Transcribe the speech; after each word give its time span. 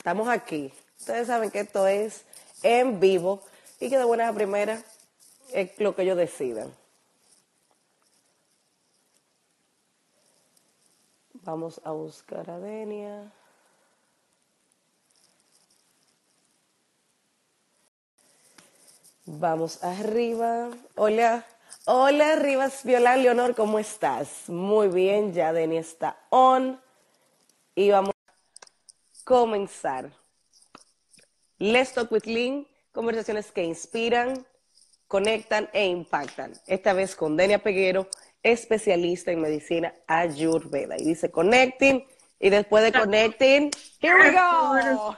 Estamos 0.00 0.28
aquí. 0.28 0.72
Ustedes 0.98 1.26
saben 1.26 1.50
que 1.50 1.60
esto 1.60 1.86
es 1.86 2.24
en 2.62 3.00
vivo 3.00 3.42
y 3.78 3.90
que 3.90 3.98
de 3.98 4.04
buena 4.04 4.28
a 4.28 4.32
primera 4.32 4.82
es 5.52 5.78
lo 5.78 5.94
que 5.94 6.00
ellos 6.00 6.16
decidan. 6.16 6.74
Vamos 11.34 11.82
a 11.84 11.90
buscar 11.90 12.48
a 12.48 12.58
Denia. 12.58 13.30
Vamos 19.26 19.84
arriba. 19.84 20.70
Hola. 20.96 21.44
Hola, 21.84 22.36
Rivas 22.36 22.84
Viola 22.84 23.18
Leonor, 23.18 23.54
¿cómo 23.54 23.78
estás? 23.78 24.48
Muy 24.48 24.88
bien, 24.88 25.34
ya 25.34 25.52
Denia 25.52 25.80
está 25.80 26.16
on. 26.30 26.80
Y 27.74 27.90
vamos 27.90 28.14
comenzar. 29.30 30.10
Let's 31.58 31.94
Talk 31.94 32.10
with 32.10 32.24
Lynn, 32.24 32.66
conversaciones 32.90 33.52
que 33.52 33.62
inspiran, 33.62 34.44
conectan 35.06 35.70
e 35.72 35.86
impactan. 35.86 36.52
Esta 36.66 36.94
vez 36.94 37.14
con 37.14 37.36
Denia 37.36 37.62
Peguero, 37.62 38.08
especialista 38.42 39.30
en 39.30 39.40
medicina 39.40 39.94
ayurveda. 40.08 40.96
Y 40.98 41.04
dice 41.04 41.30
connecting, 41.30 42.04
y 42.40 42.50
después 42.50 42.82
de 42.82 42.90
connecting, 42.90 43.70
here 44.00 44.16
we 44.16 44.32
go. 44.32 45.16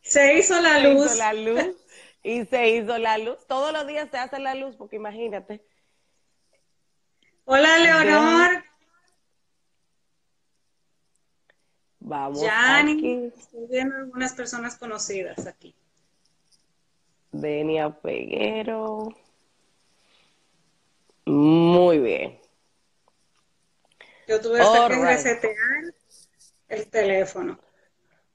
Se 0.00 0.38
hizo 0.38 0.58
la 0.62 0.78
luz. 0.78 1.10
Se 1.10 1.14
hizo 1.14 1.18
la 1.18 1.32
luz. 1.34 1.76
Y 2.22 2.46
se 2.46 2.68
hizo 2.70 2.96
la 2.96 3.18
luz. 3.18 3.36
Todos 3.46 3.70
los 3.74 3.86
días 3.86 4.08
se 4.10 4.16
hace 4.16 4.38
la 4.38 4.54
luz, 4.54 4.76
porque 4.76 4.96
imagínate. 4.96 5.62
Hola, 7.44 7.78
Leonor. 7.80 8.63
Vamos. 12.06 12.42
aquí. 12.46 13.32
estoy 13.34 13.66
viendo 13.70 13.96
algunas 13.96 14.34
personas 14.34 14.76
conocidas 14.76 15.46
aquí. 15.46 15.74
Denia 17.32 17.88
Peguero. 17.88 19.08
Muy 21.24 21.98
bien. 21.98 22.38
Yo 24.28 24.38
tuve 24.38 24.58
que 24.58 24.96
resetear 24.96 25.54
el 26.68 26.86
teléfono. 26.88 27.58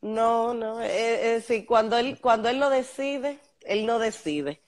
No, 0.02 0.55
no, 0.55 0.81
es, 0.81 1.21
decir, 1.21 1.67
cuando 1.67 1.95
él, 1.97 2.19
cuando 2.19 2.49
él 2.49 2.59
lo 2.59 2.71
decide, 2.71 3.39
él 3.61 3.86
no 3.86 3.99
decide. 3.99 4.61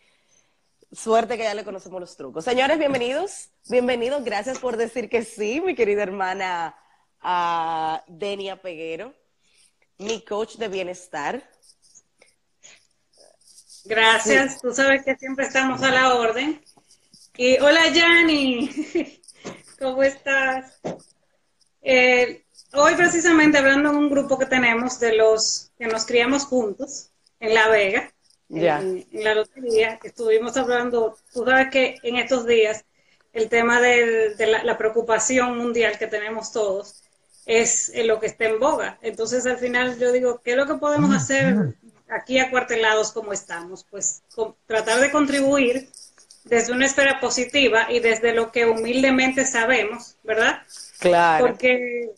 Suerte 0.91 1.37
que 1.37 1.43
ya 1.43 1.55
le 1.55 1.63
conocemos 1.63 1.99
los 1.99 2.15
trucos. 2.15 2.45
Señores, 2.45 2.77
bienvenidos, 2.77 3.49
bienvenidos, 3.67 4.23
gracias 4.23 4.59
por 4.59 4.77
decir 4.77 5.09
que 5.09 5.23
sí, 5.23 5.59
mi 5.59 5.73
querida 5.73 6.03
hermana 6.03 6.75
a 7.21 8.03
Denia 8.07 8.61
Peguero, 8.61 9.13
mi 9.97 10.21
coach 10.21 10.55
de 10.55 10.67
bienestar. 10.67 11.43
Gracias, 13.85 14.61
tú 14.61 14.73
sabes 14.73 15.03
que 15.03 15.15
siempre 15.15 15.45
estamos 15.45 15.81
a 15.81 15.91
la 15.91 16.15
orden. 16.15 16.63
Y 17.35 17.57
hola, 17.59 17.87
Yanni, 17.89 18.69
¿cómo 19.79 20.03
estás? 20.03 20.79
Eh, 21.81 22.45
hoy 22.73 22.95
precisamente 22.95 23.57
hablando 23.57 23.91
de 23.91 23.97
un 23.97 24.09
grupo 24.09 24.37
que 24.37 24.45
tenemos 24.45 24.99
de 24.99 25.15
los 25.15 25.71
que 25.77 25.87
nos 25.87 26.05
criamos 26.05 26.45
juntos 26.45 27.11
en 27.39 27.53
La 27.53 27.67
Vega, 27.69 28.13
en, 28.49 29.05
la 29.11 29.33
lotería, 29.33 29.99
estuvimos 30.03 30.57
hablando, 30.57 31.17
tú 31.33 31.45
sabes 31.45 31.69
que 31.71 31.97
en 32.03 32.17
estos 32.17 32.45
días 32.45 32.85
el 33.33 33.49
tema 33.49 33.79
de, 33.79 34.35
la, 34.63 34.77
preocupación 34.77 35.57
mundial 35.57 35.97
que 35.97 36.07
tenemos 36.07 36.51
todos 36.51 37.03
es 37.45 37.91
lo 38.05 38.19
que 38.19 38.27
está 38.27 38.45
en 38.45 38.59
boga. 38.59 38.99
Entonces, 39.01 39.45
al 39.45 39.57
final 39.57 39.97
yo 39.99 40.11
digo, 40.11 40.41
¿qué 40.43 40.51
es 40.51 40.57
lo 40.57 40.67
que 40.67 40.75
podemos 40.75 41.15
hacer 41.15 41.75
aquí 42.09 42.39
acuartelados 42.39 43.11
como 43.11 43.33
estamos? 43.33 43.85
Pues 43.89 44.23
tratar 44.65 44.99
de 44.99 45.11
contribuir 45.11 45.89
desde 46.43 46.73
una 46.73 46.85
esfera 46.85 47.19
positiva 47.19 47.91
y 47.91 47.99
desde 47.99 48.33
lo 48.33 48.51
que 48.51 48.65
humildemente 48.65 49.45
sabemos, 49.45 50.17
¿verdad? 50.23 50.61
Claro. 50.99 51.45
Porque 51.45 52.11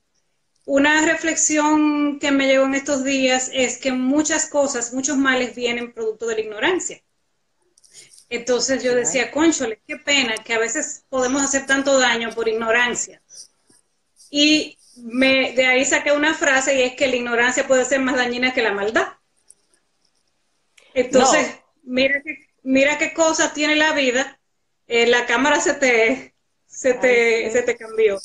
una 0.66 1.06
reflexión 1.06 2.20
que 2.20 2.32
me 2.32 2.48
llegó 2.48 2.66
en 2.66 2.76
estos 2.76 3.04
días 3.04 3.50
es 3.54 3.78
que 3.78 3.92
muchas 3.92 4.48
cosas, 4.48 4.94
muchos 4.94 5.18
males 5.18 5.56
vienen 5.56 5.94
producto 5.94 6.26
de 6.26 6.36
la 6.36 6.42
ignorancia. 6.42 7.04
Entonces 8.30 8.82
yo 8.82 8.96
decía, 8.96 9.30
conchole, 9.30 9.82
qué 9.86 9.98
pena 9.98 10.36
que 10.36 10.54
a 10.54 10.60
veces 10.60 11.04
podemos 11.10 11.44
hacer 11.44 11.66
tanto 11.66 12.00
daño 12.00 12.34
por 12.34 12.48
ignorancia. 12.48 13.22
Y 14.30 14.78
me, 14.98 15.54
de 15.54 15.66
ahí 15.66 15.86
saqué 15.86 16.12
una 16.12 16.34
frase 16.34 16.76
y 16.76 16.82
es 16.82 16.96
que 16.96 17.08
la 17.08 17.16
ignorancia 17.16 17.68
puede 17.68 17.86
ser 17.86 18.00
más 18.00 18.16
dañina 18.16 18.54
que 18.54 18.62
la 18.62 18.74
maldad. 18.74 19.08
Entonces, 20.94 21.60
mira, 21.84 22.22
qué, 22.24 22.50
mira 22.64 22.98
qué 22.98 23.14
cosa 23.14 23.54
tiene 23.54 23.76
la 23.76 23.94
vida. 23.94 24.40
Eh, 24.88 25.08
la 25.08 25.26
cámara 25.26 25.60
se 25.60 25.74
te, 25.74 26.36
se 26.68 26.94
te, 26.94 27.50
se 27.52 27.64
te 27.64 27.78
cambió. 27.78 28.20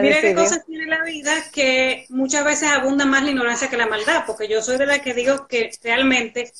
mira 0.00 0.20
qué 0.20 0.34
cosas 0.34 0.64
tiene 0.66 0.86
la 0.86 1.02
vida 1.02 1.32
que 1.52 2.06
muchas 2.08 2.44
veces 2.44 2.70
abunda 2.70 3.04
más 3.04 3.22
la 3.22 3.30
ignorancia 3.30 3.70
que 3.70 3.76
la 3.76 3.86
maldad, 3.86 4.24
porque 4.26 4.48
yo 4.48 4.62
soy 4.62 4.78
de 4.78 4.86
la 4.86 5.00
que 5.00 5.14
digo 5.14 5.48
que 5.48 5.70
realmente, 5.82 6.52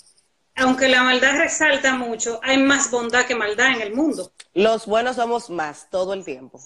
aunque 0.57 0.89
la 0.89 1.03
maldad 1.03 1.39
resalta 1.39 1.95
mucho, 1.95 2.41
hay 2.43 2.59
más 2.59 2.91
bondad 2.91 3.27
que 3.27 3.35
maldad 3.35 3.75
en 3.75 3.83
el 3.83 3.95
mundo. 3.95 4.33
Los 4.55 4.87
buenos 4.87 5.17
somos 5.17 5.51
más 5.51 5.89
todo 5.91 6.15
el 6.15 6.25
tiempo. 6.25 6.61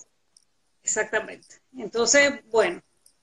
Exactamente. 0.82 1.59
Entonces, 1.76 2.40
bueno, 2.50 2.82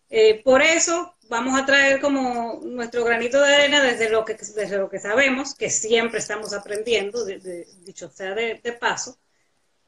eh, 0.10 0.42
por 0.44 0.62
eso 0.62 1.16
vamos 1.30 1.60
a 1.60 1.66
traer 1.66 2.00
como 2.00 2.62
nuestro 2.64 3.04
granito 3.04 3.42
de 3.42 3.54
arena 3.54 3.84
desde 3.84 4.10
lo 4.10 4.24
que, 4.24 4.36
desde 4.36 4.78
lo 4.78 4.90
que 4.90 5.00
sabemos, 5.00 5.54
que 5.54 5.70
siempre 5.70 6.20
estamos 6.20 6.54
aprendiendo, 6.54 7.26
dicho 7.26 8.10
sea 8.10 8.34
de, 8.34 8.78
paso, 8.80 9.18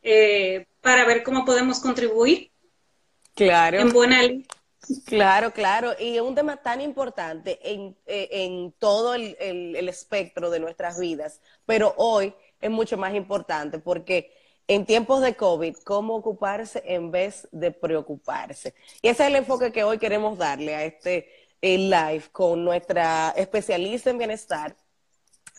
eh, 0.02 0.66
para 0.82 1.06
ver 1.06 1.24
cómo 1.24 1.46
podemos 1.46 1.80
contribuir 1.80 2.52
claro. 3.34 3.80
en 3.80 3.92
buena 3.92 4.22
línea. 4.24 4.48
Claro, 5.06 5.52
claro. 5.52 5.94
Y 6.00 6.16
es 6.16 6.22
un 6.22 6.36
tema 6.36 6.58
tan 6.58 6.82
importante 6.82 7.60
en, 7.62 7.96
eh, 8.06 8.28
en 8.32 8.72
todo 8.80 9.14
el, 9.14 9.38
el 9.40 9.88
espectro 9.88 10.50
de 10.50 10.60
nuestras 10.60 11.00
vidas, 11.00 11.42
pero 11.66 11.94
hoy 11.98 12.34
es 12.60 12.70
mucho 12.70 12.98
más 12.98 13.14
importante 13.14 13.80
porque 13.80 14.32
en 14.70 14.86
tiempos 14.86 15.22
de 15.22 15.36
COVID, 15.36 15.78
cómo 15.78 16.16
ocuparse 16.16 16.84
en 16.86 17.10
vez 17.10 17.48
de 17.52 17.72
preocuparse. 17.72 18.76
Y 19.02 19.08
ese 19.08 19.24
es 19.24 19.30
el 19.30 19.36
enfoque 19.38 19.72
que 19.72 19.84
hoy 19.84 19.98
queremos 19.98 20.38
darle 20.38 20.76
a 20.76 20.86
este 20.86 21.28
eh, 21.60 21.78
live 21.80 22.26
con 22.32 22.64
nuestra 22.64 23.32
especialista 23.36 24.12
en 24.12 24.20
bienestar, 24.20 24.76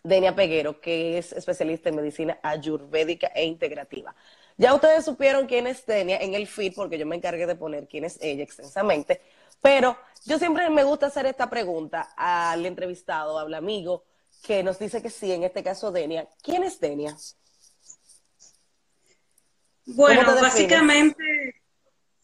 Denia 0.04 0.37
Peguero, 0.37 0.81
que 0.81 1.19
es 1.19 1.32
especialista 1.32 1.88
en 1.88 1.97
medicina 1.97 2.38
ayurvédica 2.41 3.26
e 3.34 3.44
integrativa. 3.44 4.15
Ya 4.56 4.75
ustedes 4.75 5.04
supieron 5.04 5.48
quién 5.48 5.66
es 5.66 5.84
Denia 5.84 6.19
en 6.19 6.34
el 6.34 6.47
feed, 6.47 6.75
porque 6.77 6.97
yo 6.97 7.04
me 7.04 7.16
encargué 7.16 7.48
de 7.48 7.56
poner 7.56 7.88
quién 7.88 8.04
es 8.04 8.16
ella 8.22 8.44
extensamente, 8.44 9.21
pero 9.60 9.97
yo 10.25 10.38
siempre 10.38 10.71
me 10.71 10.84
gusta 10.84 11.06
hacer 11.06 11.27
esta 11.27 11.50
pregunta 11.50 12.12
al 12.16 12.65
entrevistado, 12.65 13.41
al 13.41 13.53
amigo, 13.54 14.04
que 14.41 14.62
nos 14.62 14.78
dice 14.78 15.03
que 15.03 15.10
sí, 15.10 15.32
en 15.32 15.42
este 15.42 15.65
caso 15.65 15.91
Denia. 15.91 16.28
¿Quién 16.44 16.62
es 16.62 16.78
Denia? 16.78 17.16
Bueno, 19.95 20.34
básicamente 20.41 21.55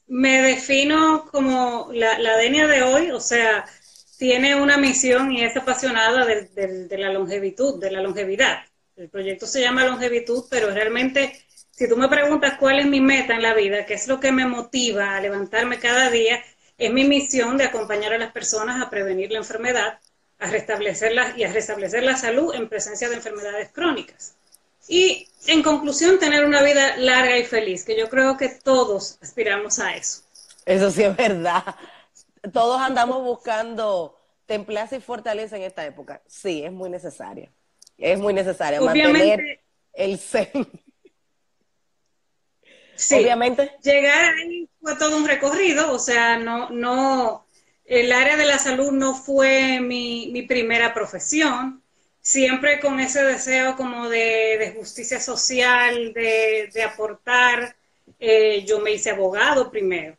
me 0.07 0.41
defino 0.43 1.29
como 1.31 1.89
la, 1.93 2.19
la 2.19 2.37
Denia 2.37 2.67
de 2.67 2.83
hoy, 2.83 3.11
o 3.11 3.21
sea, 3.21 3.65
tiene 4.19 4.55
una 4.55 4.77
misión 4.77 5.33
y 5.33 5.45
es 5.45 5.57
apasionada 5.57 6.25
de, 6.25 6.89
la 6.99 7.13
longevitud, 7.13 7.81
de 7.81 7.91
la 7.91 8.01
longevidad. 8.01 8.61
El 8.97 9.11
proyecto 9.11 9.47
se 9.47 9.61
llama 9.61 9.85
Longevitud, 9.85 10.45
pero 10.51 10.71
realmente, 10.71 11.45
si 11.71 11.89
tú 11.89 11.97
me 11.97 12.09
preguntas 12.09 12.57
cuál 12.59 12.79
es 12.79 12.87
mi 12.87 13.01
meta 13.01 13.35
en 13.35 13.43
la 13.43 13.53
vida, 13.53 13.85
qué 13.85 13.95
es 13.95 14.09
lo 14.09 14.19
que 14.19 14.33
me 14.33 14.47
motiva 14.47 15.17
a 15.17 15.21
levantarme 15.21 15.79
cada 15.79 16.11
día, 16.11 16.43
es 16.79 16.93
mi 16.93 17.05
misión 17.05 17.59
de 17.59 17.65
acompañar 17.65 18.15
a 18.15 18.19
las 18.19 18.33
personas 18.33 18.83
a 18.83 18.89
prevenir 18.89 19.33
la 19.33 19.39
enfermedad, 19.39 19.99
a 20.39 20.51
restablecerla 20.51 21.35
y 21.37 21.45
a 21.45 21.53
restablecer 21.53 22.03
la 22.03 22.17
salud 22.17 22.55
en 22.55 22.69
presencia 22.69 23.09
de 23.09 23.17
enfermedades 23.17 23.71
crónicas. 23.71 24.36
Y 24.89 25.29
en 25.47 25.63
conclusión, 25.63 26.19
tener 26.19 26.45
una 26.45 26.63
vida 26.63 26.97
larga 26.97 27.39
y 27.39 27.45
feliz, 27.45 27.85
que 27.85 27.99
yo 27.99 28.09
creo 28.09 28.37
que 28.37 28.49
todos 28.49 29.19
aspiramos 29.21 29.79
a 29.79 29.97
eso. 29.97 30.23
Eso 30.65 30.91
sí 30.91 31.03
es 31.03 31.17
verdad. 31.17 31.77
Todos 32.53 32.81
andamos 32.81 33.23
buscando 33.23 34.19
templaza 34.47 34.97
y 34.97 35.01
fortaleza 35.01 35.57
en 35.57 35.63
esta 35.63 35.85
época. 35.85 36.23
Sí, 36.27 36.63
es 36.65 36.73
muy 36.73 36.91
necesaria. 36.91 37.51
Es 37.99 38.19
muy 38.19 38.35
necesaria 38.35 38.81
mantener 38.81 39.61
el. 39.93 40.19
Sí, 42.97 43.15
Obviamente. 43.15 43.73
Llegar 43.83 44.35
ahí 44.35 44.69
fue 44.81 44.97
todo 44.97 45.19
un 45.19 45.27
recorrido, 45.27 45.93
o 45.93 45.99
sea, 45.99 46.39
no, 46.39 46.71
no, 46.71 47.47
el 47.85 48.11
área 48.11 48.37
de 48.37 48.47
la 48.47 48.59
salud 48.59 48.91
no 48.91 49.15
fue 49.15 49.81
mi, 49.81 50.31
mi 50.33 50.43
primera 50.43 50.95
profesión 50.95 51.83
siempre 52.27 52.81
con 52.81 52.99
ese 52.99 53.23
deseo 53.23 53.77
como 53.77 54.09
de, 54.09 54.75
justicia 54.77 55.21
social, 55.21 56.13
de, 56.13 56.83
aportar. 56.83 57.77
Eh, 58.19 58.65
yo 58.67 58.81
me 58.81 58.91
hice 58.91 59.11
abogado 59.11 59.71
primero. 59.71 60.17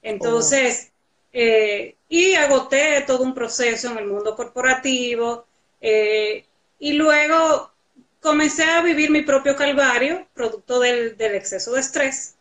Entonces, 0.00 0.92
eh, 1.32 1.96
y 2.08 2.34
agoté 2.34 3.02
todo 3.04 3.24
un 3.24 3.34
proceso 3.34 3.90
en 3.90 3.98
el 3.98 4.06
mundo 4.06 4.36
corporativo 4.36 5.46
eh, 5.80 6.44
y 6.78 6.92
luego 6.92 7.72
comencé 8.20 8.62
a 8.62 8.80
vivir 8.80 9.10
mi 9.10 9.22
propio 9.22 9.56
calvario, 9.56 10.28
producto 10.34 10.78
del, 10.78 11.16
del 11.16 11.34
exceso 11.34 11.72
de 11.72 11.80
estrés. 11.80 12.36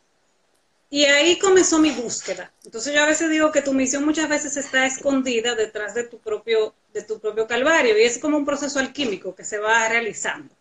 Y 0.91 1.05
ahí 1.05 1.39
comenzó 1.39 1.79
mi 1.79 1.89
búsqueda. 1.89 2.51
Entonces 2.63 2.93
yo 2.93 3.01
a 3.01 3.07
veces 3.07 3.31
digo 3.31 3.51
que 3.51 3.63
tu 3.63 3.73
misión 3.73 4.05
muchas 4.05 4.29
veces 4.29 4.57
está 4.57 4.85
escondida 4.85 5.55
detrás 5.55 5.95
de 5.95 6.03
tu 6.03 6.19
propio, 6.19 6.75
de 6.97 7.03
tu 7.03 7.19
propio 7.19 7.47
calvario 7.47 7.97
y 7.97 8.03
es 8.03 8.17
como 8.17 8.37
un 8.37 8.45
proceso 8.45 8.79
alquímico 8.79 9.35
que 9.35 9.43
se 9.43 9.59
va 9.59 9.87
realizando. 9.87 10.53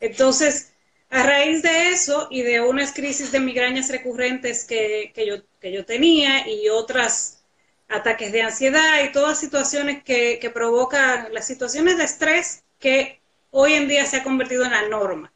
Entonces, 0.00 0.72
a 1.10 1.22
raíz 1.22 1.62
de 1.62 1.90
eso 1.90 2.26
y 2.30 2.42
de 2.42 2.60
unas 2.60 2.92
crisis 2.92 3.30
de 3.30 3.38
migrañas 3.38 3.88
recurrentes 3.88 4.64
que, 4.64 5.12
que, 5.14 5.26
yo, 5.26 5.36
que 5.60 5.70
yo 5.72 5.84
tenía 5.84 6.48
y 6.48 6.68
otras 6.68 7.44
ataques 7.88 8.32
de 8.32 8.42
ansiedad 8.42 9.04
y 9.04 9.12
todas 9.12 9.38
situaciones 9.38 10.02
que, 10.02 10.38
que 10.40 10.50
provocan 10.50 11.32
las 11.32 11.46
situaciones 11.46 11.98
de 11.98 12.04
estrés 12.04 12.64
que 12.80 13.20
hoy 13.52 13.74
en 13.74 13.86
día 13.86 14.04
se 14.06 14.16
ha 14.16 14.24
convertido 14.24 14.64
en 14.64 14.72
la 14.72 14.88
norma. 14.88 15.32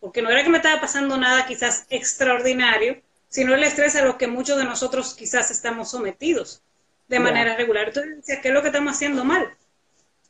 Porque 0.00 0.20
no 0.20 0.30
era 0.30 0.42
que 0.42 0.50
me 0.50 0.58
estaba 0.58 0.80
pasando 0.80 1.16
nada 1.16 1.46
quizás 1.46 1.86
extraordinario, 1.88 3.00
sino 3.28 3.54
el 3.54 3.64
estrés 3.64 3.96
a 3.96 4.04
lo 4.04 4.18
que 4.18 4.26
muchos 4.26 4.58
de 4.58 4.64
nosotros 4.64 5.14
quizás 5.14 5.50
estamos 5.50 5.90
sometidos 5.90 6.62
de 7.08 7.20
manera 7.20 7.56
regular. 7.56 7.88
Entonces 7.88 8.38
¿qué 8.42 8.48
es 8.48 8.54
lo 8.54 8.60
que 8.60 8.68
estamos 8.68 8.92
haciendo 8.92 9.24
mal? 9.24 9.56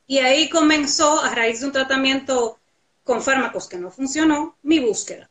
Y 0.06 0.18
ahí 0.18 0.48
comenzó, 0.48 1.20
a 1.20 1.34
raíz 1.34 1.60
de 1.60 1.66
un 1.66 1.72
tratamiento 1.72 2.58
con 3.04 3.22
fármacos 3.22 3.68
que 3.68 3.78
no 3.78 3.90
funcionó, 3.90 4.56
mi 4.62 4.78
búsqueda. 4.78 5.28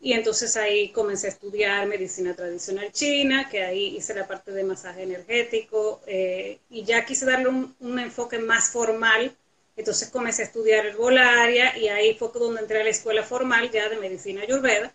Y 0.00 0.12
entonces 0.12 0.56
ahí 0.56 0.90
comencé 0.90 1.26
a 1.26 1.30
estudiar 1.30 1.86
medicina 1.86 2.34
tradicional 2.34 2.92
china, 2.92 3.48
que 3.48 3.62
ahí 3.62 3.96
hice 3.96 4.14
la 4.14 4.26
parte 4.26 4.52
de 4.52 4.62
masaje 4.62 5.02
energético, 5.02 6.00
eh, 6.06 6.58
y 6.70 6.84
ya 6.84 7.04
quise 7.04 7.26
darle 7.26 7.48
un, 7.48 7.98
enfoque 7.98 8.38
más 8.38 8.70
formal. 8.70 9.34
Entonces 9.76 10.08
comencé 10.10 10.42
a 10.42 10.46
estudiar 10.46 10.86
herbolaria 10.86 11.76
y 11.76 11.88
ahí 11.88 12.14
fue 12.14 12.30
donde 12.34 12.60
entré 12.60 12.80
a 12.80 12.84
la 12.84 12.90
escuela 12.90 13.22
formal 13.22 13.70
ya 13.70 13.88
de 13.88 13.96
medicina 13.96 14.42
ayurveda 14.42 14.94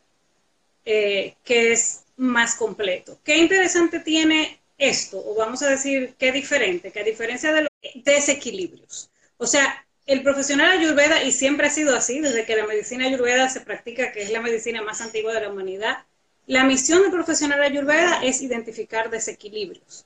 eh, 0.85 1.35
que 1.43 1.73
es 1.73 2.03
más 2.17 2.55
completo. 2.55 3.19
¿Qué 3.23 3.37
interesante 3.37 3.99
tiene 3.99 4.60
esto? 4.81 5.23
O 5.25 5.35
vamos 5.35 5.61
a 5.61 5.69
decir, 5.69 6.15
¿qué 6.17 6.31
diferente? 6.31 6.91
Que 6.91 6.99
a 6.99 7.03
diferencia 7.03 7.53
de 7.53 7.61
los 7.61 7.71
desequilibrios. 8.03 9.09
O 9.37 9.47
sea, 9.47 9.85
el 10.05 10.23
profesional 10.23 10.71
ayurveda, 10.71 11.23
y 11.23 11.31
siempre 11.31 11.67
ha 11.67 11.69
sido 11.69 11.95
así, 11.95 12.19
desde 12.19 12.45
que 12.45 12.55
la 12.55 12.65
medicina 12.65 13.05
ayurveda 13.05 13.47
se 13.47 13.61
practica, 13.61 14.11
que 14.11 14.23
es 14.23 14.31
la 14.31 14.41
medicina 14.41 14.81
más 14.81 14.99
antigua 14.99 15.33
de 15.33 15.41
la 15.41 15.49
humanidad, 15.49 15.99
la 16.47 16.63
misión 16.63 17.03
del 17.03 17.11
profesional 17.11 17.61
ayurveda 17.61 18.21
es 18.23 18.41
identificar 18.41 19.09
desequilibrios. 19.09 20.05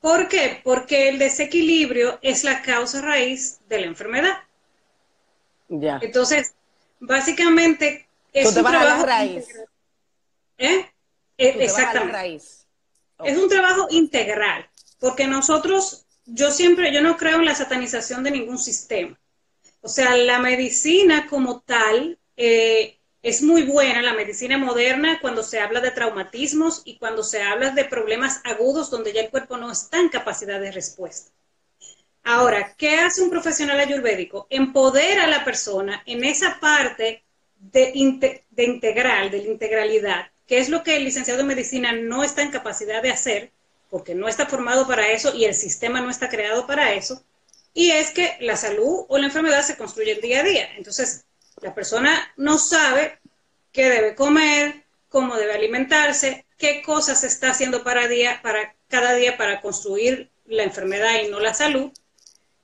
¿Por 0.00 0.28
qué? 0.28 0.60
Porque 0.62 1.08
el 1.08 1.18
desequilibrio 1.18 2.18
es 2.22 2.44
la 2.44 2.62
causa 2.62 3.00
raíz 3.00 3.58
de 3.68 3.80
la 3.80 3.86
enfermedad. 3.86 4.38
Ya. 5.68 5.98
Entonces, 6.00 6.54
básicamente, 7.00 8.06
es 8.32 8.54
un 8.54 8.64
trabajo 8.64 9.06
raíz. 9.06 9.46
¿Eh? 10.58 10.90
Exactamente. 11.36 12.12
raíz. 12.12 12.63
Es 13.24 13.38
un 13.38 13.48
trabajo 13.48 13.86
integral, 13.90 14.68
porque 14.98 15.26
nosotros, 15.26 16.06
yo 16.26 16.50
siempre, 16.50 16.92
yo 16.92 17.02
no 17.02 17.16
creo 17.16 17.38
en 17.38 17.44
la 17.44 17.54
satanización 17.54 18.22
de 18.22 18.30
ningún 18.30 18.58
sistema. 18.58 19.18
O 19.80 19.88
sea, 19.88 20.16
la 20.16 20.38
medicina 20.38 21.26
como 21.28 21.60
tal 21.60 22.18
eh, 22.36 22.98
es 23.22 23.42
muy 23.42 23.62
buena, 23.62 24.02
la 24.02 24.14
medicina 24.14 24.58
moderna, 24.58 25.18
cuando 25.20 25.42
se 25.42 25.60
habla 25.60 25.80
de 25.80 25.90
traumatismos 25.90 26.82
y 26.84 26.98
cuando 26.98 27.22
se 27.22 27.42
habla 27.42 27.70
de 27.70 27.84
problemas 27.84 28.40
agudos 28.44 28.90
donde 28.90 29.12
ya 29.12 29.22
el 29.22 29.30
cuerpo 29.30 29.56
no 29.56 29.70
está 29.70 29.98
en 29.98 30.08
capacidad 30.08 30.60
de 30.60 30.72
respuesta. 30.72 31.30
Ahora, 32.22 32.74
¿qué 32.76 32.96
hace 32.96 33.22
un 33.22 33.30
profesional 33.30 33.78
ayurvédico? 33.78 34.46
Empodera 34.48 35.24
a 35.24 35.28
la 35.28 35.44
persona 35.44 36.02
en 36.06 36.24
esa 36.24 36.58
parte 36.58 37.22
de, 37.56 37.92
integral, 37.94 39.30
de 39.30 39.42
la 39.42 39.48
integralidad, 39.48 40.26
que 40.46 40.58
es 40.58 40.68
lo 40.68 40.82
que 40.82 40.96
el 40.96 41.04
licenciado 41.04 41.40
en 41.40 41.46
medicina 41.46 41.92
no 41.92 42.22
está 42.22 42.42
en 42.42 42.50
capacidad 42.50 43.02
de 43.02 43.10
hacer, 43.10 43.52
porque 43.90 44.14
no 44.14 44.28
está 44.28 44.46
formado 44.46 44.86
para 44.86 45.10
eso 45.10 45.34
y 45.34 45.44
el 45.44 45.54
sistema 45.54 46.00
no 46.00 46.10
está 46.10 46.28
creado 46.28 46.66
para 46.66 46.94
eso, 46.94 47.22
y 47.72 47.90
es 47.90 48.10
que 48.10 48.36
la 48.40 48.56
salud 48.56 49.04
o 49.08 49.18
la 49.18 49.26
enfermedad 49.26 49.62
se 49.62 49.76
construye 49.76 50.14
día 50.16 50.40
a 50.40 50.44
día. 50.44 50.68
Entonces, 50.76 51.24
la 51.60 51.74
persona 51.74 52.32
no 52.36 52.58
sabe 52.58 53.18
qué 53.72 53.88
debe 53.88 54.14
comer, 54.14 54.84
cómo 55.08 55.36
debe 55.36 55.54
alimentarse, 55.54 56.44
qué 56.56 56.82
cosas 56.82 57.24
está 57.24 57.50
haciendo 57.50 57.82
para, 57.82 58.06
día, 58.06 58.40
para 58.42 58.74
cada 58.88 59.14
día 59.14 59.36
para 59.36 59.60
construir 59.60 60.30
la 60.46 60.62
enfermedad 60.62 61.20
y 61.24 61.28
no 61.28 61.40
la 61.40 61.54
salud. 61.54 61.90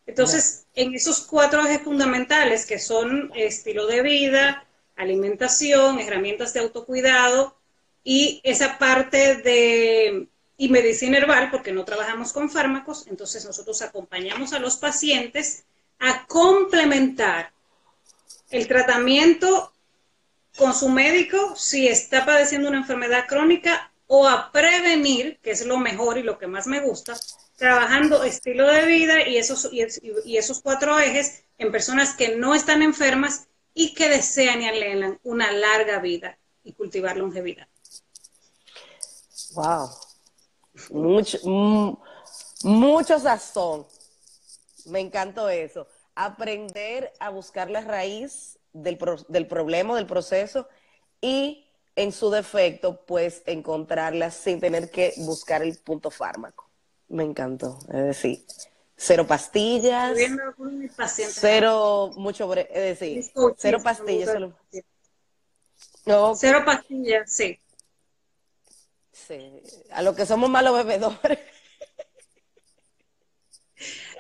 Entonces, 0.07 0.67
en 0.75 0.95
esos 0.95 1.23
cuatro 1.23 1.65
ejes 1.65 1.83
fundamentales 1.83 2.67
que 2.67 2.79
son 2.79 3.33
estilo 3.35 3.87
de 3.87 4.03
vida, 4.03 4.65
alimentación, 4.97 5.99
herramientas 5.99 6.53
de 6.53 6.61
autocuidado 6.61 7.57
y 8.05 8.41
esa 8.45 8.79
parte 8.79 9.37
de 9.37 10.29
y 10.57 10.69
medicina 10.69 11.17
herbal, 11.17 11.51
porque 11.51 11.73
no 11.73 11.87
trabajamos 11.87 12.35
con 12.35 12.51
fármacos, 12.51 13.07
entonces 13.07 13.47
nosotros 13.47 13.81
acompañamos 13.81 14.53
a 14.53 14.59
los 14.59 14.77
pacientes 14.77 15.65
a 15.99 16.27
complementar 16.27 17.51
el 18.51 18.69
tratamiento 18.69 19.73
con 20.59 20.75
su 20.75 20.91
médico 20.91 21.55
si 21.57 21.89
está 21.89 22.27
padeciendo 22.27 22.69
una 22.69 22.77
enfermedad 22.77 23.25
crónica 23.27 23.91
o 24.07 24.29
a 24.29 24.53
prevenir, 24.53 25.39
que 25.43 25.53
es 25.53 25.65
lo 25.65 25.79
mejor 25.79 26.19
y 26.19 26.23
lo 26.23 26.37
que 26.37 26.47
más 26.47 26.67
me 26.67 26.81
gusta, 26.81 27.17
trabajando 27.57 28.23
estilo 28.23 28.67
de 28.67 28.85
vida 28.85 29.27
y 29.27 29.39
esos, 29.39 29.71
y 29.73 30.37
esos 30.37 30.61
cuatro 30.61 30.99
ejes 30.99 31.45
en 31.57 31.73
personas 31.73 32.15
que 32.15 32.37
no 32.37 32.55
están 32.55 32.83
enfermas 32.83 33.49
y 33.73 33.95
que 33.95 34.11
desean 34.11 34.61
y 34.61 34.69
anhelan 34.69 35.19
una 35.23 35.51
larga 35.53 36.01
vida 36.01 36.37
y 36.65 36.75
cultivar 36.75 37.17
longevidad. 37.17 37.70
Wow. 39.55 39.91
Mucho, 40.91 41.39
mucho 42.63 43.19
sazón. 43.19 43.87
Me 44.87 45.01
encantó 45.01 45.49
eso. 45.49 45.87
Aprender 46.15 47.13
a 47.19 47.31
buscar 47.31 47.71
la 47.71 47.81
raíz 47.81 48.59
del, 48.73 48.99
del 49.29 49.47
problema, 49.47 49.97
del 49.97 50.07
proceso 50.07 50.69
y 51.21 51.67
en 51.97 52.13
su 52.13 52.31
defecto, 52.31 53.05
pues 53.05 53.43
encontrarla 53.47 54.31
sin 54.31 54.61
tener 54.61 54.91
que 54.91 55.13
buscar 55.19 55.63
el 55.63 55.77
punto 55.79 56.11
fármaco. 56.11 56.69
Me 57.09 57.25
encantó. 57.25 57.79
Es 57.89 58.05
decir, 58.05 58.45
cero 58.97 59.27
pastillas, 59.27 60.17
cero 61.09 62.11
mucho, 62.17 62.53
es 62.55 62.99
decir, 62.99 63.25
cero 63.57 63.79
pastillas. 63.83 64.31
Cero 66.37 66.63
pastillas, 66.65 67.31
sí. 67.31 67.59
Sí, 69.27 69.63
a 69.91 70.03
lo 70.03 70.15
que 70.15 70.27
somos 70.27 70.51
malos 70.51 70.77
bebedores. 70.77 71.39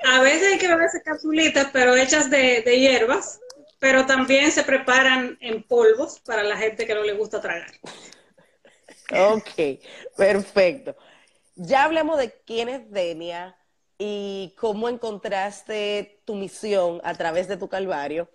A 0.04 0.20
veces 0.22 0.52
hay 0.52 0.58
que 0.58 0.68
beber 0.68 0.86
esas 0.86 1.02
capsulitas, 1.02 1.68
pero 1.72 1.94
hechas 1.94 2.30
de, 2.30 2.62
de 2.62 2.78
hierbas, 2.78 3.40
pero 3.78 4.06
también 4.06 4.50
se 4.50 4.62
preparan 4.62 5.36
en 5.40 5.62
polvos 5.62 6.20
para 6.20 6.42
la 6.42 6.56
gente 6.56 6.86
que 6.86 6.94
no 6.94 7.02
le 7.02 7.12
gusta 7.12 7.40
tragar. 7.40 7.70
Ok, 9.12 9.80
perfecto. 10.16 10.96
Ya 11.56 11.84
hablamos 11.84 12.18
de 12.18 12.32
quién 12.46 12.68
es 12.68 12.90
Denia, 12.90 13.60
y 14.02 14.54
cómo 14.56 14.88
encontraste 14.88 16.22
tu 16.24 16.34
misión 16.34 17.02
a 17.04 17.14
través 17.14 17.48
de 17.48 17.58
tu 17.58 17.68
calvario. 17.68 18.30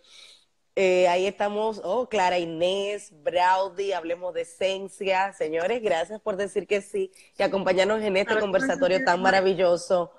Eh, 0.78 1.08
ahí 1.08 1.26
estamos, 1.26 1.80
oh, 1.86 2.10
Clara 2.10 2.38
Inés, 2.38 3.14
Braudy, 3.24 3.94
hablemos 3.94 4.34
de 4.34 4.42
esencia. 4.42 5.32
Señores, 5.32 5.82
gracias 5.82 6.20
por 6.20 6.36
decir 6.36 6.68
que 6.68 6.82
sí 6.82 7.14
y 7.38 7.44
acompañarnos 7.44 8.02
en 8.02 8.18
este 8.18 8.38
conversatorio 8.38 9.02
tan 9.06 9.22
maravilloso 9.22 10.12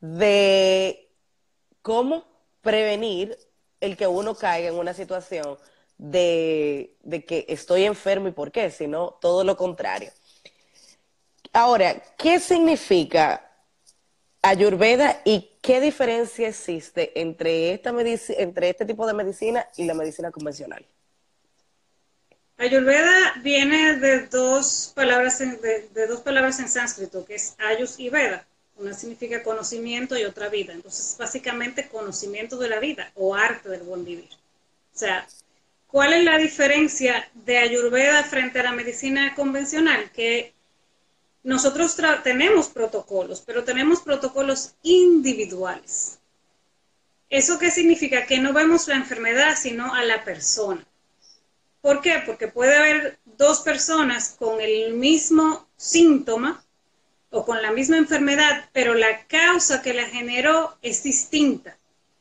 de 0.00 1.08
cómo 1.82 2.24
prevenir 2.62 3.38
el 3.80 3.96
que 3.96 4.08
uno 4.08 4.34
caiga 4.34 4.68
en 4.68 4.74
una 4.74 4.92
situación 4.92 5.56
de, 5.98 6.96
de 7.04 7.24
que 7.24 7.46
estoy 7.48 7.84
enfermo 7.84 8.26
y 8.26 8.32
por 8.32 8.50
qué, 8.50 8.70
sino 8.70 9.18
todo 9.20 9.44
lo 9.44 9.56
contrario. 9.56 10.10
Ahora, 11.52 12.02
¿qué 12.18 12.40
significa 12.40 13.51
Ayurveda 14.44 15.22
y 15.24 15.52
qué 15.62 15.80
diferencia 15.80 16.48
existe 16.48 17.20
entre, 17.20 17.74
este 17.74 18.84
tipo 18.84 19.06
de 19.06 19.14
medicina 19.14 19.68
y 19.76 19.84
la 19.84 19.94
medicina 19.94 20.32
convencional. 20.32 20.84
Ayurveda 22.58 23.34
viene 23.42 23.96
de 23.98 24.26
dos 24.26 24.92
palabras 24.96 25.40
en, 25.40 25.60
de, 25.60 26.06
dos 26.08 26.20
palabras 26.20 26.58
en 26.58 26.68
sánscrito, 26.68 27.24
que 27.24 27.36
es 27.36 27.54
Ayus 27.58 28.00
y 28.00 28.10
Veda. 28.10 28.44
Una 28.76 28.94
significa 28.94 29.44
conocimiento 29.44 30.18
y 30.18 30.24
otra 30.24 30.48
vida. 30.48 30.72
Entonces, 30.72 31.16
básicamente 31.16 31.88
conocimiento 31.88 32.56
de 32.58 32.68
la 32.68 32.80
vida 32.80 33.12
o 33.14 33.36
arte 33.36 33.68
del 33.68 33.82
buen 33.82 34.04
vivir. 34.04 34.28
O 34.94 34.98
sea, 34.98 35.26
¿cuál 35.86 36.14
es 36.14 36.24
la 36.24 36.36
diferencia 36.36 37.28
de 37.32 37.58
Ayurveda 37.58 38.24
frente 38.24 38.58
a 38.58 38.64
la 38.64 38.72
medicina 38.72 39.36
convencional? 39.36 40.10
Que 40.10 40.52
nosotros 41.44 41.96
tenemos 42.22 42.68
protocolos, 42.68 43.42
pero 43.44 43.64
tenemos 43.64 44.00
protocolos 44.00 44.74
individuales. 44.82 46.18
¿Eso 47.28 47.58
qué 47.58 47.70
significa? 47.70 48.26
Que 48.26 48.38
no 48.38 48.52
vemos 48.52 48.86
la 48.88 48.96
enfermedad, 48.96 49.56
sino 49.56 49.94
a 49.94 50.04
la 50.04 50.22
persona. 50.22 50.86
¿Por 51.80 52.00
qué? 52.00 52.22
Porque 52.24 52.46
puede 52.46 52.76
haber 52.76 53.18
dos 53.24 53.60
personas 53.60 54.36
con 54.38 54.60
el 54.60 54.94
mismo 54.94 55.66
síntoma 55.76 56.64
o 57.30 57.44
con 57.44 57.60
la 57.60 57.72
misma 57.72 57.96
enfermedad, 57.96 58.68
pero 58.72 58.94
la 58.94 59.26
causa 59.26 59.82
que 59.82 59.94
la 59.94 60.04
generó 60.04 60.76
es 60.82 61.02
distinta. 61.02 61.76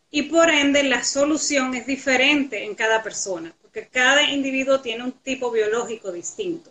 Y 0.10 0.24
por 0.24 0.50
ende 0.50 0.84
la 0.84 1.04
solución 1.04 1.75
es 1.75 1.86
diferente 1.86 2.63
en 2.63 2.74
cada 2.74 3.04
persona, 3.04 3.54
porque 3.62 3.88
cada 3.88 4.24
individuo 4.24 4.82
tiene 4.82 5.04
un 5.04 5.12
tipo 5.12 5.51
biológico 5.51 6.12
distinto. 6.12 6.71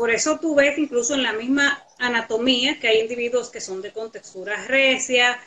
Por 0.00 0.10
eso 0.10 0.38
tú 0.40 0.54
ves 0.54 0.78
incluso 0.78 1.12
en 1.12 1.22
la 1.22 1.34
misma 1.34 1.84
anatomía 1.98 2.80
que 2.80 2.88
hay 2.88 3.00
individuos 3.00 3.50
que 3.50 3.60
son 3.60 3.82
de 3.82 3.92
contextura 3.92 4.64
recia, 4.64 5.38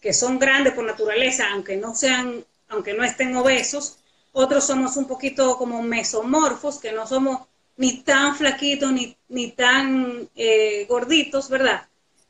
que 0.00 0.12
son 0.12 0.40
grandes 0.40 0.72
por 0.72 0.84
naturaleza, 0.84 1.46
aunque 1.52 1.76
no 1.76 1.94
sean, 1.94 2.44
aunque 2.70 2.92
no 2.92 3.04
estén 3.04 3.36
obesos, 3.36 3.98
otros 4.32 4.66
somos 4.66 4.96
un 4.96 5.06
poquito 5.06 5.56
como 5.56 5.80
mesomorfos, 5.84 6.80
que 6.80 6.90
no 6.90 7.06
somos 7.06 7.46
ni 7.76 8.02
tan 8.02 8.34
flaquitos 8.34 8.90
ni, 8.90 9.16
ni 9.28 9.52
tan 9.52 10.28
eh, 10.34 10.86
gorditos, 10.88 11.48
¿verdad? 11.48 11.86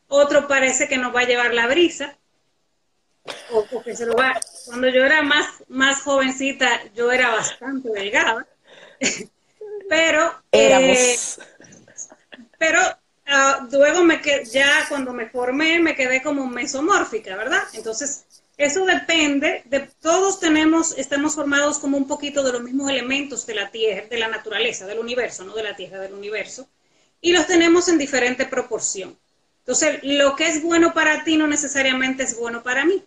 Otro 0.08 0.46
parece 0.46 0.86
que 0.86 0.98
nos 0.98 1.16
va 1.16 1.20
a 1.20 1.28
llevar 1.28 1.54
la 1.54 1.66
brisa, 1.66 2.14
o, 3.52 3.82
que 3.82 3.96
se 3.96 4.04
lo 4.04 4.12
va. 4.16 4.38
Cuando 4.66 4.86
yo 4.90 5.02
era 5.02 5.22
más, 5.22 5.46
más 5.68 6.02
jovencita, 6.02 6.92
yo 6.94 7.10
era 7.10 7.30
bastante 7.30 7.88
delgada, 7.88 8.46
pero... 9.88 10.42
Eh, 10.52 11.16
pero 12.60 12.78
uh, 12.78 13.66
luego 13.72 14.04
me 14.04 14.20
que 14.20 14.44
ya 14.44 14.84
cuando 14.90 15.14
me 15.14 15.30
formé 15.30 15.80
me 15.80 15.96
quedé 15.96 16.22
como 16.22 16.46
mesomórfica, 16.46 17.34
¿verdad? 17.34 17.62
Entonces, 17.72 18.26
eso 18.58 18.84
depende, 18.84 19.62
de 19.64 19.88
todos 20.02 20.38
tenemos, 20.38 20.92
estamos 20.98 21.34
formados 21.34 21.78
como 21.78 21.96
un 21.96 22.06
poquito 22.06 22.42
de 22.42 22.52
los 22.52 22.62
mismos 22.62 22.90
elementos 22.90 23.46
de 23.46 23.54
la 23.54 23.70
Tierra, 23.70 24.06
de 24.10 24.18
la 24.18 24.28
naturaleza, 24.28 24.86
del 24.86 24.98
universo, 24.98 25.42
no 25.42 25.54
de 25.54 25.62
la 25.62 25.74
Tierra, 25.74 26.00
del 26.00 26.12
universo, 26.12 26.68
y 27.22 27.32
los 27.32 27.46
tenemos 27.46 27.88
en 27.88 27.96
diferente 27.96 28.44
proporción. 28.44 29.18
Entonces, 29.60 30.00
lo 30.02 30.36
que 30.36 30.48
es 30.48 30.62
bueno 30.62 30.92
para 30.92 31.24
ti 31.24 31.38
no 31.38 31.46
necesariamente 31.46 32.24
es 32.24 32.36
bueno 32.36 32.62
para 32.62 32.84
mí. 32.84 33.02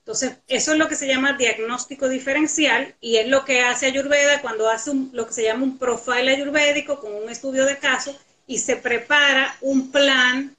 Entonces, 0.00 0.32
eso 0.48 0.72
es 0.72 0.78
lo 0.78 0.88
que 0.88 0.96
se 0.96 1.06
llama 1.06 1.34
diagnóstico 1.34 2.08
diferencial 2.08 2.96
y 3.00 3.18
es 3.18 3.28
lo 3.28 3.44
que 3.44 3.62
hace 3.62 3.86
Ayurveda 3.86 4.42
cuando 4.42 4.68
hace 4.68 4.90
lo 5.12 5.28
que 5.28 5.32
se 5.32 5.44
llama 5.44 5.62
un 5.62 5.78
profile 5.78 6.32
ayurvédico 6.32 6.98
con 6.98 7.14
un 7.14 7.30
estudio 7.30 7.66
de 7.66 7.78
caso 7.78 8.18
y 8.46 8.58
se 8.58 8.76
prepara 8.76 9.56
un 9.60 9.90
plan 9.90 10.56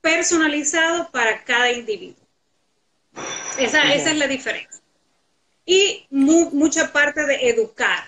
personalizado 0.00 1.10
para 1.10 1.42
cada 1.44 1.72
individuo. 1.72 2.24
Esa, 3.58 3.92
esa 3.94 4.10
es 4.10 4.16
la 4.16 4.26
diferencia. 4.26 4.80
Y 5.64 6.06
mucha 6.10 6.92
parte 6.92 7.24
de 7.24 7.48
educar, 7.48 8.04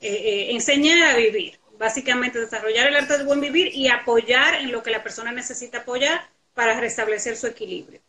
eh, 0.00 0.08
eh, 0.08 0.52
enseñar 0.52 1.14
a 1.14 1.16
vivir, 1.16 1.58
básicamente 1.78 2.38
desarrollar 2.38 2.86
el 2.86 2.96
arte 2.96 3.16
del 3.16 3.26
buen 3.26 3.40
vivir 3.40 3.74
y 3.74 3.88
apoyar 3.88 4.54
en 4.56 4.70
lo 4.70 4.82
que 4.82 4.90
la 4.90 5.02
persona 5.02 5.32
necesita 5.32 5.78
apoyar 5.78 6.28
para 6.54 6.78
restablecer 6.78 7.36
su 7.36 7.48
equilibrio. 7.48 8.00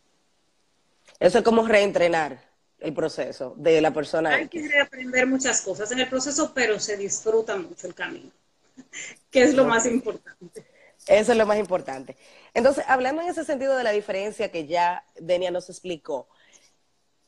Eso 1.18 1.38
es 1.38 1.44
como 1.44 1.66
reentrenar 1.66 2.38
el 2.78 2.92
proceso 2.92 3.54
de 3.56 3.80
la 3.80 3.92
persona. 3.92 4.34
Hay 4.34 4.48
que 4.48 4.68
reaprender 4.68 5.26
muchas 5.26 5.62
cosas 5.62 5.90
en 5.92 6.00
el 6.00 6.08
proceso, 6.08 6.52
pero 6.54 6.78
se 6.78 6.96
disfruta 6.96 7.56
mucho 7.56 7.86
el 7.86 7.94
camino, 7.94 8.30
que 9.30 9.42
es 9.42 9.54
lo 9.54 9.64
más 9.64 9.86
importante. 9.86 10.66
Eso 11.06 11.32
es 11.32 11.38
lo 11.38 11.46
más 11.46 11.58
importante. 11.58 12.16
Entonces, 12.54 12.84
hablando 12.86 13.22
en 13.22 13.28
ese 13.28 13.44
sentido 13.44 13.76
de 13.76 13.82
la 13.82 13.90
diferencia 13.90 14.52
que 14.52 14.66
ya 14.66 15.04
Denia 15.16 15.50
nos 15.50 15.68
explicó, 15.68 16.28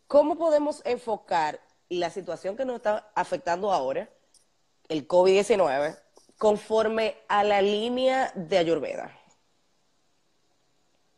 ¿cómo 0.06 0.36
podemos 0.36 0.82
enfocar 0.84 1.60
la 1.88 2.10
situación 2.10 2.56
que 2.56 2.64
nos 2.64 2.76
está 2.76 3.10
afectando 3.14 3.72
ahora, 3.72 4.08
el 4.88 5.08
COVID-19, 5.08 5.98
conforme 6.38 7.16
a 7.28 7.42
la 7.42 7.62
línea 7.62 8.32
de 8.34 8.58
Ayurveda? 8.58 9.18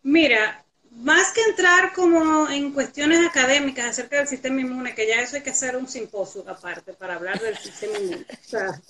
Mira, 0.02 0.64
más 0.92 1.32
que 1.32 1.42
entrar 1.42 1.92
como 1.92 2.48
en 2.48 2.72
cuestiones 2.72 3.26
académicas 3.26 3.86
acerca 3.86 4.16
del 4.16 4.28
sistema 4.28 4.60
inmune, 4.60 4.94
que 4.94 5.06
ya 5.06 5.20
eso 5.20 5.36
hay 5.36 5.42
que 5.42 5.50
hacer 5.50 5.76
un 5.76 5.88
simposio 5.88 6.44
aparte 6.48 6.94
para 6.94 7.16
hablar 7.16 7.38
del 7.40 7.56
sistema 7.58 7.98
inmune. 7.98 8.26
O 8.30 8.48
sea, 8.48 8.80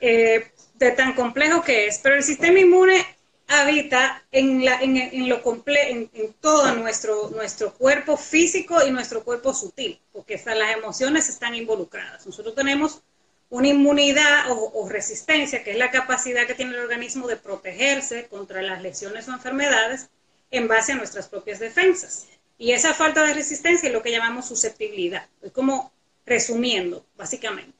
eh, 0.00 0.50
de 0.74 0.90
tan 0.92 1.14
complejo 1.14 1.62
que 1.62 1.86
es, 1.86 1.98
pero 2.02 2.16
el 2.16 2.22
sistema 2.22 2.58
inmune 2.58 3.04
habita 3.48 4.24
en, 4.32 5.28
lo 5.28 5.42
comple 5.42 5.90
en, 5.90 6.10
todo 6.40 6.74
nuestro, 6.74 7.30
nuestro 7.30 7.72
cuerpo 7.72 8.16
físico 8.16 8.84
y 8.86 8.90
nuestro 8.90 9.22
cuerpo 9.22 9.54
sutil, 9.54 10.00
porque 10.12 10.40
las 10.44 10.76
emociones 10.76 11.28
están 11.28 11.54
involucradas. 11.54 12.26
Nosotros 12.26 12.54
tenemos 12.54 13.02
una 13.48 13.68
inmunidad 13.68 14.50
o, 14.50 14.72
o, 14.74 14.88
resistencia, 14.88 15.62
que 15.62 15.70
es 15.70 15.78
la 15.78 15.92
capacidad 15.92 16.46
que 16.46 16.54
tiene 16.54 16.72
el 16.72 16.80
organismo 16.80 17.28
de 17.28 17.36
protegerse 17.36 18.26
contra 18.26 18.60
las 18.62 18.82
lesiones 18.82 19.28
o 19.28 19.32
enfermedades 19.32 20.10
en 20.50 20.66
base 20.66 20.92
a 20.92 20.96
nuestras 20.96 21.28
propias 21.28 21.60
defensas. 21.60 22.26
Y 22.58 22.72
esa 22.72 22.94
falta 22.94 23.24
de 23.24 23.34
resistencia 23.34 23.88
es 23.88 23.92
lo 23.92 24.02
que 24.02 24.10
llamamos 24.10 24.46
susceptibilidad. 24.46 25.28
Es 25.42 25.52
como 25.52 25.92
resumiendo, 26.24 27.06
básicamente. 27.16 27.75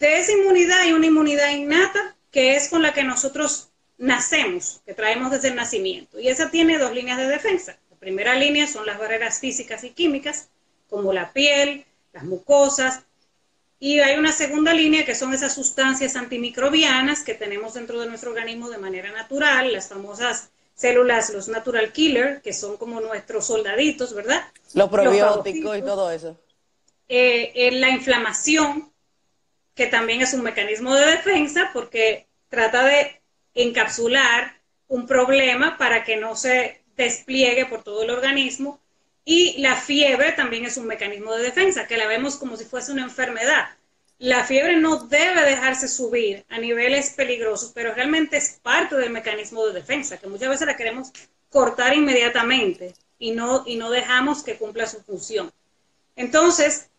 De 0.00 0.18
esa 0.18 0.32
inmunidad 0.32 0.80
hay 0.80 0.92
una 0.92 1.06
inmunidad 1.06 1.50
innata 1.50 2.16
que 2.30 2.56
es 2.56 2.68
con 2.68 2.82
la 2.82 2.94
que 2.94 3.04
nosotros 3.04 3.68
nacemos, 3.98 4.80
que 4.86 4.94
traemos 4.94 5.30
desde 5.30 5.48
el 5.48 5.56
nacimiento. 5.56 6.18
Y 6.18 6.28
esa 6.28 6.50
tiene 6.50 6.78
dos 6.78 6.92
líneas 6.92 7.18
de 7.18 7.28
defensa. 7.28 7.76
La 7.90 7.96
primera 7.96 8.34
línea 8.34 8.66
son 8.66 8.86
las 8.86 8.98
barreras 8.98 9.40
físicas 9.40 9.84
y 9.84 9.90
químicas, 9.90 10.48
como 10.88 11.12
la 11.12 11.32
piel, 11.34 11.84
las 12.14 12.24
mucosas. 12.24 13.02
Y 13.78 14.00
hay 14.00 14.18
una 14.18 14.32
segunda 14.32 14.72
línea 14.72 15.04
que 15.04 15.14
son 15.14 15.34
esas 15.34 15.54
sustancias 15.54 16.16
antimicrobianas 16.16 17.22
que 17.22 17.34
tenemos 17.34 17.74
dentro 17.74 18.00
de 18.00 18.06
nuestro 18.06 18.30
organismo 18.30 18.70
de 18.70 18.78
manera 18.78 19.12
natural, 19.12 19.70
las 19.70 19.88
famosas 19.88 20.50
células, 20.74 21.28
los 21.28 21.48
natural 21.48 21.92
killer, 21.92 22.40
que 22.40 22.54
son 22.54 22.78
como 22.78 23.02
nuestros 23.02 23.46
soldaditos, 23.46 24.14
¿verdad? 24.14 24.44
Los 24.72 24.88
probióticos 24.88 25.76
y 25.76 25.82
todo 25.82 26.10
eso. 26.10 26.38
Eh, 27.06 27.70
la 27.72 27.90
inflamación, 27.90 28.89
que 29.80 29.86
también 29.86 30.20
es 30.20 30.34
un 30.34 30.42
mecanismo 30.42 30.94
de 30.94 31.06
defensa 31.06 31.70
porque 31.72 32.26
trata 32.50 32.84
de 32.84 33.18
encapsular 33.54 34.60
un 34.88 35.06
problema 35.06 35.78
para 35.78 36.04
que 36.04 36.18
no 36.18 36.36
se 36.36 36.82
despliegue 36.98 37.64
por 37.64 37.82
todo 37.82 38.02
el 38.02 38.10
organismo. 38.10 38.78
Y 39.24 39.56
la 39.62 39.76
fiebre 39.76 40.32
también 40.32 40.66
es 40.66 40.76
un 40.76 40.86
mecanismo 40.86 41.34
de 41.34 41.44
defensa, 41.44 41.86
que 41.86 41.96
la 41.96 42.06
vemos 42.06 42.36
como 42.36 42.58
si 42.58 42.66
fuese 42.66 42.92
una 42.92 43.04
enfermedad. 43.04 43.70
La 44.18 44.44
fiebre 44.44 44.76
no 44.76 44.96
debe 45.06 45.46
dejarse 45.46 45.88
subir 45.88 46.44
a 46.50 46.58
niveles 46.58 47.14
peligrosos, 47.16 47.72
pero 47.74 47.94
realmente 47.94 48.36
es 48.36 48.60
parte 48.62 48.96
del 48.96 49.08
mecanismo 49.08 49.64
de 49.64 49.72
defensa, 49.72 50.18
que 50.18 50.26
muchas 50.26 50.50
veces 50.50 50.66
la 50.66 50.76
queremos 50.76 51.10
cortar 51.48 51.96
inmediatamente 51.96 52.92
y 53.18 53.30
no, 53.30 53.64
y 53.64 53.76
no 53.76 53.88
dejamos 53.90 54.42
que 54.42 54.58
cumpla 54.58 54.86
su 54.86 55.00
función. 55.00 55.50
Entonces, 56.16 56.89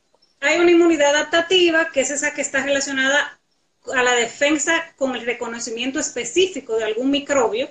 hay 0.41 0.59
una 0.59 0.71
inmunidad 0.71 1.15
adaptativa, 1.15 1.91
que 1.91 2.01
es 2.01 2.11
esa 2.11 2.33
que 2.33 2.41
está 2.41 2.63
relacionada 2.63 3.39
a 3.93 4.03
la 4.03 4.13
defensa 4.13 4.93
con 4.97 5.15
el 5.15 5.25
reconocimiento 5.25 5.99
específico 5.99 6.77
de 6.77 6.85
algún 6.85 7.11
microbio, 7.11 7.69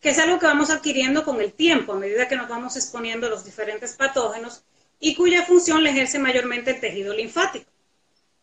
que 0.00 0.10
es 0.10 0.18
algo 0.18 0.38
que 0.38 0.46
vamos 0.46 0.70
adquiriendo 0.70 1.24
con 1.24 1.40
el 1.40 1.52
tiempo, 1.52 1.92
a 1.92 1.98
medida 1.98 2.28
que 2.28 2.36
nos 2.36 2.48
vamos 2.48 2.76
exponiendo 2.76 3.26
a 3.26 3.30
los 3.30 3.44
diferentes 3.44 3.94
patógenos 3.94 4.64
y 5.00 5.16
cuya 5.16 5.44
función 5.44 5.82
le 5.82 5.90
ejerce 5.90 6.18
mayormente 6.18 6.70
el 6.70 6.80
tejido 6.80 7.12
linfático. 7.14 7.70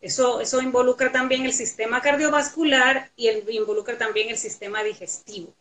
Eso, 0.00 0.40
eso 0.40 0.60
involucra 0.60 1.10
también 1.10 1.44
el 1.46 1.52
sistema 1.52 2.02
cardiovascular 2.02 3.10
y 3.16 3.28
el, 3.28 3.48
involucra 3.48 3.96
también 3.96 4.28
el 4.28 4.36
sistema 4.36 4.82
digestivo. 4.82 5.54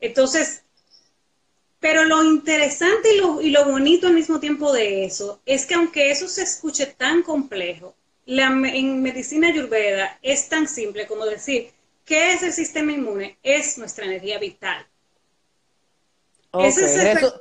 Entonces, 0.00 0.64
pero 1.80 2.04
lo 2.04 2.22
interesante 2.22 3.08
y 3.42 3.50
lo, 3.50 3.64
bonito 3.64 4.06
al 4.06 4.12
mismo 4.12 4.38
tiempo 4.38 4.72
de 4.72 5.04
eso 5.04 5.40
es 5.46 5.64
que 5.64 5.74
aunque 5.74 6.10
eso 6.10 6.28
se 6.28 6.42
escuche 6.42 6.86
tan 6.86 7.22
complejo, 7.22 7.96
la, 8.26 8.46
en 8.48 9.02
medicina 9.02 9.48
ayurveda 9.48 10.18
es 10.22 10.48
tan 10.48 10.68
simple 10.68 11.06
como 11.06 11.24
decir, 11.24 11.72
¿qué 12.04 12.34
es 12.34 12.42
el 12.42 12.52
sistema 12.52 12.92
inmune? 12.92 13.38
Es 13.42 13.78
nuestra 13.78 14.04
energía 14.04 14.38
vital. 14.38 14.86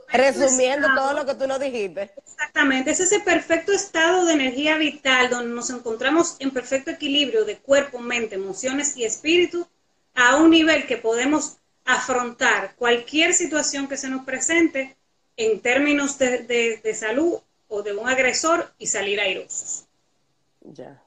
resumiendo 0.08 0.88
todo 0.96 1.14
lo 1.14 1.26
que 1.26 1.36
tú 1.36 1.46
nos 1.46 1.60
dijiste. 1.60 2.12
Exactamente, 2.24 2.92
es 2.92 3.02
ese 3.02 3.20
perfecto 3.20 3.74
estado 3.74 4.26
de 4.26 4.34
energía 4.34 4.78
vital 4.78 5.30
donde 5.30 5.54
nos 5.54 5.70
encontramos 5.70 6.38
en 6.40 6.52
perfecto 6.52 6.92
equilibrio 6.92 7.44
de 7.44 7.58
cuerpo, 7.58 8.00
mente, 8.00 8.36
emociones 8.36 8.96
y 8.96 9.04
espíritu 9.04 9.68
a 10.16 10.38
un 10.38 10.50
nivel 10.50 10.88
que 10.88 10.98
podemos 10.98 11.59
afrontar 11.90 12.76
cualquier 12.76 13.34
situación 13.34 13.88
que 13.88 13.98
se 13.98 14.10
nos 14.10 14.24
presente 14.24 14.96
en 15.38 15.60
términos 15.60 16.20
de, 16.20 16.96
salud 16.96 17.40
o 17.68 17.82
de 17.82 17.94
un 17.94 18.08
agresor 18.08 18.72
y 18.78 18.86
salir 18.86 19.20
airosos. 19.20 19.86
Ya. 20.62 21.02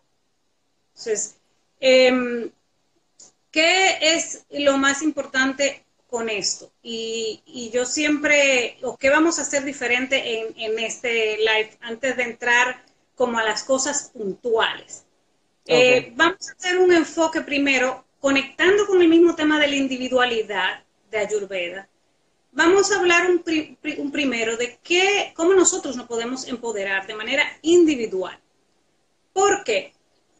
Entonces, 0.89 1.37
em, 1.79 2.51
¿qué 3.53 3.99
es 4.01 4.45
lo 4.51 4.77
más 4.77 5.03
importante 5.03 5.85
con 6.09 6.29
esto? 6.29 6.73
Y, 6.83 7.71
yo 7.73 7.85
siempre, 7.85 8.77
o 8.83 8.97
qué 8.97 9.09
vamos 9.09 9.39
a 9.39 9.43
hacer 9.43 9.65
diferente 9.65 10.41
en, 10.41 10.79
este 10.81 11.37
live 11.39 11.77
antes 11.81 12.17
de 12.17 12.25
entrar 12.25 12.83
como 13.15 13.39
a 13.39 13.45
las 13.45 13.63
cosas 13.63 14.11
puntuales. 14.13 15.05
Eh, 15.67 16.13
vamos 16.17 16.49
a 16.49 16.53
hacer 16.55 16.79
un 16.79 16.93
enfoque 16.93 17.41
primero 17.43 18.05
conectando 18.23 18.87
con 18.87 19.03
el 19.03 19.09
mismo 19.09 19.35
tema 19.35 19.59
de 19.59 19.67
la 19.67 19.75
individualidad 19.75 20.85
de 21.11 21.19
Ayurveda. 21.19 21.89
Vamos 22.53 22.93
a 22.93 23.01
hablar 23.01 23.29
un, 23.29 24.13
primero 24.13 24.57
de 24.57 24.79
qué, 24.81 25.33
cómo 25.35 25.55
nosotros 25.55 25.97
nos 25.97 26.07
podemos 26.07 26.47
empoderar 26.47 27.05
de 27.09 27.17
manera 27.17 27.43
individual. 27.63 28.39
¿Por 29.33 29.65
qué? 29.65 29.93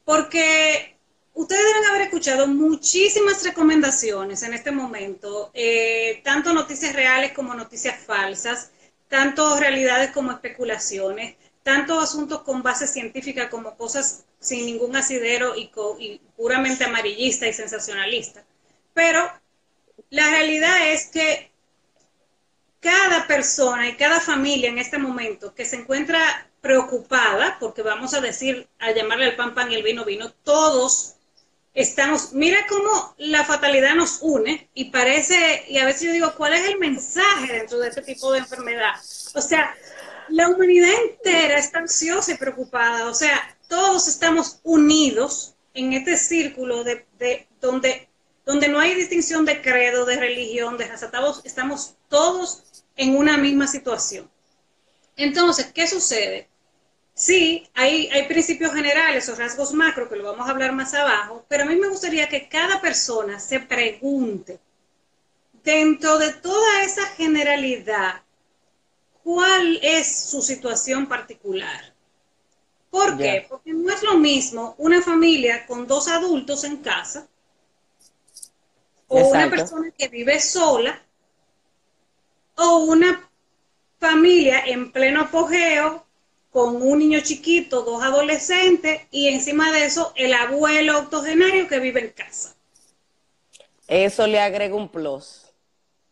Porque 0.05 0.97
ustedes 1.35 1.65
deben 1.65 1.91
haber 1.91 2.03
escuchado 2.03 2.47
muchísimas 2.47 3.43
recomendaciones 3.43 4.45
en 4.45 4.55
este 4.55 4.71
momento, 4.71 5.51
eh, 5.53 6.21
tanto 6.23 6.53
noticias 6.53 6.95
reales 6.95 7.33
como 7.33 7.53
noticias 7.53 7.99
falsas, 7.99 8.71
tanto 9.09 9.59
realidades 9.59 10.13
como 10.13 10.31
especulaciones, 10.31 11.35
tanto 11.63 12.01
asuntos 12.01 12.43
con 12.43 12.63
base 12.63 12.87
científica 12.87 13.49
como 13.49 13.77
cosas 13.77 14.25
sin 14.41 14.67
ningún 14.67 14.97
asidero 14.97 15.55
y, 15.57 15.71
puramente 16.37 16.85
amarillista 16.85 17.47
y 17.47 17.53
sensacionalista. 17.53 18.45
Pero 18.95 19.31
la 20.11 20.29
realidad 20.31 20.91
es 20.91 21.07
que 21.07 21.51
cada 22.81 23.27
persona 23.29 23.89
y 23.89 23.97
cada 23.97 24.21
familia 24.21 24.69
en 24.69 24.79
este 24.79 24.99
momento 24.99 25.55
que 25.55 25.65
se 25.65 25.77
encuentra 25.77 26.49
preocupada, 26.61 27.57
porque 27.61 27.83
vamos 27.83 28.15
a 28.15 28.21
decir, 28.21 28.69
a 28.81 28.93
llamarle 28.93 29.27
al 29.27 29.37
pan 29.37 29.55
pan 29.55 29.71
y 29.71 29.77
el 29.77 29.83
vino 29.83 30.05
vino, 30.05 30.33
todos 30.43 31.15
estamos, 31.75 32.33
mira 32.33 32.59
cómo 32.69 33.15
la 33.19 33.45
fatalidad 33.45 33.95
nos 33.95 34.19
une 34.21 34.69
y 34.75 34.91
parece, 34.91 35.65
y 35.69 35.79
a 35.79 35.87
veces 35.87 36.03
yo 36.03 36.13
digo, 36.13 36.35
¿cuál 36.37 36.55
es 36.55 36.69
el 36.69 36.79
mensaje 36.79 37.53
dentro 37.53 37.79
de 37.79 37.89
este 37.89 38.03
tipo 38.03 38.33
de 38.33 38.41
enfermedad? 38.41 38.95
O 39.35 39.41
sea, 39.41 39.75
la 40.29 40.49
humanidad 40.49 40.91
entera 41.09 41.59
está 41.59 41.79
ansiosa 41.79 42.33
y 42.33 42.37
preocupada, 42.37 43.09
o 43.09 43.15
sea, 43.15 43.57
todos 43.69 44.09
estamos 44.09 44.61
unidos 44.63 45.55
en 45.75 45.93
este 45.93 46.17
círculo 46.17 46.85
de, 46.85 47.07
de 47.19 47.47
donde, 47.61 48.09
donde 48.45 48.69
no 48.69 48.79
hay 48.79 48.95
distinción 48.95 49.45
de 49.45 49.63
credo, 49.63 50.05
de 50.05 50.17
religión, 50.17 50.77
de 50.77 50.87
raza, 50.87 51.11
estamos 51.45 51.95
todos 52.09 52.85
en 52.97 53.17
una 53.17 53.37
misma 53.37 53.67
situación. 53.67 54.31
Entonces, 55.17 55.67
¿qué 55.73 55.87
sucede? 55.87 56.49
Sí, 57.15 57.69
hay, 57.75 58.09
hay 58.09 58.27
principios 58.27 58.73
generales 58.73 59.29
o 59.29 59.35
rasgos 59.35 59.75
macro 59.75 60.09
que 60.09 60.17
lo 60.17 60.25
vamos 60.25 60.47
a 60.47 60.51
hablar 60.51 60.73
más 60.73 60.95
abajo, 60.95 61.45
pero 61.49 61.65
a 61.65 61.67
mí 61.67 61.77
me 61.77 61.89
gustaría 61.89 62.29
que 62.29 62.49
cada 62.49 62.81
persona 62.81 63.39
se 63.39 63.61
pregunte, 63.61 64.59
dentro 65.63 66.19
de 66.19 66.33
toda 66.33 66.83
esa 66.83 67.07
generalidad, 67.17 68.23
¿cuál 69.23 69.79
es 69.83 70.31
su 70.31 70.43
situación 70.43 71.07
particular? 71.07 71.93
¿Por 72.91 73.17
qué? 73.17 73.47
Porque 73.49 73.73
no 73.73 73.91
es 73.93 74.03
lo 74.03 74.19
mismo 74.19 74.75
una 74.79 75.01
familia 75.01 75.67
con 75.67 75.87
dos 75.87 76.09
adultos 76.09 76.65
en 76.65 76.79
casa 76.79 77.27
o 79.09 79.29
una 79.29 79.49
persona 79.49 79.91
que 79.91 80.09
vive 80.09 80.41
sola 80.41 81.03
o 82.57 82.79
una 82.85 83.31
familia 83.99 84.65
en 84.67 84.93
pleno 84.93 85.23
apogeo 85.23 86.05
con 86.51 86.83
un 86.83 86.99
niño 86.99 87.21
chiquito, 87.21 87.83
dos 87.83 88.03
adolescentes 88.03 89.03
y 89.11 89.29
encima 89.29 89.73
de 89.73 89.87
eso 89.87 90.13
el 90.17 90.35
abuelo 90.35 90.99
octogenario 90.99 91.67
que 91.67 91.81
vive 91.81 92.01
en 92.01 92.11
casa. 92.11 92.55
Eso 93.89 94.27
le 94.27 94.39
agrega 94.39 94.75
un 94.75 94.91
plus. 94.91 95.47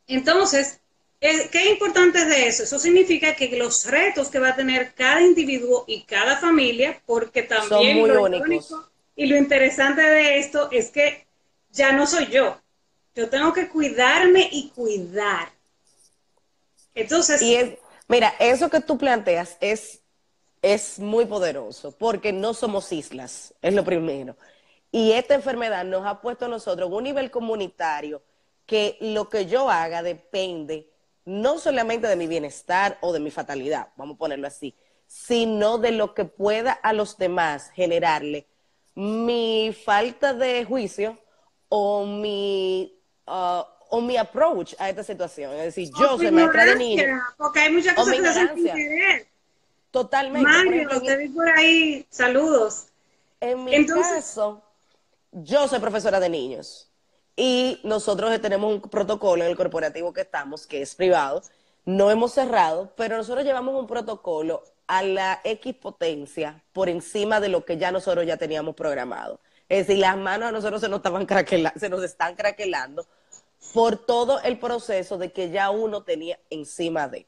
Entonces, 0.06 0.79
¿qué 1.20 1.70
importante 1.70 2.18
es 2.18 2.28
de 2.28 2.48
eso? 2.48 2.62
Eso 2.62 2.78
significa 2.78 3.34
que 3.34 3.56
los 3.56 3.84
retos 3.86 4.28
que 4.28 4.38
va 4.38 4.50
a 4.50 4.56
tener 4.56 4.94
cada 4.94 5.20
individuo 5.20 5.84
y 5.86 6.02
cada 6.02 6.38
familia, 6.38 7.00
porque 7.06 7.42
también 7.42 7.68
Son 7.68 8.00
muy 8.00 8.10
lo 8.10 8.22
únicos. 8.22 8.74
y 9.16 9.26
lo 9.26 9.36
interesante 9.36 10.02
de 10.02 10.38
esto 10.38 10.70
es 10.70 10.90
que 10.90 11.26
ya 11.70 11.92
no 11.92 12.06
soy 12.06 12.26
yo. 12.26 12.60
Yo 13.14 13.28
tengo 13.28 13.52
que 13.52 13.68
cuidarme 13.68 14.48
y 14.50 14.70
cuidar. 14.70 15.50
Entonces, 16.94 17.42
y 17.42 17.76
mira, 18.08 18.34
eso 18.38 18.70
que 18.70 18.80
tú 18.80 18.96
planteas 18.98 19.56
es 19.60 20.00
es 20.62 20.98
muy 20.98 21.24
poderoso 21.24 21.92
porque 21.92 22.32
no 22.32 22.54
somos 22.54 22.92
islas, 22.92 23.54
es 23.62 23.74
lo 23.74 23.84
primero. 23.84 24.36
Y 24.92 25.12
esta 25.12 25.34
enfermedad 25.34 25.84
nos 25.84 26.04
ha 26.04 26.20
puesto 26.20 26.46
a 26.46 26.48
nosotros 26.48 26.88
en 26.88 26.94
un 26.94 27.04
nivel 27.04 27.30
comunitario 27.30 28.22
que 28.66 28.96
lo 29.00 29.28
que 29.28 29.46
yo 29.46 29.70
haga 29.70 30.02
depende 30.02 30.88
no 31.24 31.58
solamente 31.58 32.06
de 32.06 32.16
mi 32.16 32.26
bienestar 32.26 32.98
o 33.00 33.12
de 33.12 33.20
mi 33.20 33.30
fatalidad, 33.30 33.88
vamos 33.96 34.16
a 34.16 34.18
ponerlo 34.18 34.46
así, 34.46 34.74
sino 35.06 35.78
de 35.78 35.92
lo 35.92 36.14
que 36.14 36.24
pueda 36.24 36.72
a 36.72 36.92
los 36.92 37.18
demás 37.18 37.70
generarle 37.70 38.46
mi 38.94 39.74
falta 39.84 40.34
de 40.34 40.64
juicio 40.64 41.18
o 41.68 42.04
mi, 42.04 42.94
uh, 43.26 43.62
o 43.88 44.00
mi 44.00 44.16
approach 44.16 44.74
a 44.78 44.88
esta 44.88 45.02
situación. 45.02 45.52
Es 45.54 45.74
decir, 45.74 45.90
yo 45.98 46.16
soy 46.16 46.30
maestra 46.30 46.64
de 46.64 46.76
niños. 46.76 47.20
Porque 47.36 47.60
hay 47.60 47.72
muchas 47.72 47.94
cosas 47.94 48.20
que 48.20 48.28
hacen 48.28 48.54
sin 48.54 48.66
querer. 48.66 49.26
Totalmente. 49.90 50.48
Mario, 50.48 50.88
te 51.00 51.16
vi 51.16 51.28
por 51.28 51.48
ahí, 51.48 52.06
saludos. 52.10 52.86
En 53.40 53.64
mi 53.64 53.86
caso, 53.86 54.62
yo 55.32 55.66
soy 55.66 55.78
profesora 55.80 56.20
de 56.20 56.28
niños 56.28 56.89
y 57.42 57.80
nosotros 57.84 58.38
tenemos 58.42 58.70
un 58.70 58.82
protocolo 58.82 59.42
en 59.42 59.50
el 59.50 59.56
corporativo 59.56 60.12
que 60.12 60.20
estamos, 60.20 60.66
que 60.66 60.82
es 60.82 60.94
privado. 60.94 61.42
No 61.86 62.10
hemos 62.10 62.34
cerrado, 62.34 62.92
pero 62.98 63.16
nosotros 63.16 63.46
llevamos 63.46 63.80
un 63.80 63.86
protocolo 63.86 64.62
a 64.86 65.02
la 65.02 65.40
X 65.42 65.74
potencia 65.76 66.62
por 66.74 66.90
encima 66.90 67.40
de 67.40 67.48
lo 67.48 67.64
que 67.64 67.78
ya 67.78 67.92
nosotros 67.92 68.26
ya 68.26 68.36
teníamos 68.36 68.74
programado. 68.74 69.40
Es 69.70 69.86
decir, 69.86 70.02
las 70.02 70.18
manos 70.18 70.50
a 70.50 70.52
nosotros 70.52 70.82
se 70.82 70.90
nos, 70.90 70.98
estaban 70.98 71.26
se 71.76 71.88
nos 71.88 72.04
están 72.04 72.34
craquelando 72.34 73.06
por 73.72 73.96
todo 73.96 74.42
el 74.42 74.58
proceso 74.58 75.16
de 75.16 75.32
que 75.32 75.48
ya 75.48 75.70
uno 75.70 76.02
tenía 76.02 76.38
encima 76.50 77.08
de. 77.08 77.26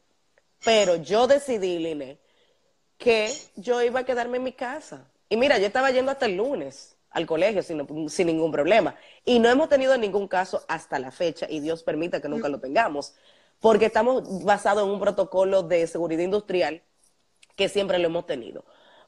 Pero 0.62 0.96
yo 0.96 1.26
decidí, 1.26 1.78
Liné, 1.78 2.18
que 2.98 3.32
yo 3.56 3.80
iba 3.80 4.00
a 4.00 4.04
quedarme 4.04 4.36
en 4.36 4.44
mi 4.44 4.52
casa. 4.52 5.10
Y 5.30 5.38
mira, 5.38 5.56
yo 5.56 5.68
estaba 5.68 5.90
yendo 5.90 6.12
hasta 6.12 6.26
el 6.26 6.36
lunes 6.36 6.91
al 7.12 7.26
colegio 7.26 7.62
sin, 7.62 8.08
sin 8.08 8.26
ningún 8.26 8.50
problema. 8.50 8.94
Y 9.24 9.38
no 9.38 9.48
hemos 9.48 9.68
tenido 9.68 9.96
ningún 9.96 10.28
caso 10.28 10.64
hasta 10.68 10.98
la 10.98 11.10
fecha, 11.10 11.46
y 11.48 11.60
Dios 11.60 11.82
permita 11.82 12.20
que 12.20 12.28
nunca 12.28 12.48
lo 12.48 12.60
tengamos, 12.60 13.14
porque 13.60 13.86
estamos 13.86 14.44
basados 14.44 14.84
en 14.84 14.90
un 14.90 15.00
protocolo 15.00 15.62
de 15.62 15.86
seguridad 15.86 16.22
industrial 16.22 16.82
que 17.56 17.68
siempre 17.68 17.98
lo 17.98 18.06
hemos 18.06 18.26
tenido. 18.26 18.64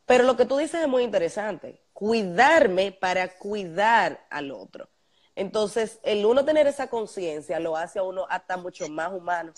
Pero 0.07 0.25
lo 0.25 0.37
que 0.37 0.45
tú 0.45 0.59
dices 0.59 0.83
es 0.83 0.89
muy 0.89 1.03
interesante, 1.03 1.81
cuidarme 1.93 2.93
para 2.93 3.37
cuidar 3.39 4.27
al 4.31 4.51
otro. 4.51 4.89
Entonces, 5.35 5.99
el 6.03 6.25
uno 6.25 6.45
tener 6.45 6.67
esa 6.67 6.89
conciencia 6.89 7.59
lo 7.59 7.77
hace 7.77 7.99
a 7.99 8.03
uno 8.03 8.27
hasta 8.29 8.57
mucho 8.57 8.89
más 8.89 9.13
humano. 9.13 9.53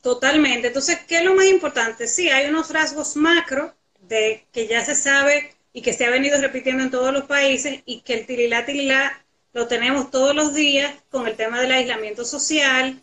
Totalmente. 0.00 0.68
Entonces, 0.68 0.98
¿qué 1.06 1.18
es 1.18 1.24
lo 1.24 1.34
más 1.34 1.46
importante? 1.46 2.06
Sí, 2.06 2.28
hay 2.28 2.48
unos 2.48 2.70
rasgos 2.70 3.16
macro 3.16 3.74
de 4.00 4.46
que 4.52 4.66
ya 4.66 4.84
se 4.84 4.94
sabe 4.94 5.54
y 5.72 5.82
que 5.82 5.92
se 5.92 6.04
ha 6.04 6.10
venido 6.10 6.40
repitiendo 6.40 6.82
en 6.82 6.90
todos 6.90 7.12
los 7.12 7.24
países 7.24 7.82
y 7.86 8.00
que 8.00 8.14
el 8.14 8.26
tirilá 8.26 8.64
tirilá 8.64 9.24
lo 9.52 9.66
tenemos 9.68 10.10
todos 10.10 10.34
los 10.34 10.54
días 10.54 10.92
con 11.10 11.28
el 11.28 11.36
tema 11.36 11.60
del 11.60 11.72
aislamiento 11.72 12.24
social 12.24 13.02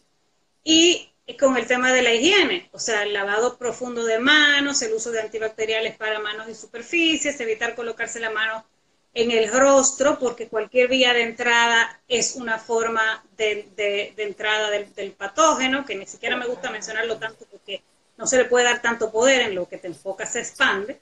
y 0.63 1.09
con 1.39 1.57
el 1.57 1.67
tema 1.67 1.93
de 1.93 2.01
la 2.01 2.13
higiene, 2.13 2.69
o 2.71 2.79
sea, 2.79 3.03
el 3.03 3.13
lavado 3.13 3.57
profundo 3.57 4.03
de 4.03 4.17
manos, 4.17 4.81
el 4.81 4.93
uso 4.93 5.11
de 5.11 5.21
antibacteriales 5.21 5.95
para 5.95 6.19
manos 6.19 6.49
y 6.49 6.55
superficies, 6.55 7.39
evitar 7.39 7.75
colocarse 7.75 8.19
la 8.19 8.31
mano 8.31 8.65
en 9.13 9.31
el 9.31 9.51
rostro, 9.51 10.17
porque 10.19 10.47
cualquier 10.47 10.87
vía 10.87 11.13
de 11.13 11.23
entrada 11.23 12.01
es 12.07 12.35
una 12.35 12.57
forma 12.57 13.23
de, 13.37 14.13
entrada 14.17 14.69
del, 14.69 15.11
patógeno, 15.11 15.85
que 15.85 15.95
ni 15.95 16.05
siquiera 16.05 16.35
me 16.35 16.47
gusta 16.47 16.71
mencionarlo 16.71 17.17
tanto 17.17 17.45
porque 17.51 17.83
no 18.17 18.27
se 18.27 18.37
le 18.37 18.45
puede 18.45 18.65
dar 18.65 18.81
tanto 18.81 19.11
poder 19.11 19.41
en 19.41 19.55
lo 19.55 19.67
que 19.67 19.77
te 19.77 19.87
enfocas 19.87 20.33
se 20.33 20.39
expande. 20.39 20.99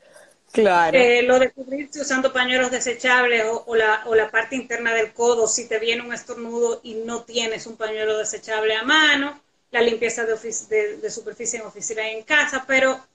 Claro. 0.52 0.98
Eh, 0.98 1.22
lo 1.24 1.40
de 1.40 1.52
cubrirse 1.52 2.02
usando 2.02 2.34
pañuelos 2.34 2.72
desechables 2.72 3.46
o, 3.66 3.76
la, 3.76 4.04
o 4.06 4.16
la 4.16 4.32
parte 4.32 4.56
interna 4.56 4.94
del 4.94 5.14
codo 5.14 5.48
si 5.48 5.68
te 5.68 5.78
viene 5.78 6.02
un 6.02 6.14
estornudo 6.14 6.80
y 6.84 6.96
no 6.96 7.24
tienes 7.24 7.68
un 7.68 7.76
pañuelo 7.76 8.18
desechable 8.18 8.74
a 8.76 8.84
mano, 8.84 9.40
la 9.72 9.82
limpieza 9.82 10.26
de, 10.26 11.10
superficie 11.10 11.60
en 11.60 11.66
oficina 11.66 12.10
y 12.10 12.16
en 12.16 12.24
casa, 12.24 12.66
pero 12.68 13.06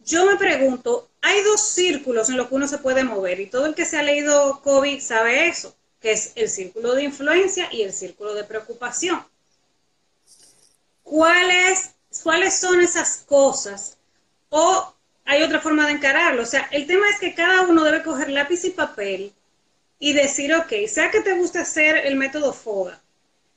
yo 0.00 0.24
me 0.24 0.36
pregunto, 0.36 1.10
hay 1.20 1.42
dos 1.42 1.60
círculos 1.60 2.30
en 2.30 2.38
los 2.38 2.48
que 2.48 2.54
uno 2.54 2.66
se 2.66 2.78
puede 2.78 3.04
mover 3.04 3.40
y 3.40 3.46
todo 3.46 3.66
el 3.66 3.74
que 3.74 3.84
se 3.84 3.98
ha 3.98 4.02
leído 4.02 4.60
COVID 4.62 5.00
sabe 5.00 5.48
eso, 5.48 5.74
que 6.00 6.12
es 6.12 6.32
el 6.36 6.48
círculo 6.48 6.94
de 6.94 7.04
influencia 7.04 7.68
y 7.70 7.82
el 7.82 7.92
círculo 7.92 8.34
de 8.34 8.44
preocupación. 8.44 9.22
¿Cuáles, 11.02 11.90
cuáles 12.22 12.58
son 12.58 12.80
esas 12.80 13.18
cosas? 13.26 13.98
O 14.48 14.94
hay 15.24 15.42
otra 15.42 15.60
forma 15.60 15.86
de 15.86 15.92
encararlo. 15.92 16.42
O 16.42 16.46
sea, 16.46 16.68
el 16.72 16.86
tema 16.86 17.08
es 17.08 17.18
que 17.18 17.34
cada 17.34 17.62
uno 17.62 17.84
debe 17.84 18.02
coger 18.02 18.30
lápiz 18.30 18.64
y 18.64 18.70
papel 18.70 19.32
y 19.98 20.12
decir, 20.12 20.54
ok, 20.54 20.72
sea 20.88 21.10
que 21.10 21.20
te 21.20 21.34
gusta 21.34 21.60
hacer 21.60 22.06
el 22.06 22.16
método 22.16 22.52
FOGA, 22.52 23.00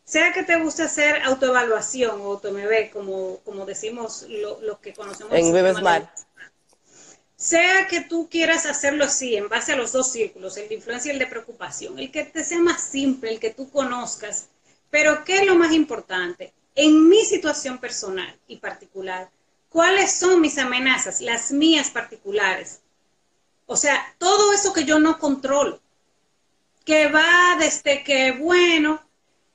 sea 0.04 0.34
que 0.34 0.44
te 0.44 0.58
guste 0.58 0.84
hacer 0.84 1.22
autoevaluación 1.24 2.20
o 2.22 2.26
auto-MB, 2.26 2.92
como, 2.92 3.40
como 3.40 3.66
decimos 3.66 4.26
lo, 4.28 4.80
que 4.82 4.94
conocemos 4.94 5.34
en 5.34 5.76
Smart. 5.76 6.10
Sea 7.36 7.88
que 7.88 8.02
tú 8.02 8.30
quieras 8.30 8.66
hacerlo 8.66 9.06
así, 9.06 9.36
en 9.36 9.50
base 9.50 9.74
a 9.74 9.76
los 9.76 9.92
dos 9.92 10.12
círculos, 10.12 10.56
el 10.58 10.70
de 10.70 10.76
influencia 10.76 11.10
y 11.10 11.14
el 11.14 11.20
de 11.20 11.28
preocupación, 11.28 12.00
el 12.00 12.12
que 12.12 12.24
te 12.24 12.44
sea 12.44 12.60
más 12.60 12.82
simple, 12.82 13.32
el 13.32 13.40
que 13.40 13.50
tú 13.50 13.70
conozcas, 13.70 14.48
pero 14.90 15.24
¿qué 15.24 15.38
es 15.38 15.46
lo 15.46 15.56
más 15.56 15.74
importante? 15.74 16.54
En 16.76 17.10
mi 17.10 17.24
situación 17.26 17.80
personal 17.80 18.38
y 18.48 18.58
particular, 18.58 19.30
¿cuáles 19.74 20.14
son 20.14 20.40
mis 20.40 20.58
amenazas, 20.58 21.20
las 21.20 21.52
mías 21.52 21.90
particulares? 21.90 22.82
O 23.66 23.76
sea, 23.76 24.16
todo 24.20 24.54
eso 24.54 24.72
que 24.72 24.86
yo 24.86 25.00
no 25.00 25.18
controlo, 25.18 25.82
que 26.86 27.08
va 27.08 27.58
desde 27.60 28.04
que, 28.04 28.34
bueno, 28.34 29.02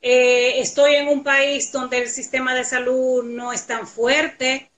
eh, 0.02 0.60
estoy 0.60 0.96
en 0.96 1.08
un 1.08 1.22
país 1.22 1.70
donde 1.70 1.98
el 1.98 2.08
sistema 2.08 2.54
de 2.54 2.64
salud 2.64 3.22
no 3.24 3.52
es 3.52 3.66
tan 3.66 3.86
fuerte, 3.86 4.70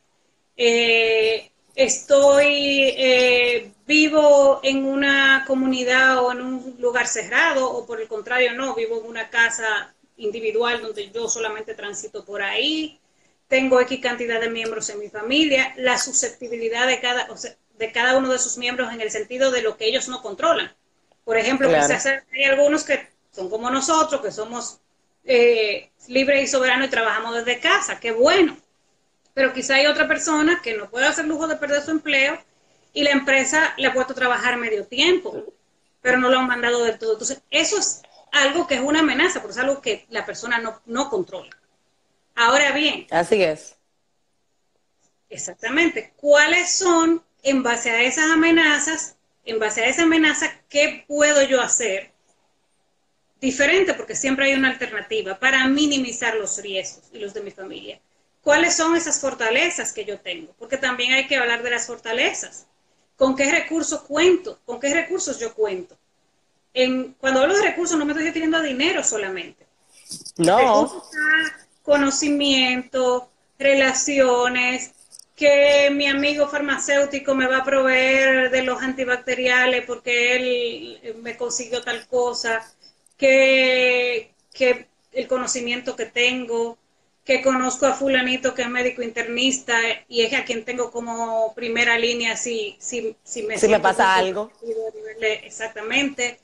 eh, 0.56 1.50
estoy 1.74 2.92
eh, 2.96 3.72
vivo 3.86 4.60
en 4.62 4.84
una 4.84 5.44
comunidad 5.46 6.22
o 6.22 6.32
en 6.32 6.42
un 6.42 6.76
lugar 6.78 7.06
cerrado, 7.06 7.70
o 7.70 7.86
por 7.86 8.00
el 8.00 8.08
contrario, 8.08 8.52
no, 8.54 8.74
vivo 8.74 9.00
en 9.00 9.06
una 9.06 9.30
casa 9.30 9.94
individual 10.18 10.82
donde 10.82 11.10
yo 11.10 11.28
solamente 11.28 11.74
transito 11.74 12.24
por 12.24 12.42
ahí, 12.42 13.00
tengo 13.50 13.80
X 13.80 14.00
cantidad 14.00 14.40
de 14.40 14.48
miembros 14.48 14.88
en 14.90 15.00
mi 15.00 15.08
familia, 15.08 15.74
la 15.76 15.98
susceptibilidad 15.98 16.86
de 16.86 17.00
cada, 17.00 17.26
de 17.78 17.92
cada 17.92 18.16
uno 18.16 18.32
de 18.32 18.38
sus 18.38 18.56
miembros 18.56 18.92
en 18.92 19.00
el 19.00 19.10
sentido 19.10 19.50
de 19.50 19.60
lo 19.60 19.76
que 19.76 19.86
ellos 19.86 20.08
no 20.08 20.22
controlan. 20.22 20.72
Por 21.24 21.36
ejemplo, 21.36 21.68
quizás 21.68 22.06
hay 22.06 22.44
algunos 22.44 22.84
que 22.84 23.08
son 23.32 23.50
como 23.50 23.68
nosotros, 23.68 24.20
que 24.20 24.30
somos 24.30 24.78
eh, 25.24 25.90
libre 26.06 26.40
y 26.40 26.46
soberano 26.46 26.84
y 26.84 26.88
trabajamos 26.88 27.34
desde 27.34 27.58
casa, 27.58 27.98
qué 27.98 28.12
bueno. 28.12 28.56
Pero 29.34 29.52
quizá 29.52 29.74
hay 29.74 29.86
otra 29.86 30.06
persona 30.06 30.60
que 30.62 30.76
no 30.76 30.88
puede 30.88 31.08
hacer 31.08 31.24
lujo 31.24 31.48
de 31.48 31.56
perder 31.56 31.82
su 31.82 31.90
empleo 31.90 32.38
y 32.92 33.02
la 33.02 33.10
empresa 33.10 33.74
le 33.76 33.88
ha 33.88 33.92
puesto 33.92 34.12
a 34.12 34.16
trabajar 34.16 34.58
medio 34.58 34.86
tiempo, 34.86 35.44
pero 36.00 36.18
no 36.18 36.30
lo 36.30 36.38
han 36.38 36.46
mandado 36.46 36.84
del 36.84 36.98
todo. 36.98 37.14
Entonces, 37.14 37.42
eso 37.50 37.78
es 37.78 38.02
algo 38.30 38.68
que 38.68 38.76
es 38.76 38.80
una 38.80 39.00
amenaza, 39.00 39.40
porque 39.40 39.58
es 39.58 39.58
algo 39.58 39.82
que 39.82 40.06
la 40.10 40.24
persona 40.24 40.58
no, 40.60 40.80
no 40.86 41.10
controla. 41.10 41.50
Ahora 42.34 42.72
bien. 42.72 43.06
Así 43.10 43.42
es. 43.42 43.76
Exactamente. 45.28 46.12
¿Cuáles 46.16 46.70
son, 46.72 47.22
en 47.42 47.62
base 47.62 47.90
a 47.90 48.02
esas 48.02 48.30
amenazas, 48.30 49.16
en 49.44 49.58
base 49.58 49.82
a 49.82 49.88
esa 49.88 50.02
amenaza, 50.02 50.52
qué 50.68 51.04
puedo 51.06 51.42
yo 51.42 51.60
hacer 51.60 52.12
diferente, 53.40 53.94
porque 53.94 54.14
siempre 54.14 54.46
hay 54.46 54.54
una 54.54 54.68
alternativa 54.68 55.38
para 55.38 55.66
minimizar 55.66 56.34
los 56.34 56.58
riesgos 56.58 57.04
y 57.12 57.18
los 57.18 57.32
de 57.32 57.40
mi 57.40 57.50
familia. 57.50 58.00
¿Cuáles 58.42 58.76
son 58.76 58.96
esas 58.96 59.20
fortalezas 59.20 59.92
que 59.92 60.04
yo 60.04 60.18
tengo? 60.20 60.54
Porque 60.58 60.76
también 60.76 61.12
hay 61.12 61.26
que 61.26 61.36
hablar 61.36 61.62
de 61.62 61.70
las 61.70 61.86
fortalezas. 61.86 62.66
¿Con 63.16 63.36
qué 63.36 63.50
recursos 63.50 64.02
cuento? 64.02 64.60
¿Con 64.64 64.80
qué 64.80 64.92
recursos 64.94 65.38
yo 65.38 65.54
cuento? 65.54 65.96
En, 66.72 67.14
cuando 67.14 67.40
hablo 67.40 67.54
de 67.54 67.62
recursos 67.62 67.98
no 67.98 68.04
me 68.04 68.12
estoy 68.12 68.26
refiriendo 68.26 68.56
a 68.56 68.62
dinero 68.62 69.02
solamente. 69.04 69.66
No. 70.36 71.02
Conocimiento, 71.82 73.30
relaciones, 73.58 74.92
que 75.40 75.88
mi 75.90 76.06
amigo 76.06 76.48
farmacéutico 76.48 77.34
me 77.34 77.46
va 77.46 77.58
a 77.58 77.64
proveer 77.64 78.50
de 78.50 78.62
los 78.62 78.82
antibacteriales 78.82 79.86
porque 79.86 80.36
él 80.36 81.16
me 81.22 81.38
consiguió 81.38 81.82
tal 81.82 82.06
cosa 82.08 82.60
que, 83.16 84.32
el 85.12 85.26
conocimiento 85.28 85.96
que 85.96 86.04
tengo, 86.04 86.76
que 87.24 87.40
conozco 87.42 87.86
a 87.86 87.94
fulanito 87.94 88.54
que 88.54 88.62
es 88.62 88.68
médico 88.68 89.02
internista 89.02 89.78
y 90.08 90.22
es 90.22 90.34
a 90.34 90.44
quien 90.44 90.64
tengo 90.64 90.90
como 90.90 91.54
primera 91.54 91.98
línea 91.98 92.36
si, 92.36 92.76
si, 92.78 93.16
si 93.24 93.42
me, 93.44 93.58
si 93.58 93.68
me 93.68 93.80
pasa 93.80 94.14
algo. 94.16 94.50
Exactamente. 95.42 96.38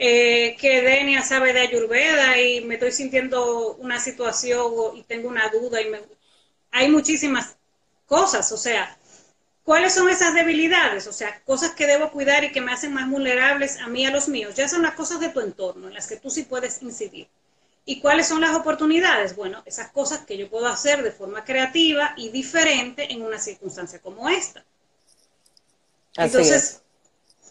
Eh, 0.00 0.56
que 0.60 0.80
Denia 0.80 1.22
sabe 1.22 1.52
de 1.52 1.60
Ayurveda 1.60 2.40
y 2.40 2.64
me 2.64 2.74
estoy 2.74 2.92
sintiendo 2.92 3.74
una 3.74 3.98
situación 3.98 4.96
y 4.96 5.02
tengo 5.02 5.28
una 5.28 5.48
duda 5.48 5.82
y 5.82 5.90
me... 5.90 6.00
hay 6.70 6.88
muchísimas 6.88 7.56
cosas, 8.06 8.52
o 8.52 8.56
sea, 8.56 8.96
¿Cuáles 9.68 9.92
son 9.92 10.08
esas 10.08 10.32
debilidades? 10.32 11.06
O 11.08 11.12
sea, 11.12 11.42
cosas 11.44 11.72
que 11.72 11.86
debo 11.86 12.10
cuidar 12.10 12.42
y 12.42 12.52
que 12.52 12.62
me 12.62 12.72
hacen 12.72 12.94
más 12.94 13.06
vulnerables 13.10 13.78
a 13.80 13.86
mí 13.86 14.00
y 14.00 14.06
a 14.06 14.10
los 14.10 14.26
míos. 14.26 14.54
Ya 14.54 14.66
son 14.66 14.80
las 14.80 14.94
cosas 14.94 15.20
de 15.20 15.28
tu 15.28 15.40
entorno 15.40 15.88
en 15.88 15.92
las 15.92 16.06
que 16.06 16.16
tú 16.16 16.30
sí 16.30 16.44
puedes 16.44 16.80
incidir. 16.80 17.28
¿Y 17.84 18.00
cuáles 18.00 18.28
son 18.28 18.40
las 18.40 18.56
oportunidades? 18.56 19.36
Bueno, 19.36 19.62
esas 19.66 19.90
cosas 19.90 20.20
que 20.20 20.38
yo 20.38 20.48
puedo 20.48 20.66
hacer 20.68 21.02
de 21.02 21.12
forma 21.12 21.44
creativa 21.44 22.14
y 22.16 22.30
diferente 22.30 23.12
en 23.12 23.20
una 23.20 23.38
circunstancia 23.38 23.98
como 23.98 24.30
esta. 24.30 24.64
Entonces, 26.16 26.80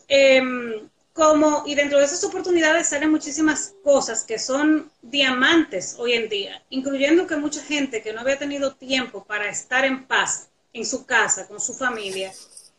em, 0.07 0.89
como, 1.17 1.63
y 1.65 1.73
dentro 1.73 1.97
de 1.97 2.05
esas 2.05 2.23
oportunidades 2.23 2.89
salen 2.89 3.09
muchísimas 3.09 3.73
cosas 3.83 4.23
que 4.23 4.37
son 4.37 4.91
diamantes 5.01 5.95
hoy 5.97 6.13
en 6.13 6.29
día, 6.29 6.63
incluyendo 6.69 7.25
que 7.25 7.35
mucha 7.35 7.63
gente 7.63 8.03
que 8.03 8.13
no 8.13 8.21
había 8.21 8.37
tenido 8.37 8.75
tiempo 8.75 9.25
para 9.25 9.49
estar 9.49 9.83
en 9.83 10.05
paz 10.05 10.49
en 10.73 10.85
su 10.85 11.07
casa, 11.07 11.47
con 11.47 11.59
su 11.59 11.73
familia, 11.73 12.31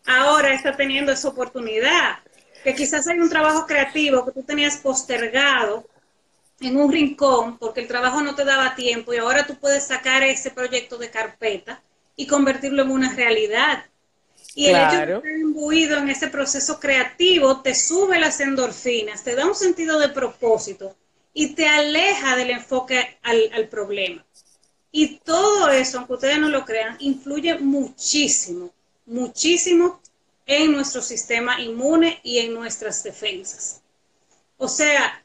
ahora 0.07 0.55
está 0.55 0.77
teniendo 0.77 1.11
esa 1.11 1.27
oportunidad. 1.27 2.19
Que 2.63 2.77
quizás 2.77 3.09
hay 3.09 3.19
un 3.19 3.29
trabajo 3.29 3.67
creativo 3.67 4.25
que 4.25 4.31
tú 4.31 4.45
tenías 4.45 4.77
postergado 4.77 5.85
en 6.61 6.77
un 6.77 6.93
rincón 6.93 7.59
porque 7.59 7.81
el 7.81 7.89
trabajo 7.89 8.21
no 8.21 8.37
te 8.37 8.45
daba 8.45 8.77
tiempo 8.77 9.13
y 9.13 9.17
ahora 9.17 9.47
tú 9.49 9.57
puedes 9.57 9.85
sacar 9.85 10.23
ese 10.23 10.53
proyecto 10.53 10.97
de 10.97 11.11
carpeta 11.11 11.83
y 12.15 12.29
convertirlo 12.29 12.83
en 12.83 12.91
una 12.93 13.13
realidad. 13.17 13.85
Y 14.55 14.67
el 14.67 14.77
hecho 14.77 14.97
de 14.97 15.15
estar 15.15 15.39
imbuido 15.39 15.99
en 15.99 16.09
ese 16.09 16.29
proceso 16.29 16.81
creativo 16.81 17.61
te 17.61 17.75
sube 17.75 18.19
las 18.19 18.41
endorfinas, 18.41 19.23
te 19.23 19.35
da 19.35 19.47
un 19.47 19.55
sentido 19.55 19.99
de 19.99 20.09
propósito 20.09 20.97
y 21.33 21.55
te 21.55 21.69
aleja 21.69 22.35
del 22.37 22.51
enfoque 22.51 23.19
al, 23.23 23.51
al 23.53 23.69
problema. 23.69 24.25
Y 24.91 25.19
todo 25.19 25.69
eso, 25.69 25.99
aunque 25.99 26.15
ustedes 26.15 26.39
no 26.39 26.49
lo 26.49 26.65
crean, 26.65 26.97
influye 26.99 27.59
muchísimo, 27.59 28.73
muchísimo 29.07 30.01
en 30.47 30.73
nuestro 30.73 31.03
sistema 31.03 31.61
inmune 31.61 32.21
y 32.25 32.39
en 32.39 32.55
nuestras 32.55 33.03
defensas. 33.05 33.83
O 34.57 34.67
sea, 34.67 35.23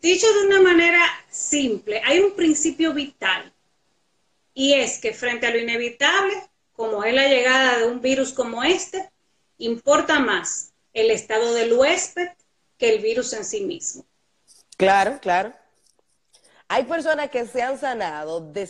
dicho 0.00 0.26
de 0.32 0.46
una 0.46 0.60
manera 0.60 1.02
simple, 1.30 2.00
hay 2.04 2.20
un 2.20 2.34
principio 2.34 2.92
vital 2.92 3.52
y 4.54 4.74
es 4.74 4.98
que 4.98 5.14
frente 5.14 5.46
a 5.46 5.50
lo 5.50 5.58
inevitable, 5.58 6.34
como 6.72 7.04
es 7.04 7.14
la 7.14 7.28
llegada 7.28 7.78
de 7.78 7.86
un 7.86 8.00
virus 8.00 8.32
como 8.32 8.62
este, 8.62 9.10
importa 9.58 10.18
más 10.18 10.72
el 10.92 11.10
estado 11.10 11.54
del 11.54 11.72
huésped 11.72 12.28
que 12.78 12.94
el 12.94 13.02
virus 13.02 13.32
en 13.32 13.44
sí 13.44 13.62
mismo. 13.62 14.04
Claro, 14.76 15.18
claro. 15.20 15.52
Hay 16.68 16.84
personas 16.84 17.28
que 17.30 17.44
se 17.46 17.60
han 17.62 17.78
sanado 17.78 18.40
de, 18.40 18.66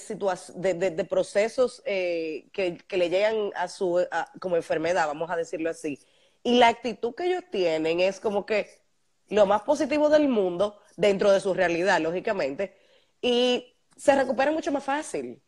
de, 0.56 0.90
de, 0.90 1.04
procesos 1.04 1.82
eh, 1.84 2.48
que, 2.52 2.76
le 2.90 3.08
llegan 3.08 3.52
a 3.54 3.68
su 3.68 4.04
como 4.40 4.56
enfermedad, 4.56 5.06
vamos 5.06 5.30
a 5.30 5.36
decirlo 5.36 5.70
así. 5.70 6.00
Y 6.42 6.58
la 6.58 6.68
actitud 6.68 7.14
que 7.14 7.26
ellos 7.26 7.44
tienen 7.50 8.00
es 8.00 8.18
como 8.18 8.44
que 8.44 8.82
lo 9.28 9.46
más 9.46 9.62
positivo 9.62 10.08
del 10.08 10.28
mundo 10.28 10.80
dentro 10.96 11.30
de 11.30 11.40
su 11.40 11.54
realidad, 11.54 12.00
lógicamente, 12.00 12.76
y 13.20 13.72
se 13.96 14.16
recuperan 14.16 14.52
mucho 14.52 14.72
más 14.72 14.82
fácil. 14.82 15.40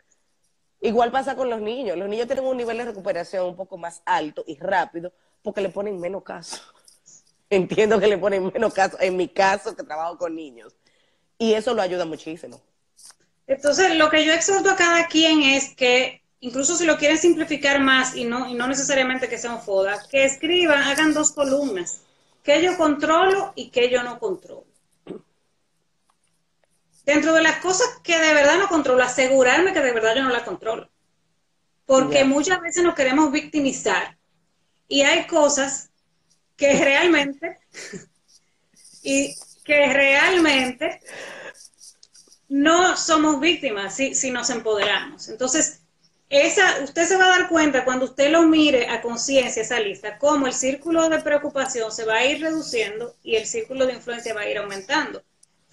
Igual 0.85 1.11
pasa 1.11 1.35
con 1.35 1.49
los 1.49 1.63
niños. 1.63 1.97
Los 1.97 2.11
niños 2.11 2.27
tienen 2.27 2.45
un 2.45 2.59
nivel 2.59 2.77
de 2.77 2.85
recuperación 2.85 3.47
un 3.47 3.57
poco 3.57 3.79
más 3.79 4.03
alto 4.05 4.45
y 4.47 4.59
rápido 4.59 5.11
porque 5.41 5.63
le 5.63 5.71
ponen 5.71 5.99
menos 5.99 6.23
caso. 6.23 6.61
Entiendo 7.49 7.99
que 7.99 8.07
le 8.07 8.19
ponen 8.19 8.53
menos 8.53 8.75
caso, 8.75 8.99
en 9.01 9.17
mi 9.17 9.29
caso 9.29 9.75
que 9.75 9.83
trabajo 9.83 10.19
con 10.19 10.35
niños 10.35 10.77
y 11.39 11.55
eso 11.55 11.73
lo 11.73 11.81
ayuda 11.81 12.05
muchísimo. 12.05 12.61
Entonces, 13.47 13.97
lo 13.97 14.11
que 14.11 14.27
yo 14.27 14.35
exhorto 14.35 14.71
a 14.71 14.77
cada 14.77 15.07
quien 15.07 15.41
es 15.41 15.75
que, 15.75 16.23
incluso 16.41 16.77
si 16.77 16.85
lo 16.85 16.99
quieren 16.99 17.17
simplificar 17.17 17.81
más 17.81 18.15
y 18.15 18.27
no, 18.27 18.47
y 18.47 18.53
no 18.53 18.67
necesariamente 18.67 19.27
que 19.27 19.39
sean 19.39 19.63
foda, 19.63 20.03
que 20.11 20.27
escriban, 20.27 20.83
hagan 20.83 21.15
dos 21.15 21.33
columnas, 21.33 22.03
que 22.43 22.63
yo 22.63 22.77
controlo 22.77 23.55
y 23.55 23.71
que 23.71 23.89
yo 23.89 24.03
no 24.03 24.19
controlo. 24.19 24.67
Dentro 27.05 27.35
de 27.35 27.43
las 27.43 27.59
cosas 27.59 27.87
que 28.03 28.19
de 28.19 28.35
verdad 28.35 28.59
no 28.59 28.69
controlo, 28.69 29.03
asegurarme 29.03 29.73
que 29.73 29.81
de 29.81 29.93
verdad 29.93 30.17
yo 30.17 30.23
no 30.23 30.31
la 30.31 30.45
controlo. 30.45 30.91
Porque 31.87 32.25
muchas 32.25 32.61
veces 32.61 32.83
nos 32.83 32.95
queremos 32.95 33.31
victimizar 33.31 34.17
y 34.89 35.03
hay 35.03 35.27
cosas 35.27 35.91
que 36.57 36.83
realmente 36.83 37.59
y 39.03 39.35
que 39.65 39.93
realmente 39.93 41.01
no 42.49 42.97
somos 42.97 43.41
víctimas 43.41 43.95
si, 43.95 44.15
si 44.15 44.31
nos 44.31 44.49
empoderamos. 44.51 45.29
Entonces, 45.29 45.81
esa, 46.31 46.83
usted 46.83 47.07
se 47.07 47.17
va 47.17 47.27
a 47.27 47.39
dar 47.39 47.49
cuenta 47.49 47.85
cuando 47.85 48.07
usted 48.07 48.31
lo 48.31 48.43
mire 48.43 48.89
a 48.89 49.03
conciencia 49.03 49.63
esa 49.63 49.79
lista, 49.79 50.19
cómo 50.19 50.47
el 50.47 50.53
círculo 50.53 51.09
de 51.09 51.21
preocupación 51.21 51.93
se 51.93 52.05
va 52.05 52.17
a 52.17 52.25
ir 52.25 52.41
reduciendo 52.41 53.15
y 53.23 53.37
el 53.37 53.47
círculo 53.47 53.87
de 53.87 53.95
influencia 53.95 54.35
va 54.35 54.43
a 54.43 54.49
ir 54.49 54.59
aumentando. 54.59 55.23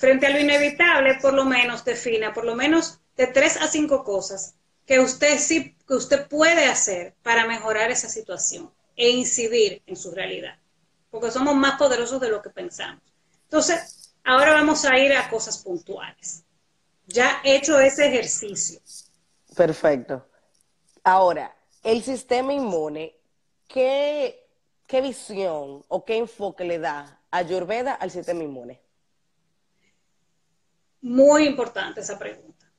Frente 0.01 0.25
a 0.25 0.31
lo 0.31 0.39
inevitable, 0.39 1.19
por 1.21 1.33
lo 1.33 1.45
menos 1.45 1.85
defina, 1.85 2.33
por 2.33 2.43
lo 2.43 2.55
menos 2.55 2.99
de 3.15 3.27
tres 3.27 3.55
a 3.57 3.67
cinco 3.67 4.03
cosas 4.03 4.55
que 4.87 4.99
usted 4.99 5.37
sí, 5.37 5.77
que 5.87 5.93
usted 5.93 6.27
puede 6.27 6.65
hacer 6.65 7.13
para 7.21 7.45
mejorar 7.45 7.91
esa 7.91 8.09
situación 8.09 8.71
e 8.95 9.11
incidir 9.11 9.83
en 9.85 9.95
su 9.95 10.09
realidad, 10.09 10.57
porque 11.11 11.29
somos 11.29 11.53
más 11.53 11.77
poderosos 11.77 12.19
de 12.19 12.29
lo 12.29 12.41
que 12.41 12.49
pensamos. 12.49 13.03
Entonces, 13.43 14.15
ahora 14.23 14.53
vamos 14.53 14.85
a 14.85 14.97
ir 14.97 15.13
a 15.13 15.29
cosas 15.29 15.59
puntuales. 15.59 16.45
Ya 17.05 17.39
he 17.43 17.57
hecho 17.57 17.79
ese 17.79 18.07
ejercicio. 18.07 18.79
Perfecto. 19.55 20.25
Ahora, 21.03 21.55
el 21.83 22.01
sistema 22.01 22.53
inmune, 22.53 23.15
¿qué, 23.67 24.47
qué 24.87 25.01
visión 25.01 25.85
o 25.87 26.03
qué 26.03 26.17
enfoque 26.17 26.63
le 26.63 26.79
da 26.79 27.19
a 27.29 27.37
Ayurveda 27.37 27.93
al 27.93 28.09
sistema 28.09 28.41
inmune? 28.41 28.80
Muy 31.01 31.45
importante 31.45 32.01
esa 32.01 32.19
pregunta. 32.19 32.71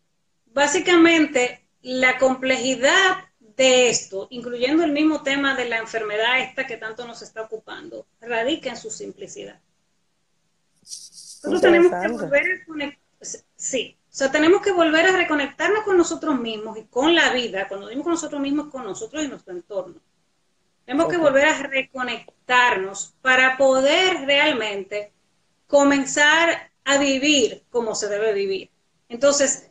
Básicamente, 0.46 1.66
la 1.82 2.18
complejidad 2.18 3.24
de 3.38 3.90
esto, 3.90 4.28
incluyendo 4.30 4.85
el 4.85 4.92
mismo 4.92 5.22
tema 5.22 5.54
de 5.54 5.68
la 5.68 5.78
enfermedad 5.78 6.40
esta 6.40 6.66
que 6.66 6.76
tanto 6.76 7.06
nos 7.06 7.22
está 7.22 7.42
ocupando, 7.42 8.06
radica 8.20 8.70
en 8.70 8.76
su 8.76 8.90
simplicidad. 8.90 9.61
Nosotros 10.80 11.61
tenemos 11.61 11.92
que 11.92 12.08
volver 12.08 12.42
a 12.42 12.64
conectar, 12.64 13.00
sí, 13.56 13.96
o 14.00 14.14
sea, 14.14 14.30
tenemos 14.30 14.62
que 14.62 14.72
volver 14.72 15.06
a 15.06 15.16
reconectarnos 15.16 15.85
con 15.85 15.96
nosotros 15.96 16.38
mismos 16.38 16.76
y 16.76 16.85
con 16.85 17.14
la 17.14 17.32
vida, 17.32 17.66
cuando 17.66 17.88
dimos 17.88 18.04
con 18.04 18.12
nosotros 18.12 18.40
mismos, 18.40 18.68
con 18.68 18.85
nosotros 18.85 19.24
y 19.24 19.28
nuestro 19.28 19.54
entorno. 19.54 20.00
Tenemos 20.85 21.08
que 21.08 21.16
volver 21.16 21.46
a 21.46 21.58
reconectarnos 21.62 23.14
para 23.22 23.56
poder 23.56 24.26
realmente 24.26 25.12
comenzar 25.66 26.71
a 26.85 26.99
vivir 26.99 27.64
como 27.71 27.95
se 27.95 28.09
debe 28.09 28.33
vivir. 28.33 28.71
Entonces, 29.09 29.68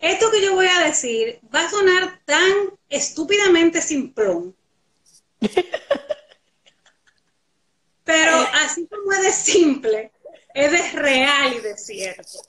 esto 0.00 0.30
que 0.30 0.42
yo 0.42 0.54
voy 0.54 0.66
a 0.66 0.84
decir 0.84 1.40
va 1.54 1.66
a 1.66 1.70
sonar 1.70 2.20
tan 2.24 2.78
estúpidamente 2.88 3.82
simplón. 3.82 4.56
Pero 8.04 8.32
así 8.64 8.86
como 8.86 9.12
es 9.12 9.22
de 9.22 9.32
simple, 9.32 10.12
es 10.54 10.72
de 10.72 10.90
real 11.00 11.54
y 11.54 11.60
de 11.60 11.76
cierto. 11.76 12.40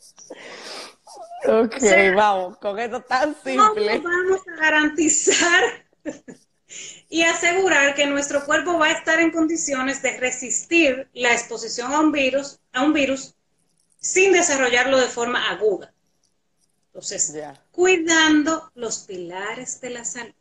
Ok, 1.45 1.75
vamos, 2.15 2.57
con 2.57 2.79
esto 2.79 3.01
tan 3.01 3.35
simple. 3.43 3.99
vamos 3.99 4.41
a 4.47 4.55
garantizar 4.55 5.85
y 7.09 7.23
asegurar 7.23 7.95
que 7.95 8.05
nuestro 8.07 8.45
cuerpo 8.45 8.79
va 8.79 8.87
a 8.87 8.91
estar 8.91 9.19
en 9.19 9.31
condiciones 9.31 10.01
de 10.01 10.17
resistir 10.17 11.09
la 11.13 11.33
exposición 11.33 11.91
a 11.91 11.99
un 11.99 12.11
virus, 12.11 12.59
a 12.71 12.83
un 12.83 12.93
virus 12.93 13.35
sin 14.01 14.33
desarrollarlo 14.33 14.97
de 14.97 15.07
forma 15.07 15.49
aguda. 15.49 15.93
Entonces, 16.87 17.33
cuidando 17.71 18.69
los 18.75 18.99
pilares 18.99 19.79
de 19.79 19.89
la 19.91 20.03
salud. 20.03 20.33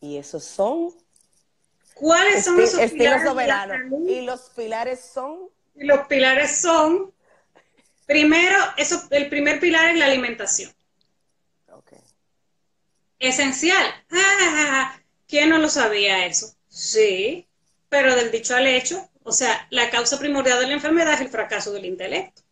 ¿Y 0.00 0.16
esos 0.16 0.44
son? 0.44 0.94
¿Cuáles 1.92 2.44
son 2.44 2.58
esos 2.58 2.90
pilares 2.90 3.28
soberano. 3.28 3.98
¿Y 4.08 4.22
los 4.22 4.40
pilares 4.56 5.00
son? 5.12 5.50
Y 5.74 5.84
los 5.84 6.06
pilares 6.06 6.62
son, 6.62 7.12
primero, 8.06 8.56
eso, 8.78 9.06
el 9.10 9.28
primer 9.28 9.60
pilar 9.60 9.90
es 9.90 9.98
la 9.98 10.06
alimentación. 10.06 10.72
Okay. 11.70 11.98
Esencial. 13.18 13.84
Ah, 14.10 14.98
¿Quién 15.28 15.50
no 15.50 15.58
lo 15.58 15.68
sabía 15.68 16.24
eso? 16.24 16.54
Sí, 16.68 17.46
pero 17.90 18.14
del 18.14 18.30
dicho 18.30 18.56
al 18.56 18.66
hecho, 18.66 19.10
o 19.24 19.32
sea, 19.32 19.66
la 19.70 19.90
causa 19.90 20.18
primordial 20.18 20.58
de 20.60 20.68
la 20.68 20.74
enfermedad 20.74 21.14
es 21.14 21.20
el 21.20 21.28
fracaso 21.28 21.72
del 21.72 21.84
intelecto. 21.84 22.42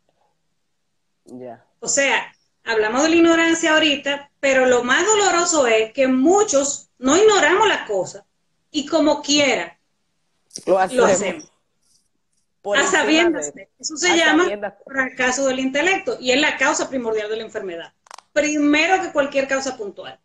O 1.81 1.88
sea, 1.88 2.35
hablamos 2.64 3.03
de 3.03 3.11
la 3.11 3.17
ignorancia 3.17 3.75
ahorita, 3.75 4.31
pero 4.41 4.67
lo 4.67 4.85
más 4.85 5.05
doloroso 5.07 5.67
es 5.67 5.93
que 5.93 6.09
muchos 6.09 6.91
no 6.99 7.17
ignoramos 7.17 7.69
las 7.69 7.87
cosas 7.87 8.25
y 8.71 8.87
como 8.87 9.23
quiera 9.23 9.79
lo 10.67 10.79
hacemos. 10.79 11.51
a 12.75 12.87
sabiendas. 12.87 13.53
Eso 13.79 13.97
se 13.97 14.17
llama 14.17 14.49
fracaso 14.85 15.47
del 15.47 15.61
intelecto 15.61 16.17
y 16.21 16.33
es 16.33 16.41
la 16.41 16.57
causa 16.57 16.88
primordial 16.88 17.29
de 17.31 17.37
la 17.37 17.45
enfermedad. 17.45 17.93
Primero 18.33 19.01
que 19.03 19.12
cualquier 19.12 19.49
causa 19.49 19.77
puntual. 19.77 20.19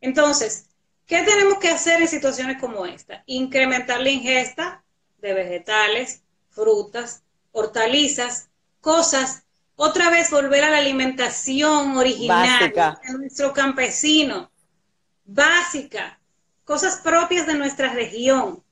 Entonces, 0.00 0.66
¿qué 1.06 1.22
tenemos 1.22 1.58
que 1.58 1.68
hacer 1.68 2.00
en 2.00 2.08
situaciones 2.08 2.60
como 2.60 2.86
esta? 2.86 3.22
Incrementar 3.26 4.00
la 4.00 4.10
ingesta 4.10 4.84
de 5.18 5.34
vegetales, 5.34 6.22
frutas, 6.50 7.22
hortalizas, 7.52 8.50
cosas 8.80 9.45
otra 9.76 10.10
vez 10.10 10.30
volver 10.30 10.64
a 10.64 10.70
la 10.70 10.78
alimentación 10.78 11.96
original 11.96 12.72
de 12.72 13.12
nuestro 13.18 13.52
campesino, 13.52 14.50
básica, 15.24 16.18
cosas 16.64 16.96
propias 16.96 17.46
de 17.46 17.54
nuestra 17.54 17.92
región. 17.92 18.62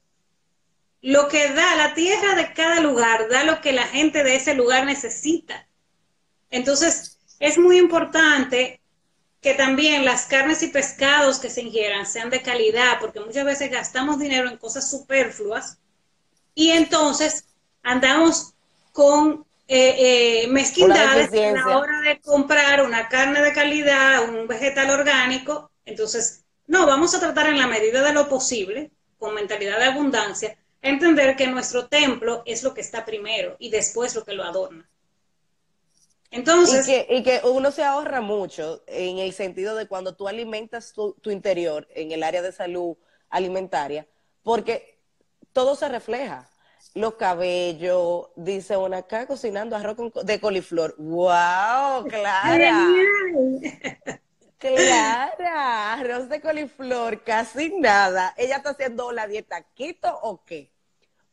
Lo 1.03 1.29
que 1.29 1.51
da 1.53 1.77
la 1.77 1.95
tierra 1.95 2.35
de 2.35 2.55
cada 2.55 2.81
lugar, 2.81 3.29
da 3.29 3.45
lo 3.45 3.61
que 3.61 3.73
la 3.73 3.85
gente 3.85 4.25
de 4.25 4.37
ese 4.37 4.55
lugar 4.55 4.87
necesita. 4.87 5.69
Entonces, 6.51 7.19
es 7.39 7.59
muy 7.59 7.77
importante 7.77 8.81
que 9.43 9.53
también 9.53 10.07
las 10.07 10.25
carnes 10.25 10.63
y 10.63 10.69
pescados 10.69 11.39
que 11.39 11.51
se 11.51 11.61
ingieran 11.61 12.07
sean 12.07 12.31
de 12.31 12.41
calidad, 12.41 12.99
porque 12.99 13.21
muchas 13.21 13.45
veces 13.45 13.71
gastamos 13.71 14.19
dinero 14.19 14.49
en 14.49 14.57
cosas 14.57 14.91
superfluas 14.91 15.79
y 16.55 16.71
entonces 16.71 17.45
andamos 17.83 18.55
con 18.93 19.45
eh, 19.67 20.43
eh, 20.45 20.49
mezquindades 20.49 21.33
a 21.33 21.53
la 21.53 21.79
hora 21.79 22.01
de 22.01 22.21
comprar 22.21 22.85
una 22.85 23.09
carne 23.09 23.41
de 23.41 23.53
calidad, 23.53 24.29
un 24.29 24.47
vegetal 24.47 24.91
orgánico. 24.91 25.71
Entonces, 25.87 26.45
no, 26.67 26.87
vamos 26.87 27.15
a 27.15 27.21
tratar 27.21 27.47
en 27.47 27.59
la 27.59 27.67
medida 27.67 28.03
de 28.03 28.13
lo 28.13 28.29
posible, 28.29 28.91
con 29.19 29.35
mentalidad 29.35 29.79
de 29.79 29.87
abundancia, 29.87 30.59
entender 30.83 31.35
que 31.37 31.47
nuestro 31.47 31.89
templo 31.89 32.43
es 32.45 32.63
lo 32.63 32.75
que 32.75 32.83
está 32.83 33.07
primero 33.07 33.57
y 33.59 33.71
después 33.71 34.15
lo 34.15 34.25
que 34.25 34.35
lo 34.35 34.45
adorna. 34.45 34.89
Entonces, 36.31 36.87
y 37.09 37.23
que, 37.23 37.41
uno 37.45 37.71
se 37.71 37.85
ahorra 37.85 38.21
mucho 38.21 38.83
en 38.87 39.19
el 39.19 39.33
sentido 39.33 39.77
de 39.77 39.87
cuando 39.87 40.15
tú 40.15 40.29
alimentas 40.29 40.93
tu, 40.93 41.15
tu 41.23 41.31
interior 41.31 41.89
en 41.95 42.13
el 42.13 42.23
área 42.23 42.43
de 42.43 42.53
salud 42.53 42.97
alimentaria, 43.31 44.07
porque 44.43 44.99
todo 45.53 45.77
se 45.77 45.89
refleja 45.89 46.51
los 46.95 47.15
cabellos, 47.15 48.29
dice 48.37 48.77
una 48.77 48.99
acá 48.99 49.27
cocinando 49.27 49.77
arroz 49.77 49.97
de 50.25 50.41
coliflor. 50.41 50.95
¡Wow! 50.99 52.07
¡Clara! 52.09 52.89
Clara, 54.59 55.95
arroz 55.95 56.29
de 56.29 56.41
coliflor, 56.41 57.23
casi 57.23 57.79
nada. 57.79 58.35
¿Ella 58.37 58.57
está 58.57 58.71
haciendo 58.71 59.13
la 59.13 59.27
dieta 59.27 59.63
quito 59.75 60.19
o 60.23 60.45
qué? 60.45 60.71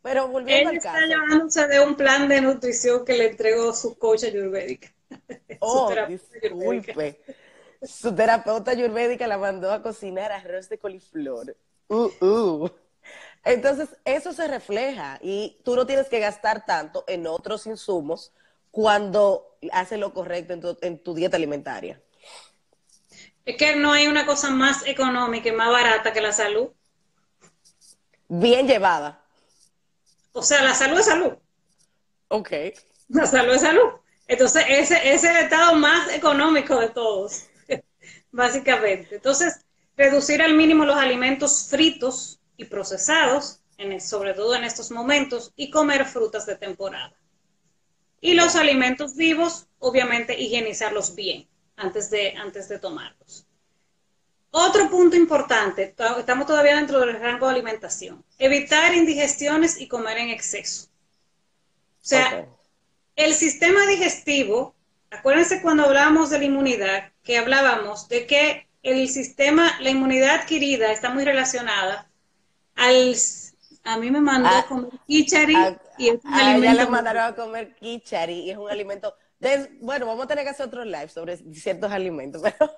Pero 0.01 0.27
volviendo 0.27 0.71
Ella 0.71 0.77
está 0.77 1.05
llamándose 1.07 1.67
de 1.67 1.79
un 1.79 1.95
plan 1.95 2.27
de 2.27 2.41
nutrición 2.41 3.05
que 3.05 3.13
le 3.13 3.29
entregó 3.29 3.73
su 3.73 3.97
coach 3.97 4.23
ayurvédica. 4.23 4.89
Oh, 5.59 5.93
disculpe. 6.07 7.21
Su 7.83 8.13
terapeuta 8.13 8.71
ayurvédica 8.71 9.27
la 9.27 9.37
mandó 9.37 9.71
a 9.71 9.81
cocinar 9.81 10.31
arroz 10.31 10.69
de 10.69 10.77
coliflor. 10.77 11.55
Uh, 11.87 12.09
uh. 12.21 12.69
Entonces, 13.43 13.89
eso 14.05 14.33
se 14.33 14.47
refleja 14.47 15.19
y 15.21 15.59
tú 15.63 15.75
no 15.75 15.85
tienes 15.85 16.09
que 16.09 16.19
gastar 16.19 16.65
tanto 16.65 17.03
en 17.07 17.25
otros 17.25 17.65
insumos 17.65 18.31
cuando 18.69 19.57
haces 19.71 19.99
lo 19.99 20.13
correcto 20.13 20.77
en 20.81 20.99
tu, 20.99 21.13
dieta 21.13 21.37
alimentaria. 21.37 22.01
Es 23.45 23.57
que 23.57 23.75
no 23.75 23.91
hay 23.91 24.07
una 24.07 24.25
cosa 24.25 24.51
más 24.51 24.85
económica 24.85 25.49
y 25.49 25.51
más 25.51 25.69
barata 25.69 26.13
que 26.13 26.21
la 26.21 26.31
salud. 26.31 26.69
Bien 28.27 28.67
llevada. 28.67 29.23
O 30.33 30.43
sea, 30.43 30.61
la 30.63 30.73
salud 30.73 30.99
es 30.99 31.05
salud. 31.05 31.33
Ok. 32.29 32.51
La 33.09 33.25
salud 33.25 33.53
es 33.55 33.61
salud. 33.61 33.89
Entonces, 34.27 34.63
ese 34.69 35.13
es 35.13 35.23
el 35.23 35.35
estado 35.35 35.75
más 35.75 36.13
económico 36.13 36.79
de 36.79 36.89
todos, 36.89 37.47
básicamente. 38.31 39.15
Entonces, 39.15 39.65
reducir 39.97 40.41
al 40.41 40.53
mínimo 40.53 40.85
los 40.85 40.95
alimentos 40.95 41.67
fritos, 41.69 42.40
y 42.61 42.65
procesados, 42.65 43.59
en, 43.77 43.99
sobre 43.99 44.33
todo 44.33 44.55
en 44.55 44.63
estos 44.63 44.91
momentos, 44.91 45.51
y 45.55 45.69
comer 45.69 46.05
frutas 46.05 46.45
de 46.45 46.55
temporada. 46.55 47.15
Y 48.21 48.35
los 48.35 48.55
alimentos 48.55 49.15
vivos, 49.15 49.67
obviamente, 49.79 50.39
higienizarlos 50.39 51.15
bien 51.15 51.47
antes 51.75 52.09
de, 52.11 52.35
antes 52.35 52.69
de 52.69 52.77
tomarlos. 52.77 53.47
Otro 54.51 54.89
punto 54.89 55.15
importante, 55.15 55.95
estamos 56.19 56.45
todavía 56.45 56.75
dentro 56.75 56.99
del 56.99 57.19
rango 57.19 57.47
de 57.47 57.53
alimentación, 57.53 58.23
evitar 58.37 58.93
indigestiones 58.93 59.79
y 59.79 59.87
comer 59.87 60.17
en 60.17 60.29
exceso. 60.29 60.87
O 60.87 62.03
sea, 62.03 62.47
el 63.15 63.33
sistema 63.33 63.87
digestivo, 63.87 64.75
acuérdense 65.09 65.61
cuando 65.61 65.85
hablábamos 65.85 66.29
de 66.29 66.39
la 66.39 66.45
inmunidad, 66.45 67.11
que 67.23 67.37
hablábamos 67.37 68.09
de 68.09 68.27
que 68.27 68.67
el 68.83 69.07
sistema, 69.07 69.79
la 69.79 69.89
inmunidad 69.89 70.41
adquirida 70.41 70.91
está 70.91 71.09
muy 71.09 71.23
relacionada 71.23 72.10
al, 72.81 73.15
a 73.83 73.97
mí 73.97 74.11
me 74.11 74.21
mandó 74.21 74.49
a, 74.49 74.65
comer 74.65 74.91
kichari 75.07 75.55
y 75.97 76.09
es 76.09 76.23
un 76.23 76.33
a 76.33 76.55
ella 76.57 76.73
le 76.73 76.85
mandaron 76.87 77.23
a 77.23 77.35
comer 77.35 77.75
kichari 77.75 78.41
y 78.41 78.51
es 78.51 78.57
un 78.57 78.69
alimento 78.69 79.15
bueno, 79.79 80.05
vamos 80.05 80.25
a 80.25 80.27
tener 80.27 80.43
que 80.43 80.51
hacer 80.51 80.67
otro 80.67 80.85
live 80.85 81.09
sobre 81.09 81.37
ciertos 81.53 81.91
alimentos, 81.91 82.41
pero... 82.59 82.71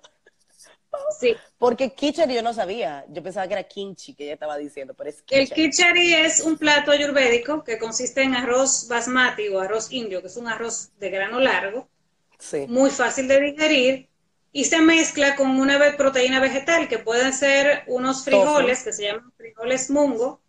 Sí. 1.19 1.35
Porque 1.57 1.93
kichari 1.93 2.35
yo 2.35 2.43
no 2.43 2.53
sabía. 2.53 3.03
Yo 3.09 3.23
pensaba 3.23 3.47
que 3.47 3.53
era 3.53 3.63
kimchi 3.63 4.13
que 4.13 4.25
ella 4.25 4.33
estaba 4.33 4.57
diciendo, 4.57 4.93
pero 4.93 5.09
es 5.09 5.23
El 5.27 5.49
kichari 5.49 6.13
es 6.13 6.41
un 6.41 6.55
plato 6.55 6.91
ayurvédico 6.91 7.63
que 7.63 7.79
consiste 7.79 8.21
en 8.21 8.35
arroz 8.35 8.87
basmati 8.87 9.47
o 9.49 9.59
arroz 9.59 9.91
indio, 9.91 10.21
que 10.21 10.27
es 10.27 10.37
un 10.37 10.47
arroz 10.47 10.91
de 10.99 11.09
grano 11.09 11.39
largo, 11.39 11.89
sí. 12.37 12.65
muy 12.67 12.91
fácil 12.91 13.27
de 13.27 13.41
digerir, 13.41 14.09
y 14.55 14.65
se 14.65 14.79
mezcla 14.79 15.35
con 15.35 15.59
una 15.59 15.97
proteína 15.97 16.39
vegetal, 16.39 16.87
que 16.87 16.99
pueden 16.99 17.33
ser 17.33 17.83
unos 17.87 18.23
frijoles, 18.23 18.83
que 18.83 18.93
se 18.93 19.03
llaman 19.03 19.33
frijoles 19.35 19.89
mungo. 19.89 20.41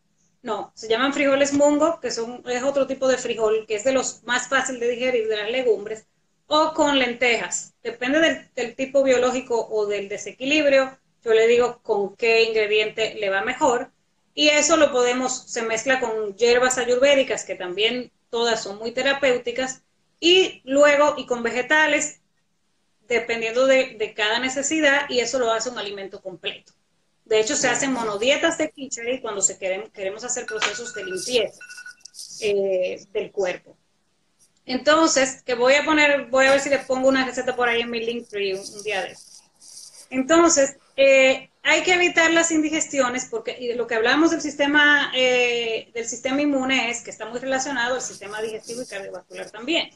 No, 0.42 0.72
se 0.74 0.88
llaman 0.88 1.14
frijoles 1.14 1.54
mungo, 1.54 2.00
que 2.00 2.10
son, 2.10 2.42
es 2.46 2.62
otro 2.62 2.86
tipo 2.86 3.08
de 3.08 3.16
frijol, 3.16 3.64
que 3.66 3.76
es 3.76 3.84
de 3.84 3.92
los 3.92 4.22
más 4.24 4.48
fáciles 4.48 4.82
de 4.82 4.90
digerir 4.90 5.26
de 5.26 5.38
las 5.38 5.50
legumbres 5.50 6.06
o 6.46 6.74
con 6.74 6.98
lentejas. 6.98 7.72
Depende 7.82 8.50
del, 8.54 8.76
tipo 8.76 9.02
biológico 9.02 9.66
o 9.70 9.86
del 9.86 10.10
desequilibrio. 10.10 10.98
Yo 11.24 11.32
le 11.32 11.46
digo 11.46 11.80
con 11.82 12.14
qué 12.14 12.42
ingrediente 12.42 13.14
le 13.14 13.30
va 13.30 13.40
mejor. 13.40 13.90
Y 14.34 14.48
eso 14.48 14.76
lo 14.76 14.92
podemos, 14.92 15.50
se 15.50 15.62
mezcla 15.62 15.98
con 15.98 16.36
hierbas 16.36 16.76
ayurvédicas, 16.76 17.44
que 17.44 17.54
también 17.54 18.12
todas 18.28 18.62
son 18.62 18.78
muy 18.78 18.92
terapéuticas. 18.92 19.82
Y 20.20 20.60
luego, 20.64 21.14
y 21.16 21.24
con 21.24 21.42
vegetales, 21.42 22.20
dependiendo 23.08 23.66
de, 23.66 24.14
cada 24.16 24.38
necesidad, 24.38 25.08
y 25.08 25.20
eso 25.20 25.38
lo 25.38 25.52
hace 25.52 25.70
un 25.70 25.78
alimento 25.78 26.20
completo. 26.22 26.72
De 27.24 27.40
hecho, 27.40 27.56
se 27.56 27.68
hacen 27.68 27.92
monodietas 27.92 28.58
de 28.58 28.70
Kitchery 28.70 29.20
cuando 29.20 29.40
se 29.40 29.58
queremos 29.58 30.24
hacer 30.24 30.44
procesos 30.46 30.94
de 30.94 31.04
limpieza 31.04 31.58
eh, 32.40 33.04
del 33.12 33.30
cuerpo. 33.32 33.76
Entonces, 34.66 35.42
que 35.42 35.54
voy 35.54 35.74
a 35.74 35.84
poner, 35.84 36.26
voy 36.26 36.46
a 36.46 36.52
ver 36.52 36.60
si 36.60 36.70
les 36.70 36.84
pongo 36.86 37.08
una 37.08 37.24
receta 37.24 37.54
por 37.54 37.68
ahí 37.68 37.82
en 37.82 37.90
mi 37.90 38.00
link 38.00 38.26
un, 38.32 38.82
día 38.82 39.02
de. 39.02 39.16
Entonces, 40.10 40.76
eh, 40.96 41.50
hay 41.62 41.82
que 41.82 41.94
evitar 41.94 42.30
las 42.30 42.50
indigestiones 42.50 43.26
porque 43.30 43.74
lo 43.76 43.86
que 43.86 43.94
hablamos 43.94 44.30
del 44.30 44.40
sistema, 44.40 45.12
eh, 45.14 45.90
del 45.92 46.06
sistema 46.06 46.40
inmune 46.40 46.90
es 46.90 47.02
que 47.02 47.10
está 47.10 47.26
muy 47.26 47.40
relacionado 47.40 47.96
al 47.96 48.02
sistema 48.02 48.40
digestivo 48.40 48.82
y 48.82 48.86
cardiovascular 48.86 49.50
también. 49.50 49.90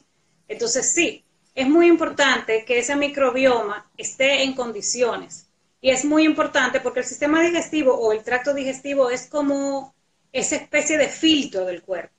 Entonces, 0.49 0.92
sí, 0.92 1.25
es 1.59 1.68
muy 1.68 1.88
importante 1.88 2.64
que 2.64 2.79
ese 2.79 2.94
microbioma 2.94 3.90
esté 3.97 4.44
en 4.44 4.55
condiciones. 4.55 5.49
Y 5.81 5.90
es 5.90 6.05
muy 6.05 6.25
importante 6.25 6.79
porque 6.79 7.01
el 7.01 7.05
sistema 7.05 7.42
digestivo 7.42 7.94
o 7.94 8.12
el 8.12 8.23
tracto 8.23 8.55
digestivo 8.55 9.11
es 9.11 9.27
como 9.27 9.92
esa 10.33 10.55
especie 10.55 10.97
de 10.97 11.09
filtro 11.09 11.64
del 11.64 11.83
cuerpo. 11.83 12.14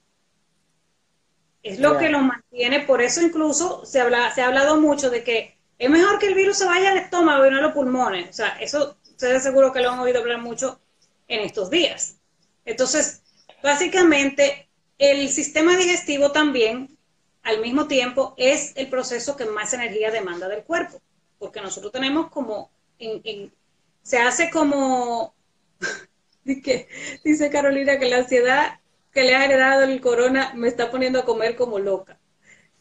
Es 1.63 1.79
lo 1.79 1.97
que 1.97 2.09
lo 2.09 2.19
mantiene, 2.19 2.81
por 2.81 3.01
eso 3.01 3.21
incluso 3.21 3.85
se, 3.85 4.01
habla, 4.01 4.29
se 4.35 4.41
ha 4.41 4.47
hablado 4.47 4.75
mucho 4.81 5.09
de 5.09 5.23
que 5.23 5.57
es 5.77 5.89
mejor 5.89 6.19
que 6.19 6.27
el 6.27 6.35
virus 6.35 6.57
se 6.57 6.65
vaya 6.65 6.91
al 6.91 6.97
estómago 6.97 7.45
y 7.45 7.51
no 7.51 7.59
a 7.59 7.61
los 7.61 7.71
pulmones. 7.71 8.29
O 8.29 8.33
sea, 8.33 8.57
eso 8.59 8.97
ustedes 9.09 9.41
seguro 9.41 9.71
que 9.71 9.79
lo 9.79 9.91
han 9.91 9.99
oído 9.99 10.19
hablar 10.19 10.41
mucho 10.41 10.81
en 11.29 11.45
estos 11.45 11.69
días. 11.69 12.17
Entonces, 12.65 13.21
básicamente, 13.63 14.67
el 14.97 15.29
sistema 15.29 15.77
digestivo 15.77 16.33
también, 16.33 16.98
al 17.43 17.61
mismo 17.61 17.87
tiempo, 17.87 18.33
es 18.37 18.73
el 18.75 18.89
proceso 18.89 19.35
que 19.35 19.45
más 19.45 19.73
energía 19.73 20.11
demanda 20.11 20.47
del 20.47 20.63
cuerpo, 20.63 21.01
porque 21.37 21.61
nosotros 21.61 21.91
tenemos 21.91 22.29
como, 22.29 22.71
se 24.03 24.19
hace 24.19 24.49
como, 24.49 25.33
dice 26.43 27.49
Carolina 27.49 27.97
que 27.97 28.09
la 28.09 28.17
ansiedad 28.17 28.79
que 29.11 29.23
le 29.23 29.35
ha 29.35 29.45
heredado 29.45 29.83
el 29.83 30.01
corona 30.01 30.53
me 30.55 30.67
está 30.67 30.91
poniendo 30.91 31.19
a 31.19 31.25
comer 31.25 31.55
como 31.55 31.79
loca. 31.79 32.19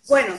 Bueno, 0.08 0.34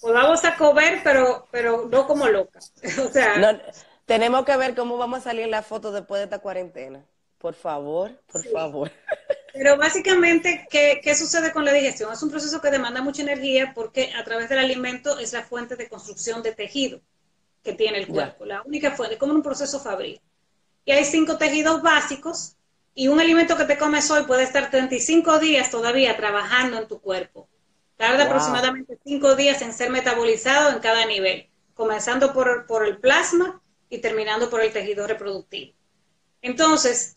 pues 0.00 0.14
vamos 0.14 0.44
a 0.44 0.56
comer, 0.56 1.00
pero, 1.02 1.48
pero 1.50 1.88
no 1.90 2.06
como 2.06 2.28
loca. 2.28 2.58
o 3.04 3.08
sea, 3.08 3.62
tenemos 4.06 4.44
que 4.44 4.56
ver 4.56 4.74
cómo 4.74 4.96
vamos 4.96 5.20
a 5.20 5.22
salir 5.22 5.48
la 5.48 5.62
foto 5.62 5.92
después 5.92 6.20
de 6.20 6.24
esta 6.24 6.40
cuarentena. 6.40 7.04
Por 7.38 7.54
favor, 7.54 8.12
por 8.30 8.44
favor. 8.46 8.90
Pero 9.52 9.76
básicamente, 9.76 10.66
¿qué, 10.70 11.00
¿qué, 11.02 11.14
sucede 11.14 11.52
con 11.52 11.64
la 11.64 11.72
digestión? 11.72 12.12
Es 12.12 12.22
un 12.22 12.30
proceso 12.30 12.60
que 12.60 12.70
demanda 12.70 13.02
mucha 13.02 13.22
energía 13.22 13.72
porque 13.74 14.12
a 14.14 14.24
través 14.24 14.48
del 14.48 14.58
alimento 14.58 15.18
es 15.18 15.32
la 15.32 15.42
fuente 15.42 15.76
de 15.76 15.88
construcción 15.88 16.42
de 16.42 16.52
tejido 16.52 17.00
que 17.62 17.72
tiene 17.72 17.98
el 17.98 18.06
cuerpo. 18.06 18.44
La 18.44 18.62
única 18.62 18.92
fuente, 18.92 19.18
como 19.18 19.34
un 19.34 19.42
proceso 19.42 19.80
fabril. 19.80 20.20
Y 20.84 20.92
hay 20.92 21.04
cinco 21.04 21.36
tejidos 21.36 21.82
básicos 21.82 22.56
y 22.94 23.08
un 23.08 23.20
alimento 23.20 23.56
que 23.56 23.64
te 23.64 23.78
comes 23.78 24.10
hoy 24.10 24.24
puede 24.24 24.42
estar 24.42 24.70
35 24.70 25.38
días 25.38 25.70
todavía 25.70 26.16
trabajando 26.16 26.78
en 26.78 26.88
tu 26.88 27.00
cuerpo. 27.00 27.48
Tarda 27.96 28.24
aproximadamente 28.24 28.98
5 29.04 29.36
días 29.36 29.60
en 29.60 29.74
ser 29.74 29.90
metabolizado 29.90 30.70
en 30.70 30.78
cada 30.78 31.04
nivel, 31.04 31.50
comenzando 31.74 32.32
por, 32.32 32.66
por, 32.66 32.86
el 32.86 32.98
plasma 32.98 33.60
y 33.90 33.98
terminando 33.98 34.48
por 34.48 34.62
el 34.62 34.72
tejido 34.72 35.06
reproductivo. 35.06 35.74
Entonces, 36.40 37.16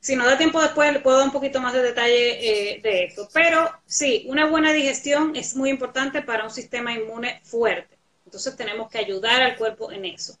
si 0.00 0.16
nos 0.16 0.26
da 0.26 0.38
tiempo 0.38 0.62
después, 0.62 0.92
le 0.92 1.00
puedo 1.00 1.18
dar 1.18 1.26
un 1.26 1.32
poquito 1.32 1.60
más 1.60 1.74
de 1.74 1.82
detalle 1.82 2.74
eh, 2.74 2.80
de 2.80 3.04
esto. 3.04 3.28
Pero 3.34 3.70
sí, 3.84 4.24
una 4.28 4.46
buena 4.46 4.72
digestión 4.72 5.36
es 5.36 5.54
muy 5.54 5.68
importante 5.68 6.22
para 6.22 6.44
un 6.44 6.50
sistema 6.50 6.94
inmune 6.94 7.40
fuerte. 7.44 7.98
Entonces 8.24 8.56
tenemos 8.56 8.88
que 8.88 8.98
ayudar 8.98 9.42
al 9.42 9.58
cuerpo 9.58 9.92
en 9.92 10.06
eso. 10.06 10.38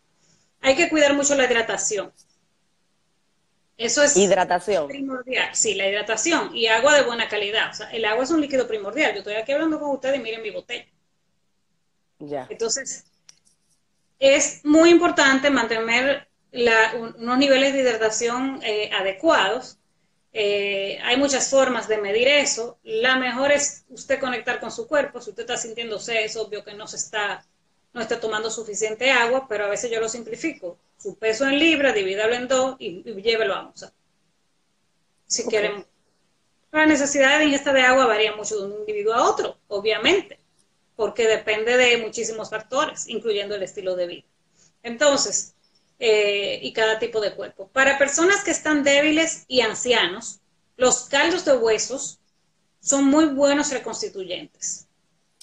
Hay 0.62 0.76
que 0.76 0.88
cuidar 0.88 1.12
mucho 1.14 1.34
la 1.34 1.44
hidratación. 1.44 2.10
Eso 3.76 4.02
es 4.02 4.16
hidratación. 4.16 4.88
primordial. 4.88 5.54
Sí, 5.54 5.74
la 5.74 5.88
hidratación 5.88 6.56
y 6.56 6.66
agua 6.66 6.94
de 6.94 7.02
buena 7.02 7.28
calidad. 7.28 7.70
O 7.70 7.74
sea, 7.74 7.90
el 7.90 8.04
agua 8.06 8.24
es 8.24 8.30
un 8.30 8.40
líquido 8.40 8.66
primordial. 8.66 9.12
Yo 9.12 9.18
estoy 9.18 9.34
aquí 9.34 9.52
hablando 9.52 9.78
con 9.78 9.90
ustedes 9.90 10.16
y 10.16 10.22
miren 10.22 10.42
mi 10.42 10.50
botella. 10.50 10.86
Ya. 12.18 12.46
Entonces, 12.48 13.04
es 14.18 14.64
muy 14.64 14.90
importante 14.90 15.50
mantener 15.50 16.29
unos 16.52 17.38
niveles 17.38 17.72
de 17.72 17.80
hidratación 17.80 18.60
eh, 18.62 18.90
adecuados. 18.92 19.78
Eh, 20.32 20.98
hay 21.02 21.16
muchas 21.16 21.50
formas 21.50 21.88
de 21.88 21.98
medir 21.98 22.28
eso. 22.28 22.78
La 22.82 23.16
mejor 23.16 23.52
es 23.52 23.84
usted 23.88 24.20
conectar 24.20 24.60
con 24.60 24.70
su 24.70 24.86
cuerpo. 24.86 25.20
Si 25.20 25.30
usted 25.30 25.42
está 25.42 25.56
sintiéndose, 25.56 26.24
es 26.24 26.36
obvio 26.36 26.64
que 26.64 26.74
no 26.74 26.86
se 26.86 26.96
está, 26.96 27.44
no 27.92 28.00
está 28.00 28.20
tomando 28.20 28.50
suficiente 28.50 29.10
agua, 29.10 29.46
pero 29.48 29.64
a 29.64 29.68
veces 29.68 29.90
yo 29.90 30.00
lo 30.00 30.08
simplifico 30.08 30.78
su 31.00 31.16
peso 31.16 31.46
en 31.46 31.58
libras, 31.58 31.94
divídalo 31.94 32.34
en 32.34 32.46
dos 32.46 32.76
y, 32.78 33.02
llévelo 33.02 33.54
a 33.54 33.68
onza. 33.68 33.92
Si 35.26 35.48
queremos. 35.48 35.86
La 36.72 36.86
necesidad 36.86 37.38
de 37.38 37.46
ingesta 37.46 37.72
de 37.72 37.82
agua 37.82 38.06
varía 38.06 38.36
mucho 38.36 38.56
de 38.58 38.66
un 38.66 38.80
individuo 38.80 39.14
a 39.14 39.28
otro, 39.28 39.58
obviamente, 39.68 40.38
porque 40.94 41.26
depende 41.26 41.76
de 41.76 41.96
muchísimos 41.96 42.50
factores, 42.50 43.08
incluyendo 43.08 43.56
el 43.56 43.62
estilo 43.62 43.96
de 43.96 44.06
vida. 44.06 44.26
Entonces, 44.82 45.54
eh, 46.00 46.58
y 46.62 46.72
cada 46.72 46.98
tipo 46.98 47.20
de 47.20 47.34
cuerpo. 47.34 47.68
Para 47.68 47.98
personas 47.98 48.42
que 48.42 48.50
están 48.50 48.82
débiles 48.82 49.44
y 49.48 49.60
ancianos, 49.60 50.40
los 50.76 51.02
caldos 51.02 51.44
de 51.44 51.56
huesos 51.56 52.18
son 52.80 53.04
muy 53.04 53.26
buenos 53.26 53.70
reconstituyentes. 53.70 54.86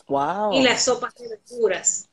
Wow. 0.08 0.54
Y 0.54 0.64
las 0.64 0.86
sopas 0.86 1.14
de 1.16 1.28
verduras. 1.30 2.10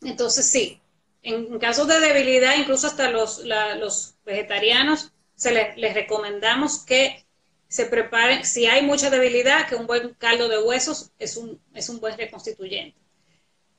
Entonces, 0.00 0.48
sí, 0.48 0.80
en 1.22 1.58
casos 1.58 1.88
de 1.88 1.98
debilidad, 1.98 2.56
incluso 2.56 2.86
hasta 2.86 3.10
los, 3.10 3.42
los 3.44 4.14
vegetarianos, 4.24 5.10
se 5.34 5.52
les, 5.52 5.94
recomendamos 5.94 6.84
que 6.84 7.24
se 7.66 7.86
preparen, 7.86 8.44
si 8.44 8.66
hay 8.66 8.82
mucha 8.82 9.10
debilidad, 9.10 9.66
que 9.66 9.74
un 9.74 9.88
buen 9.88 10.14
caldo 10.14 10.48
de 10.48 10.62
huesos 10.62 11.10
es 11.18 11.36
un, 11.36 11.60
es 11.74 11.88
un 11.88 11.98
buen 11.98 12.16
reconstituyente. 12.16 12.96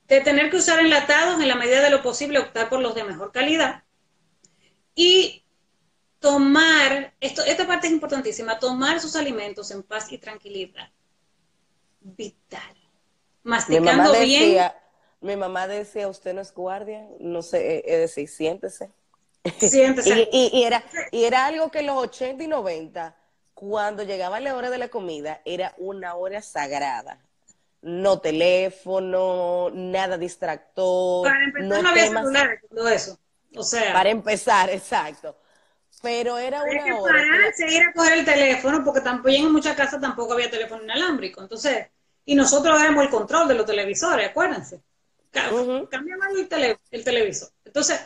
De 0.07 0.21
tener 0.21 0.49
que 0.49 0.57
usar 0.57 0.79
enlatados, 0.79 1.41
en 1.41 1.47
la 1.47 1.55
medida 1.55 1.81
de 1.81 1.89
lo 1.89 2.01
posible, 2.01 2.39
optar 2.39 2.69
por 2.69 2.79
los 2.79 2.95
de 2.95 3.03
mejor 3.03 3.31
calidad. 3.31 3.83
Y 4.95 5.43
tomar, 6.19 7.13
esto, 7.19 7.43
esta 7.43 7.67
parte 7.67 7.87
es 7.87 7.93
importantísima, 7.93 8.57
tomar 8.57 8.99
sus 8.99 9.15
alimentos 9.15 9.69
en 9.71 9.83
paz 9.83 10.11
y 10.11 10.17
tranquilidad. 10.17 10.89
Vital. 11.99 12.75
Masticando 13.43 14.13
bien 14.19 14.71
mi 15.21 15.35
mamá 15.35 15.67
decía, 15.67 16.07
usted 16.07 16.33
no 16.33 16.41
es 16.41 16.53
guardia, 16.53 17.07
no 17.19 17.41
sé, 17.41 17.83
es 17.85 17.99
decir, 17.99 18.29
siéntese. 18.29 18.91
Siéntese. 19.57 20.29
y, 20.31 20.63
era, 20.63 20.83
y 21.11 21.23
era 21.23 21.47
algo 21.47 21.71
que 21.71 21.79
en 21.79 21.87
los 21.87 21.97
80 21.97 22.43
y 22.43 22.47
90, 22.47 23.15
cuando 23.53 24.03
llegaba 24.03 24.39
la 24.39 24.55
hora 24.55 24.69
de 24.69 24.77
la 24.77 24.89
comida, 24.89 25.41
era 25.45 25.73
una 25.77 26.15
hora 26.15 26.41
sagrada. 26.41 27.19
No 27.81 28.19
teléfono, 28.19 29.69
nada 29.73 30.17
distractor. 30.17 31.27
Para 31.27 31.43
empezar, 31.43 31.83
no, 31.83 31.89
había 31.89 32.07
celular, 32.07 32.59
todo 32.69 32.89
eso. 32.89 33.19
O 33.55 33.63
sea. 33.63 33.93
Para 33.93 34.09
empezar, 34.09 34.69
exacto. 34.69 35.37
Pero 36.01 36.37
era 36.37 36.63
una 36.63 36.83
que 36.83 36.93
hora. 36.93 37.13
Pararse, 37.13 37.67
ir 37.67 37.83
a 37.83 37.93
coger 37.93 38.19
el 38.19 38.25
teléfono, 38.25 38.83
porque 38.83 39.01
tampoco, 39.01 39.29
en 39.29 39.51
muchas 39.51 39.75
casas 39.75 40.01
tampoco 40.01 40.33
había 40.33 40.49
teléfono 40.49 40.83
inalámbrico. 40.83 41.41
Entonces, 41.41 41.87
y 42.25 42.35
nosotros 42.35 42.79
éramos 42.79 43.05
el 43.05 43.09
control 43.09 43.47
de 43.47 43.55
los 43.55 43.65
televisores, 43.65 44.29
acuérdense. 44.29 44.81
Cambia 45.31 46.17
más 46.17 46.29
el, 46.91 47.03
televisor. 47.03 47.49
Entonces, 47.63 47.99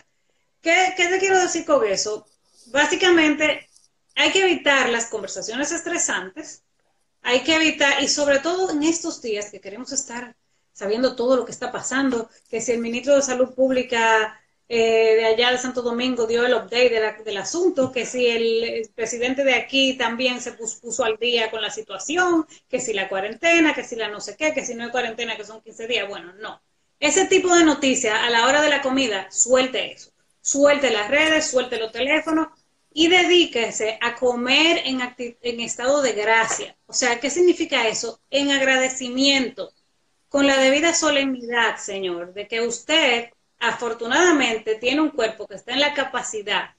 ¿qué, 0.61 0.93
¿qué 0.95 1.07
te 1.07 1.19
quiero 1.19 1.39
decir 1.39 1.65
con 1.65 1.85
eso? 1.85 2.25
Básicamente, 2.67 3.67
hay 4.15 4.31
que 4.31 4.43
evitar 4.43 4.89
las 4.89 5.07
conversaciones 5.07 5.71
estresantes, 5.71 6.63
hay 7.21 7.41
que 7.41 7.55
evitar, 7.55 8.01
y 8.01 8.07
sobre 8.07 8.39
todo 8.39 8.71
en 8.71 8.83
estos 8.83 9.21
días 9.21 9.49
que 9.49 9.61
queremos 9.61 9.91
estar 9.91 10.35
sabiendo 10.73 11.15
todo 11.15 11.35
lo 11.35 11.45
que 11.45 11.51
está 11.51 11.71
pasando, 11.71 12.29
que 12.49 12.61
si 12.61 12.71
el 12.71 12.79
ministro 12.79 13.15
de 13.15 13.21
Salud 13.21 13.53
Pública 13.53 14.41
eh, 14.73 15.15
de 15.17 15.25
allá 15.25 15.51
de 15.51 15.57
Santo 15.57 15.81
Domingo 15.81 16.25
dio 16.25 16.45
el 16.45 16.53
update 16.53 17.23
del 17.25 17.37
asunto, 17.37 17.91
que 17.91 18.05
si 18.05 18.25
el, 18.25 18.89
presidente 18.95 19.43
de 19.43 19.53
aquí 19.53 19.97
también 19.97 20.39
se 20.39 20.53
puso, 20.53 21.03
al 21.03 21.17
día 21.17 21.51
con 21.51 21.61
la 21.61 21.69
situación, 21.69 22.47
que 22.69 22.79
si 22.79 22.93
la 22.93 23.09
cuarentena, 23.09 23.73
que 23.73 23.83
si 23.83 23.97
la 23.97 24.07
no 24.07 24.21
sé 24.21 24.37
qué, 24.37 24.53
que 24.53 24.65
si 24.65 24.73
no 24.73 24.85
hay 24.85 24.91
cuarentena, 24.91 25.35
que 25.35 25.43
son 25.43 25.61
15 25.61 25.87
días. 25.87 26.07
Bueno, 26.07 26.31
no. 26.39 26.61
Ese 27.01 27.25
tipo 27.25 27.53
de 27.53 27.65
noticias 27.65 28.17
a 28.17 28.29
la 28.29 28.47
hora 28.47 28.61
de 28.61 28.69
la 28.69 28.81
comida, 28.81 29.29
suelte 29.29 29.91
eso. 29.91 30.11
Suelte 30.39 30.89
las 30.89 31.09
redes, 31.09 31.51
suelte 31.51 31.77
los 31.77 31.91
teléfonos 31.91 32.47
y 32.93 33.07
dedíquese 33.07 33.97
a 34.01 34.15
comer 34.15 34.81
en, 34.85 35.01
en 35.17 35.59
estado 35.59 36.01
de 36.01 36.13
gracia. 36.13 36.75
O 36.87 36.93
sea, 36.93 37.19
¿qué 37.19 37.29
significa 37.29 37.87
eso? 37.87 38.19
En 38.29 38.51
agradecimiento, 38.51 39.73
con 40.29 40.47
la 40.47 40.57
debida 40.57 40.93
solemnidad, 40.93 41.77
Señor, 41.77 42.33
de 42.33 42.47
que 42.47 42.61
usted 42.61 43.29
afortunadamente 43.59 44.75
tiene 44.75 45.01
un 45.01 45.11
cuerpo 45.11 45.47
que 45.47 45.55
está 45.55 45.73
en 45.73 45.81
la 45.81 45.93
capacidad 45.93 46.75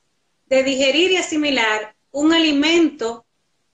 de 0.46 0.62
digerir 0.62 1.12
y 1.12 1.16
asimilar 1.16 1.94
un 2.10 2.32
alimento 2.32 3.24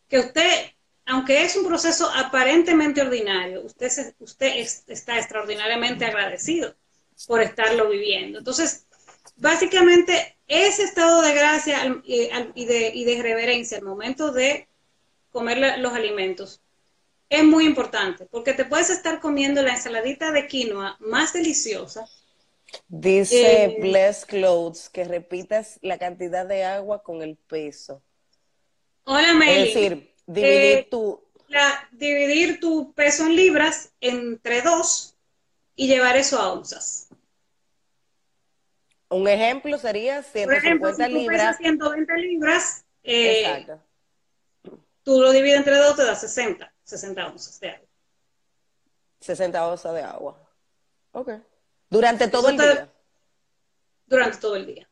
que 0.09 0.21
usted, 0.21 0.73
aunque 1.07 1.45
es 1.45 1.57
un 1.57 1.67
proceso 1.67 2.11
aparentemente 2.15 3.01
ordinario, 3.01 3.63
usted, 3.63 4.15
usted 4.19 4.67
está 4.87 5.19
extraordinariamente 5.19 6.05
agradecido 6.05 6.75
por 7.27 7.43
estarlo 7.43 7.89
viviendo. 7.89 8.39
Entonces, 8.39 8.87
básicamente, 9.39 10.37
ese 10.47 10.83
estado 10.83 11.23
de 11.23 11.35
gracia 11.35 12.03
y 12.05 12.65
de, 12.65 12.91
y 12.95 13.05
de 13.05 13.23
reverencia 13.23 13.79
al 13.79 13.85
momento 13.85 14.33
de 14.33 14.69
comer 15.31 15.79
los 15.79 15.93
alimentos 15.93 16.61
es 17.29 17.45
muy 17.45 17.67
importante, 17.67 18.27
porque 18.27 18.55
te 18.55 18.65
puedes 18.65 18.89
estar 18.91 19.21
comiendo 19.21 19.63
la 19.63 19.75
ensaladita 19.75 20.33
de 20.33 20.47
quinoa 20.47 20.97
más 21.01 21.33
deliciosa, 21.35 22.07
Dice 22.89 23.65
eh, 23.65 23.77
Bless 23.81 24.25
Clothes 24.25 24.89
que 24.89 25.05
repitas 25.05 25.79
la 25.83 25.99
cantidad 25.99 26.47
de 26.47 26.65
agua 26.65 27.03
con 27.03 27.23
el 27.23 27.37
peso. 27.37 28.03
Hola, 29.05 29.35
Meli. 29.35 29.69
Es 29.69 29.75
decir, 29.75 30.15
dividir 30.27 30.79
eh, 30.79 30.89
tu... 30.91 31.23
dividir 31.93 32.61
tu 32.61 32.93
peso 32.93 33.27
en 33.27 33.37
libras 33.37 33.93
entre 34.01 34.63
dos 34.63 35.15
y 35.77 35.87
llevar 35.87 36.17
eso 36.17 36.39
a 36.39 36.53
onzas. 36.53 37.08
Un 39.11 39.27
ejemplo 39.29 39.79
sería 39.79 40.23
150 40.23 40.47
Por 40.47 40.55
ejemplo, 40.57 40.95
si 40.95 41.13
tú 41.13 41.19
libras. 41.19 41.57
120 41.57 42.17
libras, 42.19 42.85
eh, 43.03 43.41
Exacto. 43.41 43.83
tú 45.03 45.21
lo 45.21 45.33
divides 45.33 45.59
entre 45.59 45.77
dos, 45.79 45.97
te 45.97 46.05
da 46.05 46.15
60, 46.15 46.73
60 46.83 47.27
onzas 47.27 47.61
de 47.61 47.71
agua. 47.71 47.89
60 49.21 49.69
onzas 49.69 49.95
de 49.95 50.03
agua. 50.03 50.39
Ok. 51.13 51.31
¿Durante 51.89 52.29
todo 52.29 52.51
el 52.51 52.59
día? 52.59 52.89
Durante 54.07 54.39
todo 54.39 54.57
el 54.57 54.67
día. 54.67 54.89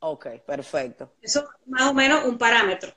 Ok, 0.00 0.26
perfecto. 0.46 1.12
Eso 1.20 1.40
es 1.40 1.68
más 1.68 1.90
o 1.90 1.94
menos 1.94 2.24
un 2.24 2.38
parámetro. 2.38 2.94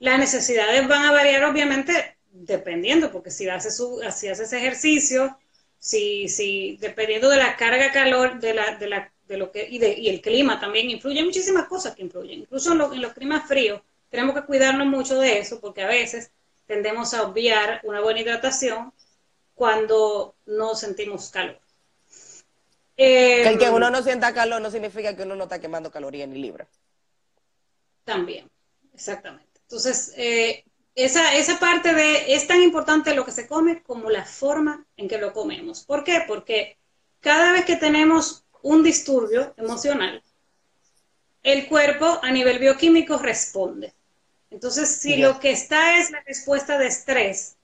Las 0.00 0.18
necesidades 0.18 0.86
van 0.88 1.04
a 1.04 1.12
variar 1.12 1.44
obviamente 1.44 2.18
dependiendo, 2.32 3.12
porque 3.12 3.30
si 3.30 3.48
haces, 3.48 3.76
su, 3.76 4.00
si 4.12 4.28
haces 4.28 4.52
ejercicio, 4.52 5.38
si, 5.78 6.28
si, 6.28 6.76
dependiendo 6.80 7.28
de 7.28 7.36
la 7.36 7.56
carga 7.56 7.92
calor, 7.92 8.40
de, 8.40 8.54
la, 8.54 8.76
de, 8.76 8.88
la, 8.88 9.12
de 9.30 9.38
lo 9.38 9.50
que, 9.50 9.66
y, 9.68 9.78
de, 9.78 9.98
y 9.98 10.08
el 10.08 10.20
clima 10.20 10.60
también 10.60 10.90
influye, 10.90 11.24
muchísimas 11.24 11.66
cosas 11.66 11.94
que 11.94 12.02
influyen. 12.02 12.40
Incluso 12.40 12.72
en, 12.72 12.80
en 12.80 13.02
los 13.02 13.12
climas 13.12 13.48
fríos 13.48 13.80
tenemos 14.10 14.34
que 14.34 14.44
cuidarnos 14.44 14.86
mucho 14.86 15.18
de 15.18 15.38
eso, 15.38 15.60
porque 15.60 15.82
a 15.82 15.86
veces 15.86 16.30
tendemos 16.66 17.14
a 17.14 17.22
obviar 17.22 17.80
una 17.84 18.00
buena 18.00 18.20
hidratación 18.20 18.92
cuando 19.54 20.34
no 20.46 20.74
sentimos 20.74 21.30
calor 21.30 21.58
el 23.00 23.58
que 23.58 23.66
em, 23.66 23.74
uno 23.74 23.90
no 23.90 24.02
sienta 24.02 24.34
calor 24.34 24.60
no 24.60 24.70
significa 24.70 25.16
que 25.16 25.22
uno 25.22 25.34
no 25.34 25.44
está 25.44 25.58
quemando 25.58 25.90
calorías 25.90 26.28
ni 26.28 26.38
libra. 26.38 26.66
También, 28.04 28.50
exactamente. 28.92 29.60
Entonces, 29.62 30.12
eh, 30.16 30.64
esa, 30.94 31.34
esa 31.36 31.58
parte 31.58 31.94
de, 31.94 32.34
es 32.34 32.46
tan 32.46 32.62
importante 32.62 33.14
lo 33.14 33.24
que 33.24 33.32
se 33.32 33.46
come 33.46 33.82
como 33.82 34.10
la 34.10 34.24
forma 34.24 34.84
en 34.96 35.08
que 35.08 35.18
lo 35.18 35.32
comemos. 35.32 35.84
¿Por 35.84 36.04
qué? 36.04 36.24
Porque 36.26 36.76
cada 37.20 37.52
vez 37.52 37.64
que 37.64 37.76
tenemos 37.76 38.44
un 38.62 38.82
disturbio 38.82 39.54
emocional, 39.56 40.22
el 41.42 41.66
cuerpo 41.68 42.20
a 42.22 42.30
nivel 42.30 42.58
bioquímico 42.58 43.18
responde. 43.18 43.94
Entonces, 44.50 44.96
si 45.00 45.16
lo 45.16 45.38
que 45.38 45.52
está 45.52 45.98
es 45.98 46.10
la 46.10 46.20
respuesta 46.22 46.76
de 46.76 46.86
estrés, 46.86 47.56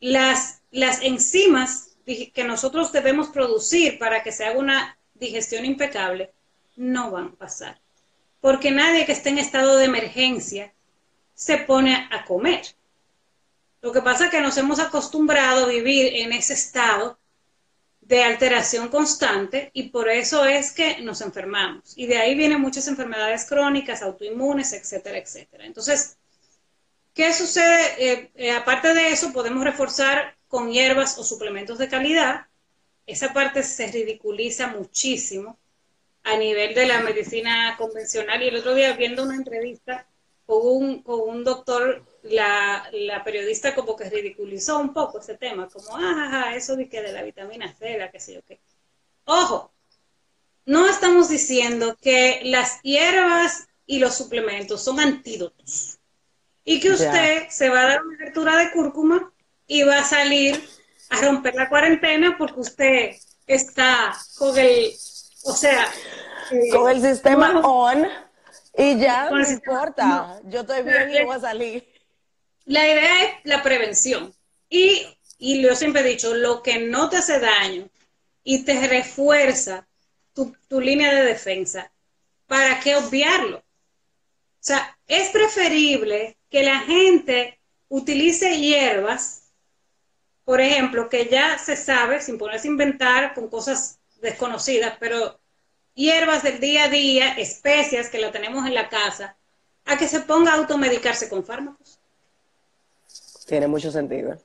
las, 0.00 0.60
las 0.70 1.02
enzimas 1.02 1.90
que 2.04 2.44
nosotros 2.44 2.92
debemos 2.92 3.28
producir 3.28 3.98
para 3.98 4.22
que 4.22 4.32
se 4.32 4.44
haga 4.44 4.58
una 4.58 4.98
digestión 5.14 5.64
impecable, 5.64 6.32
no 6.76 7.10
van 7.10 7.26
a 7.26 7.32
pasar. 7.32 7.80
Porque 8.40 8.70
nadie 8.70 9.06
que 9.06 9.12
esté 9.12 9.30
en 9.30 9.38
estado 9.38 9.76
de 9.76 9.84
emergencia 9.84 10.72
se 11.34 11.58
pone 11.58 12.08
a 12.10 12.24
comer. 12.24 12.62
Lo 13.80 13.92
que 13.92 14.02
pasa 14.02 14.26
es 14.26 14.30
que 14.30 14.40
nos 14.40 14.56
hemos 14.58 14.78
acostumbrado 14.78 15.64
a 15.64 15.68
vivir 15.68 16.14
en 16.16 16.32
ese 16.32 16.54
estado 16.54 17.18
de 18.12 18.22
alteración 18.22 18.88
constante 18.88 19.70
y 19.72 19.84
por 19.84 20.10
eso 20.10 20.44
es 20.44 20.72
que 20.72 21.00
nos 21.00 21.22
enfermamos. 21.22 21.94
Y 21.96 22.06
de 22.06 22.18
ahí 22.18 22.34
vienen 22.34 22.60
muchas 22.60 22.86
enfermedades 22.86 23.46
crónicas, 23.46 24.02
autoinmunes, 24.02 24.74
etcétera, 24.74 25.16
etcétera. 25.16 25.64
Entonces, 25.64 26.18
¿qué 27.14 27.32
sucede? 27.32 27.80
Eh, 27.98 28.30
eh, 28.34 28.50
aparte 28.50 28.92
de 28.92 29.08
eso, 29.08 29.32
podemos 29.32 29.64
reforzar 29.64 30.36
con 30.46 30.70
hierbas 30.70 31.16
o 31.16 31.24
suplementos 31.24 31.78
de 31.78 31.88
calidad. 31.88 32.48
Esa 33.06 33.32
parte 33.32 33.62
se 33.62 33.86
ridiculiza 33.90 34.66
muchísimo 34.66 35.58
a 36.22 36.36
nivel 36.36 36.74
de 36.74 36.84
la 36.84 37.00
medicina 37.00 37.76
convencional. 37.78 38.42
Y 38.42 38.48
el 38.48 38.56
otro 38.56 38.74
día 38.74 38.92
viendo 38.92 39.22
una 39.22 39.36
entrevista 39.36 40.06
con 40.44 40.58
un, 40.60 41.02
con 41.02 41.18
un 41.18 41.44
doctor, 41.44 42.04
la, 42.22 42.88
la, 42.92 43.24
periodista 43.24 43.74
como 43.74 43.96
que 43.96 44.08
ridiculizó 44.08 44.78
un 44.78 44.92
poco 44.92 45.20
ese 45.20 45.36
tema, 45.36 45.68
como, 45.68 45.86
ah, 45.96 46.52
eso 46.54 46.76
de 46.76 46.88
que 46.88 47.02
de 47.02 47.12
la 47.12 47.22
vitamina 47.22 47.74
C, 47.74 47.98
la 47.98 48.10
que 48.10 48.20
sé 48.20 48.34
yo 48.34 48.42
qué. 48.46 48.60
Ojo, 49.24 49.72
no 50.64 50.88
estamos 50.88 51.28
diciendo 51.28 51.96
que 52.00 52.40
las 52.44 52.80
hierbas 52.82 53.68
y 53.86 53.98
los 53.98 54.14
suplementos 54.14 54.82
son 54.82 55.00
antídotos 55.00 55.98
y 56.64 56.80
que 56.80 56.90
usted 56.90 57.48
se 57.48 57.68
va 57.68 57.80
a 57.80 57.88
dar 57.88 58.02
una 58.04 58.16
abertura 58.16 58.56
de 58.56 58.70
cúrcuma 58.70 59.32
y 59.66 59.82
va 59.82 59.98
a 59.98 60.04
salir 60.04 60.62
a 61.10 61.20
romper 61.20 61.54
la 61.54 61.68
cuarentena 61.68 62.36
porque 62.38 62.60
usted 62.60 63.10
está 63.46 64.16
con 64.38 64.56
el, 64.56 64.92
o 65.44 65.52
sea... 65.52 65.86
Eh, 66.50 66.70
con 66.70 66.90
el 66.90 67.02
sistema 67.02 67.60
on 67.60 68.06
y 68.76 68.98
ya 68.98 69.30
no 69.30 69.40
importa, 69.40 70.40
yo 70.44 70.60
estoy 70.60 70.82
bien 70.82 71.10
y 71.10 71.24
voy 71.24 71.36
a 71.36 71.40
salir. 71.40 71.91
La 72.64 72.86
idea 72.86 73.24
es 73.24 73.30
la 73.44 73.62
prevención. 73.62 74.34
Y, 74.68 75.06
y 75.38 75.62
yo 75.62 75.74
siempre 75.74 76.02
he 76.02 76.10
dicho, 76.10 76.34
lo 76.34 76.62
que 76.62 76.78
no 76.78 77.08
te 77.08 77.18
hace 77.18 77.38
daño 77.38 77.88
y 78.44 78.64
te 78.64 78.86
refuerza 78.86 79.86
tu, 80.34 80.56
tu 80.68 80.80
línea 80.80 81.14
de 81.14 81.24
defensa, 81.24 81.92
¿para 82.46 82.80
qué 82.80 82.96
obviarlo? 82.96 83.58
O 83.58 84.64
sea, 84.64 84.96
es 85.06 85.30
preferible 85.30 86.36
que 86.50 86.62
la 86.62 86.80
gente 86.80 87.58
utilice 87.88 88.58
hierbas 88.58 89.42
por 90.44 90.60
ejemplo, 90.60 91.08
que 91.08 91.26
ya 91.26 91.58
se 91.58 91.76
sabe, 91.76 92.20
sin 92.20 92.38
ponerse 92.38 92.68
a 92.68 92.72
inventar 92.72 93.34
con 93.34 93.48
cosas 93.48 93.98
desconocidas, 94.20 94.96
pero 94.98 95.40
hierbas 95.94 96.42
del 96.42 96.60
día 96.60 96.84
a 96.84 96.88
día, 96.88 97.32
especias 97.34 98.08
que 98.08 98.18
la 98.18 98.32
tenemos 98.32 98.66
en 98.66 98.74
la 98.74 98.88
casa, 98.88 99.36
a 99.84 99.96
que 99.96 100.08
se 100.08 100.20
ponga 100.20 100.52
a 100.52 100.56
automedicarse 100.56 101.28
con 101.28 101.44
fármacos. 101.44 101.98
Tiene 103.52 103.68
mucho 103.68 103.90
sentido. 103.90 104.40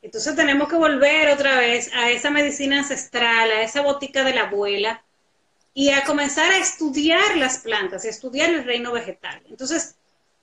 Entonces 0.00 0.34
tenemos 0.34 0.66
que 0.70 0.76
volver 0.76 1.28
otra 1.28 1.58
vez 1.58 1.92
a 1.92 2.10
esa 2.10 2.30
medicina 2.30 2.78
ancestral, 2.78 3.50
a 3.50 3.60
esa 3.60 3.82
botica 3.82 4.24
de 4.24 4.32
la 4.32 4.44
abuela 4.44 5.04
y 5.74 5.90
a 5.90 6.04
comenzar 6.04 6.50
a 6.50 6.56
estudiar 6.56 7.36
las 7.36 7.58
plantas, 7.58 8.06
a 8.06 8.08
estudiar 8.08 8.48
el 8.48 8.64
reino 8.64 8.92
vegetal. 8.92 9.42
Entonces, 9.50 9.96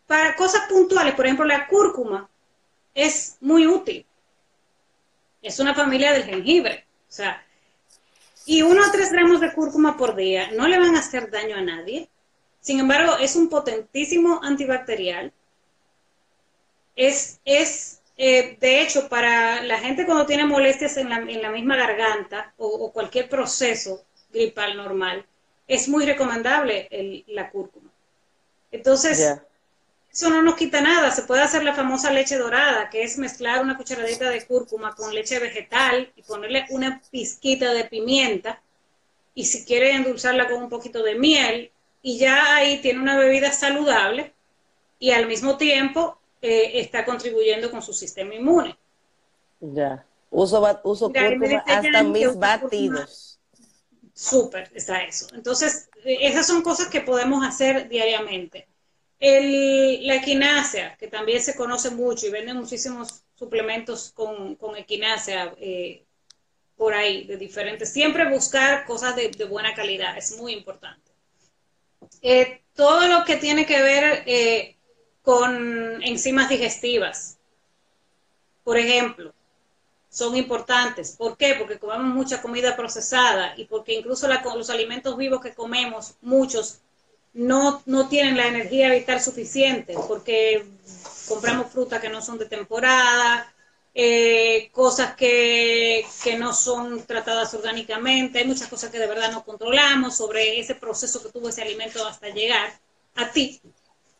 para 0.05 0.35
cosas 0.35 0.67
puntuales, 0.69 1.15
por 1.15 1.25
ejemplo, 1.25 1.43
la 1.43 1.65
cúrcuma 1.65 2.29
es 2.93 3.37
muy 3.41 3.65
útil 3.65 4.05
es 5.41 5.59
una 5.59 5.73
familia 5.73 6.13
del 6.13 6.25
jengibre. 6.25 6.85
O 7.09 7.11
sea, 7.11 7.43
y 8.45 8.61
uno 8.61 8.85
a 8.85 8.91
tres 8.91 9.11
gramos 9.11 9.41
de 9.41 9.53
cúrcuma 9.53 9.97
por 9.97 10.15
día 10.15 10.51
no 10.51 10.67
le 10.67 10.77
van 10.77 10.95
a 10.95 10.99
hacer 10.99 11.31
daño 11.31 11.55
a 11.55 11.61
nadie. 11.61 12.09
Sin 12.59 12.79
embargo, 12.79 13.17
es 13.17 13.35
un 13.35 13.49
potentísimo 13.49 14.39
antibacterial. 14.43 15.33
Es, 16.95 17.39
es 17.45 18.01
eh, 18.23 18.55
de 18.59 18.81
hecho, 18.81 19.09
para 19.09 19.63
la 19.63 19.79
gente 19.79 20.05
cuando 20.05 20.27
tiene 20.27 20.45
molestias 20.45 20.97
en 20.97 21.09
la, 21.09 21.17
en 21.17 21.41
la 21.41 21.49
misma 21.49 21.75
garganta 21.75 22.53
o, 22.57 22.91
cualquier 22.91 23.27
proceso 23.27 24.05
gripal 24.31 24.77
normal, 24.77 25.25
es 25.67 25.87
muy 25.87 26.05
recomendable 26.05 26.87
la 27.27 27.49
cúrcuma. 27.49 27.89
Entonces, 28.71 29.39
eso 30.11 30.29
no 30.29 30.43
nos 30.43 30.55
quita 30.55 30.81
nada. 30.81 31.09
Se 31.09 31.23
puede 31.23 31.41
hacer 31.41 31.63
la 31.63 31.73
famosa 31.73 32.11
leche 32.11 32.37
dorada, 32.37 32.91
que 32.91 33.01
es 33.01 33.17
mezclar 33.17 33.61
una 33.61 33.75
cucharadita 33.75 34.29
de 34.29 34.45
cúrcuma 34.45 34.93
con 34.93 35.15
leche 35.15 35.39
vegetal 35.39 36.11
y 36.15 36.21
ponerle 36.21 36.67
una 36.69 37.01
pizquita 37.09 37.73
de 37.73 37.85
pimienta. 37.85 38.61
Y 39.33 39.45
si 39.45 39.65
quiere 39.65 39.93
endulzarla 39.93 40.47
con 40.47 40.61
un 40.61 40.69
poquito 40.69 41.01
de 41.01 41.15
miel, 41.15 41.71
y 42.03 42.19
ya 42.19 42.55
ahí 42.55 42.81
tiene 42.81 42.99
una 42.99 43.17
bebida 43.17 43.51
saludable 43.51 44.33
y 44.99 45.11
al 45.11 45.25
mismo 45.25 45.57
tiempo 45.57 46.20
eh, 46.41 46.79
está 46.79 47.05
contribuyendo 47.05 47.69
con 47.69 47.81
su 47.81 47.93
sistema 47.93 48.33
inmune. 48.35 48.77
Ya. 49.59 50.05
Uso, 50.29 50.81
uso 50.83 51.11
cúrcuma 51.11 51.63
hasta 51.67 52.03
mis 52.03 52.35
batidos. 52.37 53.39
Súper, 54.13 54.71
está 54.73 55.03
eso. 55.03 55.27
Entonces, 55.33 55.89
eh, 56.03 56.19
esas 56.21 56.47
son 56.47 56.61
cosas 56.61 56.87
que 56.87 57.01
podemos 57.01 57.45
hacer 57.45 57.89
diariamente. 57.89 58.67
El, 59.19 60.07
la 60.07 60.15
equinacia, 60.15 60.95
que 60.97 61.07
también 61.07 61.41
se 61.41 61.55
conoce 61.55 61.91
mucho 61.91 62.25
y 62.25 62.31
venden 62.31 62.57
muchísimos 62.57 63.23
suplementos 63.35 64.11
con, 64.13 64.55
con 64.55 64.75
equinacia 64.77 65.53
eh, 65.57 66.05
por 66.75 66.95
ahí, 66.95 67.25
de 67.25 67.37
diferentes. 67.37 67.93
Siempre 67.93 68.27
buscar 68.27 68.85
cosas 68.85 69.15
de, 69.15 69.29
buena 69.45 69.75
calidad, 69.75 70.17
es 70.17 70.37
muy 70.39 70.53
importante. 70.53 71.11
Eh, 72.23 72.63
todo 72.73 73.07
lo 73.07 73.23
que 73.23 73.37
tiene 73.37 73.67
que 73.67 73.81
ver 73.81 74.23
eh, 74.25 74.77
con 75.23 76.01
enzimas 76.03 76.49
digestivas, 76.49 77.37
por 78.63 78.77
ejemplo, 78.77 79.33
son 80.09 80.35
importantes. 80.35 81.15
¿Por 81.17 81.37
qué? 81.37 81.55
Porque 81.55 81.79
comemos 81.79 82.13
mucha 82.13 82.41
comida 82.41 82.75
procesada 82.75 83.53
y 83.57 83.65
porque 83.65 83.93
incluso 83.93 84.27
los 84.27 84.69
alimentos 84.69 85.17
vivos 85.17 85.41
que 85.41 85.53
comemos, 85.53 86.15
muchos, 86.21 86.79
no, 87.33 87.81
no 87.85 88.09
tienen 88.09 88.35
la 88.35 88.47
energía 88.47 88.91
vital 88.91 89.21
suficiente 89.21 89.95
porque 90.07 90.65
compramos 91.27 91.71
frutas 91.71 92.01
que 92.01 92.09
no 92.09 92.21
son 92.21 92.37
de 92.37 92.45
temporada, 92.45 93.53
eh, 93.93 94.69
cosas 94.73 95.15
que, 95.15 96.05
que, 96.23 96.37
no 96.37 96.53
son 96.53 97.05
tratadas 97.05 97.53
orgánicamente, 97.53 98.39
hay 98.39 98.47
muchas 98.47 98.67
cosas 98.67 98.89
que 98.89 98.99
de 98.99 99.07
verdad 99.07 99.31
no 99.31 99.43
controlamos 99.43 100.15
sobre 100.15 100.59
ese 100.59 100.75
proceso 100.75 101.21
que 101.21 101.29
tuvo 101.29 101.49
ese 101.49 101.61
alimento 101.61 102.05
hasta 102.05 102.29
llegar 102.29 102.73
a 103.15 103.31
ti. 103.31 103.61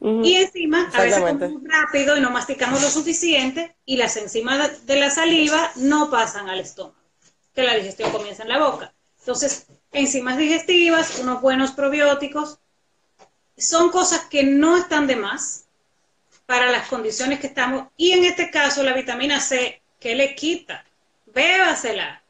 Y 0.03 0.35
encima, 0.35 0.89
a 0.93 1.01
veces 1.01 1.19
comemos 1.19 1.61
rápido 1.63 2.17
y 2.17 2.21
no 2.21 2.31
masticamos 2.31 2.81
lo 2.81 2.89
suficiente 2.89 3.75
y 3.85 3.97
las 3.97 4.17
enzimas 4.17 4.85
de 4.87 4.95
la 4.95 5.11
saliva 5.11 5.71
no 5.75 6.09
pasan 6.09 6.49
al 6.49 6.59
estómago, 6.59 6.95
que 7.53 7.61
la 7.61 7.75
digestión 7.75 8.11
comienza 8.11 8.41
en 8.41 8.49
la 8.49 8.57
boca. 8.57 8.93
Entonces, 9.19 9.67
enzimas 9.91 10.37
digestivas, 10.37 11.19
unos 11.19 11.39
buenos 11.41 11.73
probióticos, 11.73 12.57
son 13.55 13.91
cosas 13.91 14.21
que 14.21 14.43
no 14.43 14.75
están 14.75 15.05
de 15.05 15.17
más 15.17 15.65
para 16.47 16.71
las 16.71 16.87
condiciones 16.87 17.39
que 17.39 17.47
estamos. 17.47 17.87
Y 17.95 18.13
en 18.13 18.25
este 18.25 18.49
caso, 18.49 18.81
la 18.81 18.93
vitamina 18.93 19.39
C, 19.39 19.83
¿qué 19.99 20.15
le 20.15 20.33
quita? 20.33 20.83
Bébasela. 21.27 22.23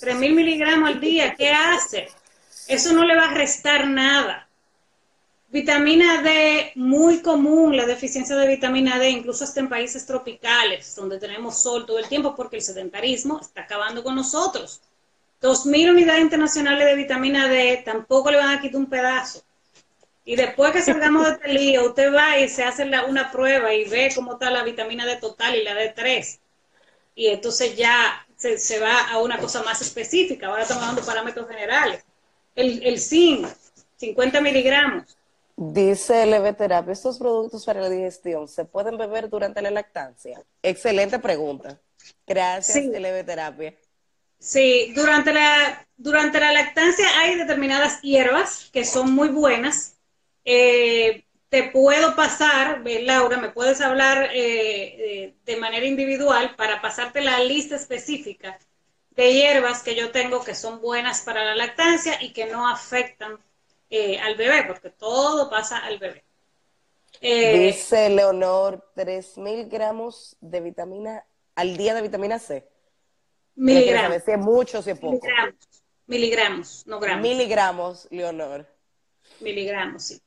3.000 0.00 0.34
miligramos 0.34 0.88
al 0.88 1.00
día, 1.00 1.36
¿qué 1.36 1.52
hace? 1.52 2.08
Eso 2.66 2.92
no 2.92 3.04
le 3.04 3.14
va 3.14 3.30
a 3.30 3.34
restar 3.34 3.86
nada. 3.86 4.48
Vitamina 5.54 6.20
D, 6.20 6.72
muy 6.74 7.22
común 7.22 7.76
la 7.76 7.86
deficiencia 7.86 8.34
de 8.34 8.48
vitamina 8.48 8.98
D, 8.98 9.08
incluso 9.08 9.44
hasta 9.44 9.60
en 9.60 9.68
países 9.68 10.04
tropicales, 10.04 10.96
donde 10.96 11.20
tenemos 11.20 11.62
sol 11.62 11.86
todo 11.86 12.00
el 12.00 12.08
tiempo, 12.08 12.34
porque 12.34 12.56
el 12.56 12.62
sedentarismo 12.62 13.38
está 13.40 13.60
acabando 13.60 14.02
con 14.02 14.16
nosotros. 14.16 14.80
2.000 15.40 15.92
unidades 15.92 16.22
internacionales 16.22 16.84
de 16.84 16.96
vitamina 16.96 17.46
D 17.46 17.82
tampoco 17.84 18.32
le 18.32 18.38
van 18.38 18.58
a 18.58 18.60
quitar 18.60 18.80
un 18.80 18.86
pedazo. 18.86 19.44
Y 20.24 20.34
después 20.34 20.72
que 20.72 20.82
salgamos 20.82 21.24
de 21.24 21.32
este 21.34 21.52
lío, 21.52 21.86
usted 21.86 22.12
va 22.12 22.36
y 22.36 22.48
se 22.48 22.64
hace 22.64 22.90
una 23.08 23.30
prueba 23.30 23.72
y 23.72 23.84
ve 23.84 24.10
cómo 24.12 24.32
está 24.32 24.50
la 24.50 24.64
vitamina 24.64 25.06
D 25.06 25.18
total 25.18 25.54
y 25.54 25.62
la 25.62 25.74
D3. 25.74 26.40
Y 27.14 27.28
entonces 27.28 27.76
ya 27.76 28.26
se, 28.34 28.80
va 28.80 29.08
a 29.08 29.18
una 29.18 29.38
cosa 29.38 29.62
más 29.62 29.80
específica. 29.80 30.48
Ahora 30.48 30.62
estamos 30.62 30.84
dando 30.84 31.04
parámetros 31.04 31.46
generales. 31.46 32.04
El, 32.56 32.82
el 32.82 32.98
zinc, 32.98 33.46
50 33.98 34.40
miligramos. 34.40 35.16
Dice 35.56 36.26
Terapia, 36.58 36.92
¿estos 36.92 37.18
productos 37.18 37.64
para 37.64 37.80
la 37.80 37.88
digestión 37.88 38.48
se 38.48 38.64
pueden 38.64 38.98
beber 38.98 39.28
durante 39.28 39.62
la 39.62 39.70
lactancia? 39.70 40.42
Excelente 40.62 41.18
pregunta. 41.18 41.80
Gracias, 42.26 42.84
sí. 42.84 42.90
Terapia. 42.90 43.74
Sí, 44.38 44.92
durante 44.94 45.32
la, 45.32 45.86
durante 45.96 46.40
la 46.40 46.52
lactancia 46.52 47.06
hay 47.20 47.36
determinadas 47.36 48.02
hierbas 48.02 48.68
que 48.72 48.84
son 48.84 49.14
muy 49.14 49.28
buenas 49.28 49.94
eh, 50.44 51.24
te 51.48 51.70
puedo 51.70 52.16
pasar, 52.16 52.82
Laura, 52.84 53.38
me 53.38 53.50
puedes 53.50 53.80
hablar 53.80 54.30
eh, 54.34 55.22
eh, 55.24 55.34
de 55.44 55.56
manera 55.56 55.86
individual 55.86 56.54
para 56.56 56.82
pasarte 56.82 57.20
la 57.20 57.38
lista 57.40 57.76
específica 57.76 58.58
de 59.10 59.32
hierbas 59.32 59.82
que 59.82 59.94
yo 59.94 60.10
tengo 60.10 60.44
que 60.44 60.54
son 60.54 60.80
buenas 60.80 61.20
para 61.22 61.44
la 61.44 61.54
lactancia 61.54 62.20
y 62.20 62.32
que 62.32 62.46
no 62.46 62.68
afectan 62.68 63.38
al 63.90 64.36
bebé, 64.36 64.64
porque 64.66 64.90
todo 64.90 65.48
pasa 65.48 65.78
al 65.78 65.98
bebé. 65.98 66.24
Dice 67.20 68.10
Leonor, 68.10 68.90
3.000 68.96 69.68
gramos 69.70 70.36
de 70.40 70.60
vitamina 70.60 71.24
al 71.54 71.76
día 71.76 71.94
de 71.94 72.02
vitamina 72.02 72.38
C. 72.38 72.68
Miligramos. 73.54 74.22
Si 74.24 74.30
es 74.30 74.38
mucho, 74.38 74.82
si 74.82 74.90
es 74.90 74.98
poco. 74.98 75.26
Miligramos, 75.26 75.56
miligramos 76.06 76.86
no 76.86 77.00
gramos. 77.00 77.22
Miligramos, 77.22 78.08
Leonor. 78.10 78.66
Miligramos, 79.40 80.02
sí. 80.02 80.20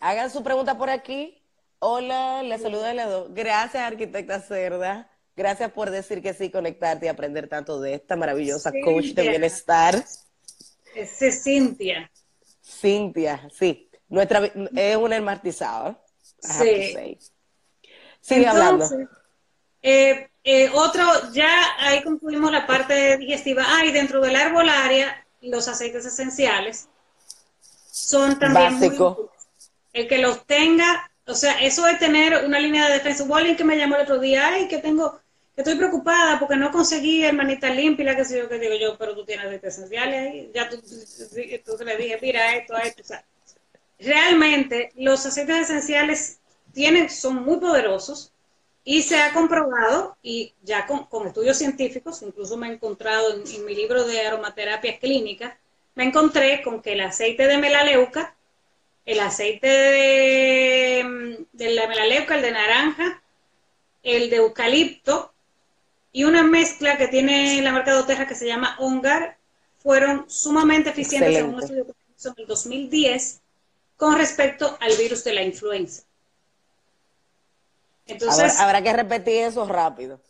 Hagan 0.00 0.30
su 0.30 0.42
pregunta 0.42 0.76
por 0.76 0.90
aquí. 0.90 1.42
Hola, 1.78 2.42
le 2.42 2.58
saluda 2.58 2.92
Ledo. 2.92 3.28
Gracias, 3.30 3.82
arquitecta 3.82 4.40
Cerda. 4.40 5.10
Gracias 5.36 5.70
por 5.70 5.90
decir 5.90 6.20
que 6.20 6.34
sí, 6.34 6.50
conectarte 6.50 7.06
y 7.06 7.08
aprender 7.08 7.48
tanto 7.48 7.80
de 7.80 7.94
esta 7.94 8.16
maravillosa 8.16 8.72
coach 8.84 9.14
de 9.14 9.28
bienestar. 9.28 10.04
Es 10.94 11.42
Cintia. 11.44 12.10
Cintia, 12.68 13.48
sí. 13.52 13.90
Nuestra, 14.08 14.44
es 14.76 14.96
una 14.96 15.16
hermatizada. 15.16 16.00
Sí. 16.40 17.18
Sigue 18.20 18.46
hablando. 18.46 18.86
Eh, 19.82 20.28
eh, 20.44 20.70
otro, 20.74 21.04
ya 21.32 21.48
ahí 21.78 22.02
concluimos 22.02 22.52
la 22.52 22.66
parte 22.66 23.16
digestiva. 23.16 23.64
Ah, 23.66 23.84
y 23.84 23.92
dentro 23.92 24.20
del 24.20 24.36
arbolaria, 24.36 25.26
los 25.40 25.68
aceites 25.68 26.04
esenciales 26.04 26.88
son 27.90 28.38
también 28.38 28.74
Básico 28.74 29.32
el 29.92 30.08
que 30.08 30.18
los 30.18 30.46
tenga, 30.46 31.10
o 31.26 31.34
sea, 31.34 31.60
eso 31.60 31.84
de 31.84 31.94
tener 31.94 32.44
una 32.44 32.60
línea 32.60 32.86
de 32.86 32.94
defensa. 32.94 33.24
Hubo 33.24 33.36
alguien 33.36 33.56
que 33.56 33.64
me 33.64 33.76
llamó 33.76 33.96
el 33.96 34.02
otro 34.02 34.18
día, 34.18 34.48
ay, 34.48 34.68
que 34.68 34.78
tengo, 34.78 35.20
estoy 35.58 35.76
preocupada 35.76 36.38
porque 36.38 36.56
no 36.56 36.70
conseguí 36.70 37.24
hermanita 37.24 37.70
limpia, 37.70 38.06
la 38.06 38.16
que 38.16 38.24
sé 38.24 38.38
yo, 38.38 38.48
que 38.48 38.58
digo 38.58 38.74
yo, 38.74 38.96
pero 38.98 39.14
tú 39.14 39.24
tienes 39.24 39.50
de 39.50 39.68
esenciales 39.68 40.20
ahí, 40.20 40.50
ya 40.54 40.68
tú, 40.68 40.78
tú, 40.78 41.84
le 41.84 41.96
dije, 41.96 42.18
mira 42.22 42.56
esto, 42.56 42.76
esto, 42.76 43.14
realmente 43.98 44.92
los 44.96 45.24
aceites 45.26 45.70
esenciales 45.70 46.40
tienen, 46.72 47.10
son 47.10 47.44
muy 47.44 47.58
poderosos 47.58 48.32
y 48.84 49.02
se 49.02 49.20
ha 49.20 49.32
comprobado, 49.34 50.16
y 50.22 50.54
ya 50.62 50.86
con, 50.86 51.26
estudios 51.26 51.58
científicos, 51.58 52.22
incluso 52.22 52.56
me 52.56 52.68
he 52.68 52.72
encontrado 52.72 53.34
en, 53.34 53.46
en 53.46 53.64
mi 53.64 53.74
libro 53.74 54.04
de 54.04 54.26
aromaterapia 54.26 54.98
clínica, 54.98 55.58
me 55.94 56.04
encontré 56.04 56.62
con 56.62 56.80
que 56.80 56.92
el 56.92 57.00
aceite 57.00 57.46
de 57.46 57.58
melaleuca 57.58 58.34
el 59.08 59.20
aceite 59.20 59.66
de, 59.66 61.46
la 61.54 61.86
melaleuca, 61.88 62.36
el 62.36 62.42
de 62.42 62.50
naranja, 62.50 63.22
el 64.02 64.28
de 64.28 64.36
eucalipto 64.36 65.32
y 66.18 66.24
una 66.24 66.42
mezcla 66.42 66.98
que 66.98 67.06
tiene 67.06 67.62
la 67.62 67.70
marca 67.70 68.02
de 68.02 68.26
que 68.26 68.34
se 68.34 68.44
llama 68.44 68.74
Ongar, 68.80 69.36
fueron 69.78 70.28
sumamente 70.28 70.90
eficientes 70.90 71.36
en 71.36 71.54
un 71.54 71.62
estudio 71.62 71.86
que 71.86 71.92
se 71.92 72.12
hizo 72.18 72.28
en 72.30 72.34
el 72.38 72.46
2010 72.48 73.40
con 73.96 74.18
respecto 74.18 74.76
al 74.80 74.96
virus 74.96 75.22
de 75.22 75.32
la 75.32 75.44
influenza. 75.44 76.02
Entonces, 78.04 78.58
habrá, 78.58 78.82
que 78.82 78.92
repetir 78.92 79.44
eso 79.44 79.64
rápido. 79.68 80.20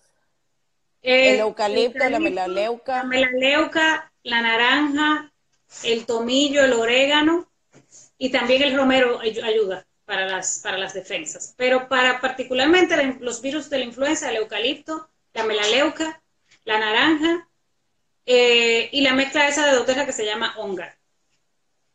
el, 1.01 1.41
eucalipto, 1.41 2.07
la 2.07 2.21
melaleuca. 2.21 2.99
La 2.99 3.05
melaleuca, 3.05 4.13
la 4.25 4.43
naranja, 4.43 5.33
el 5.85 6.05
tomillo, 6.05 6.67
el 6.67 6.75
orégano 6.75 7.49
y 8.19 8.29
también 8.29 8.61
el 8.61 8.77
romero 8.77 9.21
ayuda 9.21 9.87
para 10.05 10.27
las, 10.27 10.61
para 10.63 10.77
las 10.77 10.93
defensas. 10.93 11.55
Pero 11.57 11.89
para 11.89 12.21
particularmente 12.21 13.17
los 13.21 13.41
virus 13.41 13.71
de 13.71 13.79
la 13.79 13.85
influenza, 13.87 14.29
el 14.29 14.37
eucalipto, 14.37 15.09
la 15.39 15.45
melaleuca, 15.45 16.23
la 16.65 16.79
naranja 16.79 17.49
eh, 18.27 18.89
y 18.93 19.01
la 19.01 19.15
mezcla 19.15 19.49
esa 19.49 19.67
de 19.67 19.73
doTERRA 19.73 20.07
que 20.07 20.13
se 20.13 20.27
llama 20.27 20.55
ONGAR. 20.59 20.99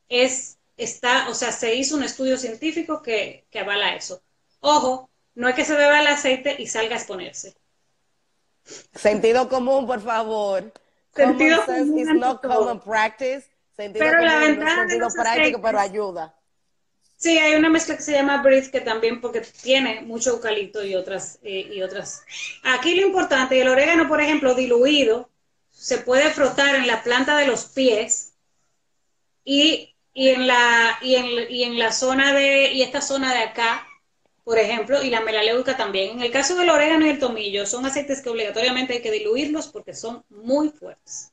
Es, 0.10 0.58
está, 0.78 1.30
o 1.30 1.34
sea, 1.34 1.52
se 1.52 1.76
hizo 1.76 1.96
un 1.96 2.04
estudio 2.04 2.38
científico 2.38 3.02
que, 3.02 3.46
que 3.50 3.60
avala 3.60 3.96
eso. 3.96 4.22
Ojo, 4.60 5.10
no 5.36 5.48
es 5.48 5.56
que 5.56 5.66
se 5.66 5.76
beba 5.76 6.00
el 6.00 6.08
aceite 6.08 6.56
y 6.58 6.68
salga 6.68 6.96
a 6.96 6.98
exponerse. 7.00 7.56
Sentido 8.94 9.50
común, 9.50 9.86
por 9.86 10.02
favor. 10.02 10.72
Sentido 11.14 11.66
común. 11.66 12.00
Is 12.00 12.08
not 12.14 12.42
common 12.42 12.80
practice 12.80 13.54
pero 13.76 14.22
la 14.22 14.40
ventaja 14.40 14.86
de 14.86 14.98
los 15.00 15.14
práctico, 15.14 15.62
pero 15.62 15.80
ayuda. 15.80 16.36
Sí, 17.24 17.38
hay 17.38 17.56
una 17.56 17.70
mezcla 17.70 17.96
que 17.96 18.04
se 18.04 18.12
llama 18.12 18.42
Breathe 18.42 18.70
que 18.70 18.82
también 18.82 19.22
porque 19.22 19.40
tiene 19.40 20.02
mucho 20.02 20.32
eucalipto 20.32 20.84
y 20.84 20.94
otras 20.94 21.40
eh, 21.42 21.70
y 21.74 21.82
otras. 21.82 22.22
Aquí 22.64 22.96
lo 22.96 23.08
importante, 23.08 23.62
el 23.62 23.70
orégano, 23.70 24.10
por 24.10 24.20
ejemplo, 24.20 24.54
diluido, 24.56 25.30
se 25.72 26.00
puede 26.00 26.32
frotar 26.32 26.76
en 26.76 26.86
la 26.86 27.02
planta 27.02 27.38
de 27.38 27.48
los 27.48 27.64
pies 27.68 28.34
y, 29.46 29.96
en 30.14 30.48
la 30.48 30.98
y 31.02 31.16
en, 31.16 31.50
y 31.50 31.64
en 31.64 31.80
la 31.80 31.94
zona 31.94 32.34
de 32.34 32.74
y 32.74 32.82
esta 32.82 33.00
zona 33.00 33.34
de 33.34 33.40
acá, 33.40 33.88
por 34.44 34.60
ejemplo, 34.60 35.02
y 35.02 35.10
la 35.10 35.22
melaleuca 35.22 35.78
también. 35.78 36.18
En 36.18 36.24
el 36.24 36.32
caso 36.32 36.58
del 36.58 36.72
orégano 36.72 37.06
y 37.06 37.12
el 37.12 37.20
tomillo, 37.20 37.66
son 37.66 37.86
aceites 37.86 38.22
que 38.22 38.32
obligatoriamente 38.32 38.96
hay 38.96 39.02
que 39.02 39.12
diluirlos 39.12 39.68
porque 39.68 39.94
son 39.94 40.26
muy 40.28 40.72
fuertes. 40.72 41.32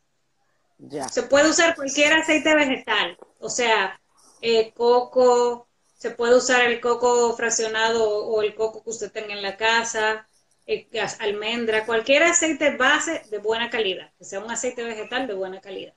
Ya. 0.78 1.08
Se 1.08 1.24
puede 1.24 1.50
usar 1.50 1.74
cualquier 1.74 2.12
aceite 2.12 2.54
vegetal, 2.54 3.18
o 3.40 3.50
sea, 3.50 4.00
eh, 4.40 4.72
coco, 4.72 5.66
se 6.00 6.10
puede 6.10 6.34
usar 6.34 6.62
el 6.62 6.80
coco 6.80 7.36
fraccionado 7.36 8.08
o 8.08 8.40
el 8.40 8.54
coco 8.54 8.82
que 8.82 8.88
usted 8.88 9.12
tenga 9.12 9.34
en 9.34 9.42
la 9.42 9.58
casa, 9.58 10.26
eh, 10.66 10.88
almendra, 11.18 11.84
cualquier 11.84 12.22
aceite 12.22 12.74
base 12.74 13.20
de 13.30 13.36
buena 13.36 13.68
calidad, 13.68 14.10
que 14.16 14.24
sea 14.24 14.40
un 14.40 14.50
aceite 14.50 14.82
vegetal 14.82 15.26
de 15.26 15.34
buena 15.34 15.60
calidad. 15.60 15.92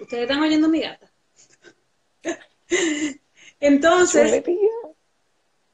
¿Ustedes 0.00 0.22
están 0.22 0.40
oyendo 0.40 0.70
mi 0.70 0.80
gata? 0.80 1.06
Entonces, 3.60 4.42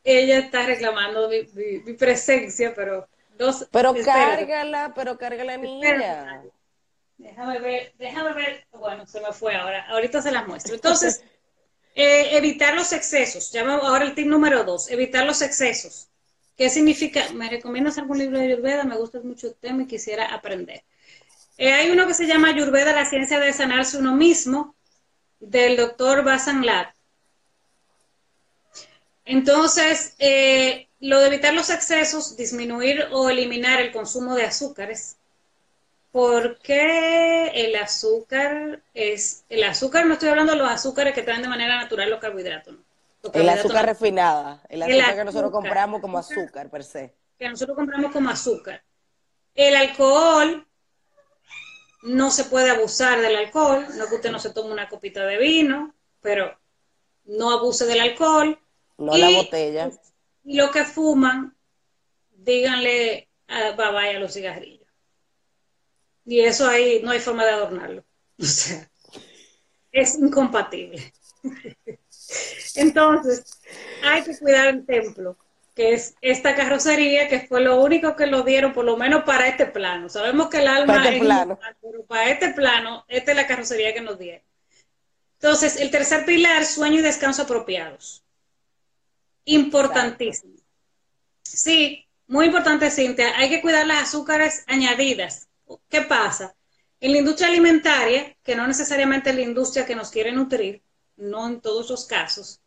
ella 0.03 0.39
está 0.39 0.67
reclamando 0.67 1.29
mi, 1.29 1.93
presencia, 1.93 2.75
pero 2.75 3.07
dos. 3.39 3.69
Pero 3.71 3.95
cárgala, 4.05 4.93
pero 4.93 5.17
cárgala 5.17 5.57
niña. 5.57 6.43
Déjame 7.17 7.61
ver, 7.61 7.93
déjame 7.97 8.33
ver. 8.33 8.67
Bueno, 8.73 9.07
se 9.07 9.21
me 9.21 9.33
fue 9.33 9.55
ahora. 9.55 9.87
Ahorita 9.89 10.21
se 10.21 10.33
las 10.33 10.49
muestro. 10.49 10.75
Entonces, 10.75 11.23
eh, 11.95 12.37
evitar 12.37 12.75
los 12.75 12.93
excesos. 12.93 13.53
Ya 13.53 13.63
ahora 13.63 14.05
el 14.05 14.15
tip 14.15 14.27
número 14.27 14.65
dos, 14.65 14.91
evitar 14.91 15.25
los 15.25 15.43
excesos. 15.43 16.09
¿Qué 16.57 16.71
significa? 16.71 17.33
¿Me 17.33 17.49
recomiendas 17.51 17.99
algún 17.99 18.19
libro 18.19 18.39
de 18.39 18.47
Ayurveda? 18.47 18.85
Me 18.85 18.97
gusta 18.97 19.21
mucho 19.21 19.49
el 19.49 19.55
tema 19.55 19.83
y 19.83 19.87
quisiera 19.87 20.33
aprender. 20.33 20.85
Eh, 21.57 21.73
hay 21.73 21.91
uno 21.91 22.07
que 22.07 22.15
se 22.15 22.27
llama 22.27 22.49
Ayurveda, 22.49 22.93
la 22.93 23.07
ciencia 23.07 23.39
de 23.41 23.53
sanarse 23.53 23.99
uno 23.99 24.15
mismo, 24.15 24.75
del 25.41 25.77
doctor 25.77 26.25
Basan 26.25 26.65
Entonces, 29.25 30.15
eh, 30.19 30.89
lo 31.01 31.21
de 31.21 31.27
evitar 31.29 31.55
los 31.55 31.71
excesos, 31.71 32.37
disminuir 32.37 33.07
o 33.13 33.29
eliminar 33.31 33.81
el 33.81 33.93
consumo 33.93 34.35
de 34.35 34.45
azúcares, 34.45 35.17
¿Por 36.15 36.61
qué 36.61 37.49
el 37.49 37.75
azúcar 37.75 38.81
es, 38.95 39.45
el 39.49 39.65
azúcar, 39.65 40.07
no 40.07 40.12
estoy 40.12 40.29
hablando 40.29 40.53
de 40.53 40.59
los 40.59 40.71
azúcares 40.71 41.12
que 41.12 41.25
traen 41.25 41.43
de 41.43 41.49
manera 41.49 41.77
natural 41.77 42.09
los 42.09 42.21
carbohidratos, 42.21 42.73
¿no? 42.73 42.85
el 43.33 43.49
azúcar 43.49 43.85
refinada, 43.85 44.62
el 44.69 44.85
azúcar 44.85 45.17
que 45.17 45.25
nosotros 45.25 45.51
compramos 45.51 46.01
como 46.01 46.17
azúcar 46.17 46.71
per 46.71 46.85
se. 46.85 47.12
Que 47.37 47.49
nosotros 47.49 47.75
compramos 47.77 48.12
como 48.12 48.31
azúcar. 48.31 48.85
El 49.57 49.75
alcohol, 49.75 50.65
no 52.05 52.31
se 52.31 52.45
puede 52.45 52.71
abusar 52.71 53.21
del 53.21 53.35
alcohol, 53.35 53.85
no 53.97 54.07
que 54.07 54.15
usted 54.15 54.31
no 54.31 54.39
se 54.39 54.51
tome 54.51 54.71
una 54.71 54.89
copita 54.89 55.27
de 55.27 55.37
vino, 55.37 55.97
pero 56.21 56.57
no 57.25 57.51
abuse 57.51 57.87
del 57.87 57.99
alcohol. 57.99 58.57
No 58.99 59.17
la 59.17 59.31
botella. 59.31 59.91
Y 60.45 60.59
lo 60.59 60.71
que 60.71 60.85
fuman, 60.85 61.57
díganle 62.37 63.27
a, 63.49 63.73
bye 63.73 63.91
bye 63.91 64.15
a 64.15 64.21
los 64.21 64.33
cigarrillos. 64.33 64.74
Y 66.27 66.41
eso 66.41 66.66
ahí 66.68 67.01
no 67.03 67.11
hay 67.11 67.20
forma 67.20 67.45
de 67.45 67.53
adornarlo. 67.53 68.05
O 68.37 68.45
sea, 68.45 68.91
es 69.93 70.18
incompatible. 70.18 71.12
Entonces, 72.75 73.61
hay 74.03 74.25
que 74.25 74.37
cuidar 74.37 74.66
el 74.66 74.85
templo, 74.85 75.39
que 75.72 75.93
es 75.95 76.16
esta 76.20 76.57
carrocería, 76.57 77.29
que 77.29 77.47
fue 77.47 77.61
lo 77.61 77.81
único 77.81 78.16
que 78.16 78.27
lo 78.27 78.43
dieron, 78.43 78.72
por 78.72 78.85
lo 78.85 78.97
menos 78.97 79.22
para 79.22 79.47
este 79.47 79.66
plano. 79.66 80.09
Sabemos 80.09 80.49
que 80.49 80.59
el 80.59 80.66
alma 80.66 80.95
para 80.95 81.05
este 81.05 81.16
es 81.16 81.22
plano. 81.22 81.59
pero 81.81 82.05
para 82.07 82.29
este 82.29 82.49
plano, 82.55 83.05
esta 83.07 83.31
es 83.31 83.37
la 83.37 83.47
carrocería 83.47 83.95
que 83.95 84.01
nos 84.01 84.18
dieron. 84.18 84.43
Entonces, 85.35 85.77
el 85.77 85.93
tercer 85.93 86.25
pilar, 86.25 86.64
sueño 86.64 86.99
y 86.99 87.03
descanso 87.03 87.43
apropiados. 87.43 88.25
Importantísimo. 89.45 90.55
Sí, 91.43 92.09
muy 92.27 92.47
importante, 92.47 92.91
Cintia. 92.91 93.37
Hay 93.37 93.49
que 93.49 93.61
cuidar 93.61 93.87
las 93.87 94.03
azúcares 94.03 94.64
añadidas 94.66 95.49
¿Qué 95.89 96.03
pasa? 96.03 96.55
En 97.01 97.12
la 97.12 97.18
industria 97.18 97.49
alimentaria, 97.49 98.37
que 98.43 98.55
no 98.55 98.66
necesariamente 98.66 99.31
es 99.31 99.37
la 99.37 99.43
industria 99.43 99.87
que 99.87 99.95
nos 99.95 100.11
quiere 100.11 100.33
nutrir, 100.33 100.83
no 101.16 101.47
en 101.47 101.61
todos 101.61 101.91
los 101.91 102.07
casos, 102.07 102.61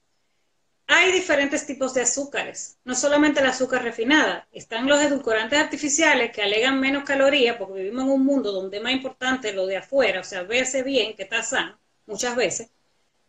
hay 0.90 1.12
diferentes 1.12 1.66
tipos 1.66 1.94
de 1.94 2.02
azúcares, 2.02 2.78
no 2.86 2.96
solamente 2.96 3.42
el 3.42 3.48
azúcar 3.48 3.84
refinada, 3.84 4.48
están 4.54 4.88
los 4.88 5.02
edulcorantes 5.02 5.60
artificiales 5.60 6.32
que 6.32 6.42
alegan 6.42 6.80
menos 6.80 7.04
calorías 7.04 7.58
porque 7.58 7.82
vivimos 7.82 8.06
en 8.06 8.12
un 8.12 8.26
mundo 8.26 8.54
donde 8.54 8.78
es 8.78 8.84
más 8.84 8.94
importante 8.94 9.52
lo 9.52 9.66
de 9.66 9.78
afuera, 9.78 10.22
o 10.22 10.24
sea, 10.24 10.44
verse 10.44 10.84
bien, 10.84 11.14
que 11.14 11.24
está 11.24 11.44
sano, 11.44 11.78
muchas 12.06 12.38
veces. 12.38 12.70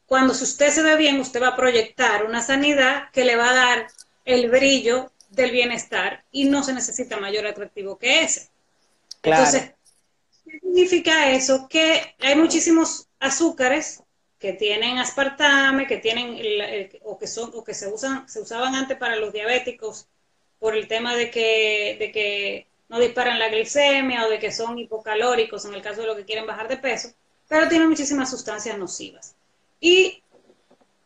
Cuando 0.06 0.34
si 0.34 0.44
usted 0.44 0.70
se 0.70 0.82
ve 0.82 0.96
bien, 0.96 1.18
usted 1.18 1.42
va 1.42 1.48
a 1.48 1.56
proyectar 1.56 2.24
una 2.24 2.42
sanidad 2.42 3.10
que 3.12 3.24
le 3.24 3.34
va 3.34 3.50
a 3.50 3.54
dar 3.54 3.88
el 4.24 4.48
brillo 4.48 5.10
del 5.30 5.50
bienestar 5.50 6.24
y 6.30 6.44
no 6.44 6.62
se 6.62 6.72
necesita 6.72 7.18
mayor 7.18 7.44
atractivo 7.46 7.98
que 7.98 8.22
ese. 8.22 8.50
Entonces, 9.30 9.72
¿qué 10.44 10.58
significa 10.60 11.30
eso? 11.30 11.68
Que 11.68 12.14
hay 12.20 12.36
muchísimos 12.36 13.08
azúcares 13.20 14.02
que 14.38 14.52
tienen 14.52 14.98
aspartame, 14.98 15.86
que 15.86 15.98
tienen 15.98 16.38
o 17.04 17.18
que 17.18 17.26
son 17.26 17.50
o 17.54 17.64
que 17.64 17.74
se 17.74 17.88
usan 17.88 18.28
se 18.28 18.40
usaban 18.40 18.74
antes 18.74 18.96
para 18.96 19.16
los 19.16 19.32
diabéticos 19.32 20.06
por 20.58 20.76
el 20.76 20.86
tema 20.86 21.16
de 21.16 21.30
que 21.30 21.96
de 21.98 22.12
que 22.12 22.66
no 22.88 22.98
disparan 22.98 23.38
la 23.38 23.48
glicemia 23.48 24.26
o 24.26 24.30
de 24.30 24.38
que 24.38 24.52
son 24.52 24.78
hipocalóricos 24.78 25.64
en 25.64 25.74
el 25.74 25.82
caso 25.82 26.00
de 26.00 26.06
los 26.06 26.16
que 26.16 26.24
quieren 26.24 26.46
bajar 26.46 26.68
de 26.68 26.78
peso, 26.78 27.12
pero 27.48 27.68
tienen 27.68 27.88
muchísimas 27.88 28.30
sustancias 28.30 28.78
nocivas. 28.78 29.34
Y 29.80 30.22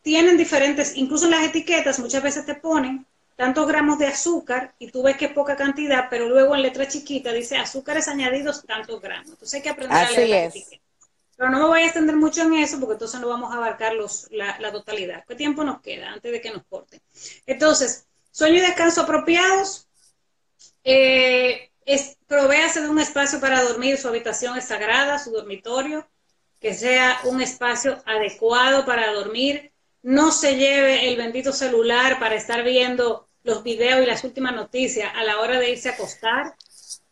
tienen 0.01 0.37
diferentes, 0.37 0.95
incluso 0.95 1.25
en 1.25 1.31
las 1.31 1.43
etiquetas 1.43 1.99
muchas 1.99 2.23
veces 2.23 2.45
te 2.45 2.55
ponen 2.55 3.05
tantos 3.35 3.67
gramos 3.67 3.97
de 3.99 4.07
azúcar 4.07 4.75
y 4.79 4.91
tú 4.91 5.03
ves 5.03 5.17
que 5.17 5.25
es 5.25 5.31
poca 5.33 5.55
cantidad, 5.55 6.07
pero 6.09 6.27
luego 6.27 6.55
en 6.55 6.61
letra 6.61 6.87
chiquita 6.87 7.31
dice 7.31 7.57
azúcares 7.57 8.07
añadidos 8.07 8.63
tantos 8.65 9.01
gramos. 9.01 9.31
Entonces 9.31 9.55
hay 9.55 9.61
que 9.61 9.69
aprender 9.69 9.97
a 9.97 10.11
leer 10.11 10.51
la 10.53 10.61
Pero 11.37 11.49
no 11.49 11.59
me 11.59 11.65
voy 11.65 11.81
a 11.81 11.85
extender 11.85 12.15
mucho 12.15 12.43
en 12.43 12.53
eso 12.53 12.79
porque 12.79 12.93
entonces 12.93 13.19
no 13.19 13.27
vamos 13.27 13.51
a 13.51 13.57
abarcar 13.57 13.93
los, 13.93 14.27
la, 14.31 14.71
totalidad. 14.71 15.23
¿Qué 15.27 15.35
tiempo 15.35 15.63
nos 15.63 15.81
queda 15.81 16.11
antes 16.11 16.31
de 16.31 16.41
que 16.41 16.51
nos 16.51 16.63
corten? 16.65 17.01
Entonces, 17.45 18.05
sueño 18.31 18.57
y 18.57 18.61
descanso 18.61 19.01
apropiados. 19.01 19.87
Eh, 20.83 21.71
es, 21.85 22.17
provéase 22.27 22.81
de 22.81 22.89
un 22.89 22.99
espacio 22.99 23.39
para 23.39 23.61
dormir, 23.61 23.97
su 23.97 24.07
habitación 24.07 24.57
es 24.57 24.65
sagrada, 24.65 25.19
su 25.19 25.31
dormitorio, 25.31 26.07
que 26.59 26.73
sea 26.73 27.19
un 27.25 27.41
espacio 27.41 28.01
adecuado 28.05 28.85
para 28.85 29.11
dormir, 29.11 29.72
no 30.03 30.31
se 30.31 30.57
lleve 30.57 31.07
el 31.09 31.17
bendito 31.17 31.53
celular 31.53 32.19
para 32.19 32.35
estar 32.35 32.63
viendo 32.63 33.27
los 33.43 33.63
videos 33.63 34.03
y 34.03 34.05
las 34.05 34.23
últimas 34.23 34.53
noticias 34.53 35.11
a 35.15 35.23
la 35.23 35.39
hora 35.39 35.59
de 35.59 35.71
irse 35.71 35.89
a 35.89 35.93
acostar. 35.93 36.55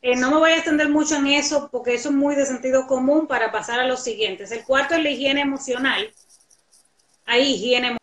Eh, 0.01 0.15
no 0.15 0.31
me 0.31 0.37
voy 0.37 0.51
a 0.51 0.57
extender 0.57 0.89
mucho 0.89 1.15
en 1.15 1.27
eso 1.27 1.69
porque 1.71 1.93
eso 1.93 2.09
es 2.09 2.15
muy 2.15 2.35
de 2.35 2.45
sentido 2.45 2.87
común 2.87 3.27
para 3.27 3.51
pasar 3.51 3.79
a 3.79 3.87
los 3.87 4.03
siguientes. 4.03 4.51
El 4.51 4.63
cuarto 4.63 4.95
es 4.95 5.03
la 5.03 5.09
higiene 5.09 5.41
emocional. 5.41 6.13
Hay 7.25 7.53
higiene 7.53 7.97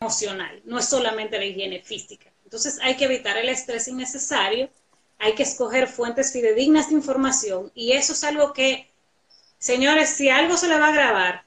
emocional, 0.00 0.60
no 0.64 0.78
es 0.78 0.86
solamente 0.86 1.38
la 1.38 1.44
higiene 1.44 1.80
física. 1.80 2.30
Entonces 2.44 2.78
hay 2.82 2.96
que 2.96 3.04
evitar 3.04 3.36
el 3.36 3.48
estrés 3.48 3.86
innecesario, 3.86 4.70
hay 5.18 5.34
que 5.34 5.44
escoger 5.44 5.86
fuentes 5.86 6.32
fidedignas 6.32 6.88
de 6.88 6.94
información 6.94 7.70
y 7.74 7.92
eso 7.92 8.14
es 8.14 8.24
algo 8.24 8.52
que, 8.52 8.90
señores, 9.58 10.10
si 10.10 10.30
algo 10.30 10.56
se 10.56 10.68
le 10.68 10.78
va 10.78 10.88
a 10.88 10.92
grabar, 10.92 11.44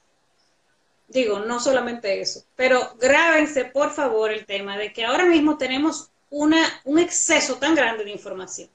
digo, 1.13 1.39
no 1.39 1.59
solamente 1.59 2.19
eso, 2.19 2.43
pero 2.55 2.95
grábense 2.99 3.65
por 3.65 3.91
favor 3.91 4.31
el 4.31 4.45
tema 4.45 4.77
de 4.77 4.91
que 4.91 5.05
ahora 5.05 5.25
mismo 5.25 5.57
tenemos 5.57 6.09
una, 6.29 6.81
un 6.83 6.99
exceso 6.99 7.55
tan 7.55 7.75
grande 7.75 8.03
de 8.03 8.11
información. 8.11 8.69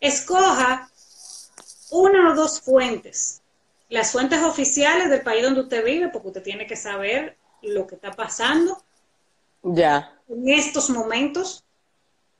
Escoja 0.00 0.88
una 1.90 2.32
o 2.32 2.34
dos 2.34 2.60
fuentes, 2.60 3.42
las 3.88 4.12
fuentes 4.12 4.42
oficiales 4.42 5.10
del 5.10 5.22
país 5.22 5.42
donde 5.42 5.62
usted 5.62 5.84
vive, 5.84 6.08
porque 6.08 6.28
usted 6.28 6.42
tiene 6.42 6.66
que 6.66 6.76
saber 6.76 7.36
lo 7.62 7.86
que 7.86 7.96
está 7.96 8.12
pasando. 8.12 8.82
Ya. 9.62 10.12
En 10.28 10.48
estos 10.48 10.90
momentos, 10.90 11.64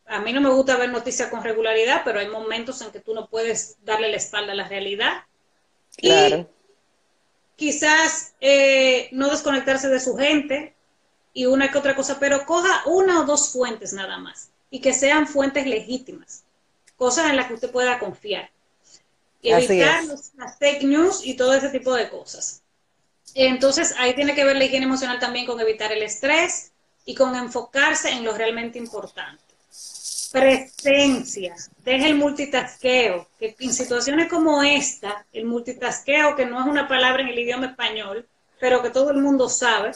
a 0.06 0.20
mí 0.20 0.32
no 0.32 0.40
me 0.40 0.50
gusta 0.50 0.76
ver 0.76 0.90
noticias 0.90 1.28
con 1.28 1.42
regularidad, 1.42 2.02
pero 2.04 2.20
hay 2.20 2.28
momentos 2.28 2.80
en 2.82 2.90
que 2.90 3.00
tú 3.00 3.14
no 3.14 3.28
puedes 3.28 3.76
darle 3.84 4.10
la 4.10 4.16
espalda 4.16 4.52
a 4.52 4.56
la 4.56 4.68
realidad. 4.68 5.24
Claro 5.96 6.48
quizás 7.56 8.34
eh, 8.40 9.08
no 9.12 9.30
desconectarse 9.30 9.88
de 9.88 10.00
su 10.00 10.16
gente 10.16 10.74
y 11.32 11.46
una 11.46 11.70
que 11.70 11.78
otra 11.78 11.96
cosa, 11.96 12.18
pero 12.18 12.46
coja 12.46 12.82
una 12.86 13.20
o 13.20 13.24
dos 13.24 13.50
fuentes 13.50 13.92
nada 13.92 14.18
más 14.18 14.50
y 14.70 14.80
que 14.80 14.92
sean 14.92 15.26
fuentes 15.26 15.66
legítimas, 15.66 16.44
cosas 16.96 17.30
en 17.30 17.36
las 17.36 17.46
que 17.46 17.54
usted 17.54 17.70
pueda 17.70 17.98
confiar. 17.98 18.50
Evitar 19.42 20.04
las 20.04 20.58
fake 20.58 20.84
news 20.84 21.24
y 21.24 21.34
todo 21.34 21.54
ese 21.54 21.68
tipo 21.68 21.92
de 21.92 22.08
cosas. 22.08 22.62
Entonces, 23.34 23.94
ahí 23.98 24.14
tiene 24.14 24.34
que 24.34 24.44
ver 24.44 24.56
la 24.56 24.64
higiene 24.64 24.86
emocional 24.86 25.18
también 25.18 25.44
con 25.44 25.60
evitar 25.60 25.92
el 25.92 26.02
estrés, 26.02 26.72
y 27.04 27.14
con 27.14 27.34
enfocarse 27.34 28.10
en 28.10 28.24
lo 28.24 28.32
realmente 28.32 28.78
importante. 28.78 29.43
Presencia, 30.32 31.54
deja 31.84 32.06
el 32.06 32.16
multitasqueo, 32.16 33.28
que 33.38 33.54
en 33.58 33.72
situaciones 33.72 34.28
como 34.28 34.62
esta, 34.62 35.26
el 35.32 35.44
multitasqueo, 35.44 36.36
que 36.36 36.46
no 36.46 36.60
es 36.60 36.66
una 36.66 36.88
palabra 36.88 37.22
en 37.22 37.28
el 37.28 37.38
idioma 37.38 37.66
español, 37.66 38.26
pero 38.58 38.82
que 38.82 38.90
todo 38.90 39.10
el 39.10 39.18
mundo 39.18 39.48
sabe 39.48 39.92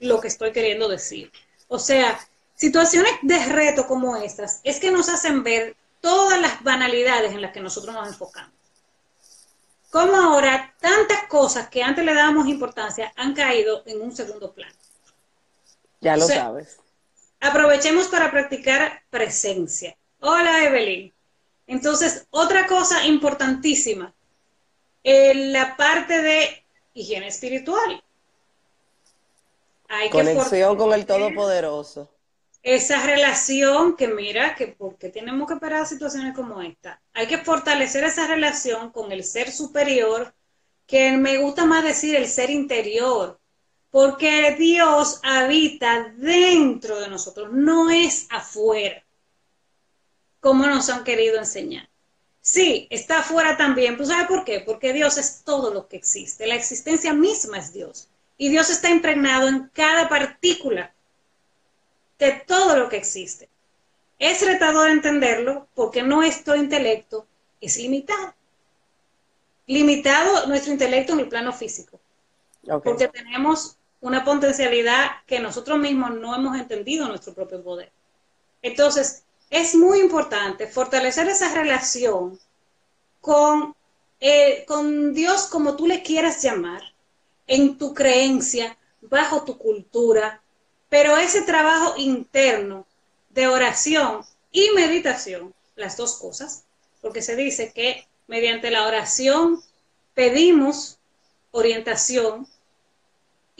lo 0.00 0.20
que 0.20 0.28
estoy 0.28 0.52
queriendo 0.52 0.88
decir. 0.88 1.30
O 1.68 1.78
sea, 1.78 2.18
situaciones 2.56 3.12
de 3.22 3.44
reto 3.46 3.86
como 3.86 4.16
estas 4.16 4.60
es 4.64 4.80
que 4.80 4.90
nos 4.90 5.08
hacen 5.08 5.42
ver 5.42 5.76
todas 6.00 6.40
las 6.40 6.62
banalidades 6.62 7.32
en 7.32 7.42
las 7.42 7.52
que 7.52 7.60
nosotros 7.60 7.94
nos 7.94 8.08
enfocamos. 8.08 8.52
Como 9.90 10.16
ahora 10.16 10.74
tantas 10.80 11.26
cosas 11.28 11.68
que 11.68 11.82
antes 11.82 12.04
le 12.04 12.14
dábamos 12.14 12.48
importancia 12.48 13.12
han 13.16 13.34
caído 13.34 13.82
en 13.86 14.00
un 14.02 14.14
segundo 14.14 14.52
plano. 14.52 14.74
Ya 16.00 16.16
lo 16.16 16.26
sabes. 16.26 16.79
Aprovechemos 17.40 18.08
para 18.08 18.30
practicar 18.30 19.02
presencia. 19.10 19.96
Hola 20.20 20.64
Evelyn. 20.64 21.12
Entonces, 21.66 22.26
otra 22.30 22.66
cosa 22.66 23.06
importantísima, 23.06 24.12
en 25.02 25.52
la 25.52 25.76
parte 25.76 26.20
de 26.20 26.64
higiene 26.94 27.28
espiritual. 27.28 28.02
Hay 29.88 30.10
Conexión 30.10 30.76
con 30.76 30.92
el 30.92 31.06
Todopoderoso. 31.06 32.08
Esa 32.62 33.04
relación 33.06 33.96
que 33.96 34.08
mira, 34.08 34.54
que 34.54 34.68
porque 34.68 35.08
tenemos 35.08 35.48
que 35.48 35.54
esperar 35.54 35.86
situaciones 35.86 36.34
como 36.36 36.60
esta. 36.60 37.00
Hay 37.14 37.26
que 37.26 37.38
fortalecer 37.38 38.04
esa 38.04 38.26
relación 38.26 38.90
con 38.90 39.10
el 39.12 39.24
ser 39.24 39.50
superior, 39.50 40.34
que 40.86 41.12
me 41.12 41.38
gusta 41.38 41.64
más 41.64 41.82
decir 41.82 42.16
el 42.16 42.28
ser 42.28 42.50
interior, 42.50 43.39
porque 43.90 44.54
Dios 44.56 45.20
habita 45.22 46.12
dentro 46.16 47.00
de 47.00 47.08
nosotros, 47.08 47.52
no 47.52 47.90
es 47.90 48.26
afuera, 48.30 49.02
como 50.40 50.66
nos 50.66 50.88
han 50.88 51.04
querido 51.04 51.38
enseñar. 51.38 51.88
Sí, 52.40 52.86
está 52.90 53.18
afuera 53.20 53.56
también. 53.56 53.96
¿Pues 53.96 54.08
sabe 54.08 54.26
por 54.26 54.44
qué? 54.44 54.60
Porque 54.60 54.92
Dios 54.92 55.18
es 55.18 55.42
todo 55.44 55.74
lo 55.74 55.88
que 55.88 55.96
existe. 55.96 56.46
La 56.46 56.54
existencia 56.54 57.12
misma 57.12 57.58
es 57.58 57.72
Dios. 57.72 58.08
Y 58.38 58.48
Dios 58.48 58.70
está 58.70 58.88
impregnado 58.88 59.48
en 59.48 59.68
cada 59.74 60.08
partícula 60.08 60.94
de 62.18 62.32
todo 62.46 62.76
lo 62.76 62.88
que 62.88 62.96
existe. 62.96 63.50
Es 64.18 64.44
retador 64.44 64.88
entenderlo 64.88 65.68
porque 65.74 66.02
nuestro 66.02 66.56
intelecto 66.56 67.26
es 67.60 67.76
limitado. 67.76 68.34
Limitado 69.66 70.46
nuestro 70.46 70.72
intelecto 70.72 71.12
en 71.12 71.20
el 71.20 71.28
plano 71.28 71.52
físico. 71.52 72.00
Porque 72.82 73.08
tenemos 73.08 73.76
una 74.00 74.24
potencialidad 74.24 75.10
que 75.26 75.40
nosotros 75.40 75.78
mismos 75.78 76.12
no 76.14 76.34
hemos 76.34 76.58
entendido 76.58 77.06
nuestro 77.06 77.34
propio 77.34 77.62
poder. 77.62 77.92
Entonces, 78.62 79.24
es 79.50 79.74
muy 79.74 80.00
importante 80.00 80.66
fortalecer 80.66 81.28
esa 81.28 81.52
relación 81.54 82.38
con, 83.20 83.74
eh, 84.20 84.64
con 84.66 85.12
Dios 85.12 85.46
como 85.46 85.76
tú 85.76 85.86
le 85.86 86.02
quieras 86.02 86.42
llamar, 86.42 86.82
en 87.46 87.76
tu 87.76 87.94
creencia, 87.94 88.78
bajo 89.00 89.44
tu 89.44 89.58
cultura, 89.58 90.40
pero 90.88 91.16
ese 91.16 91.42
trabajo 91.42 91.94
interno 91.96 92.86
de 93.30 93.48
oración 93.48 94.24
y 94.52 94.70
meditación, 94.74 95.52
las 95.74 95.96
dos 95.96 96.16
cosas, 96.18 96.64
porque 97.02 97.22
se 97.22 97.34
dice 97.34 97.72
que 97.72 98.06
mediante 98.28 98.70
la 98.70 98.86
oración 98.86 99.60
pedimos 100.14 100.98
orientación 101.50 102.46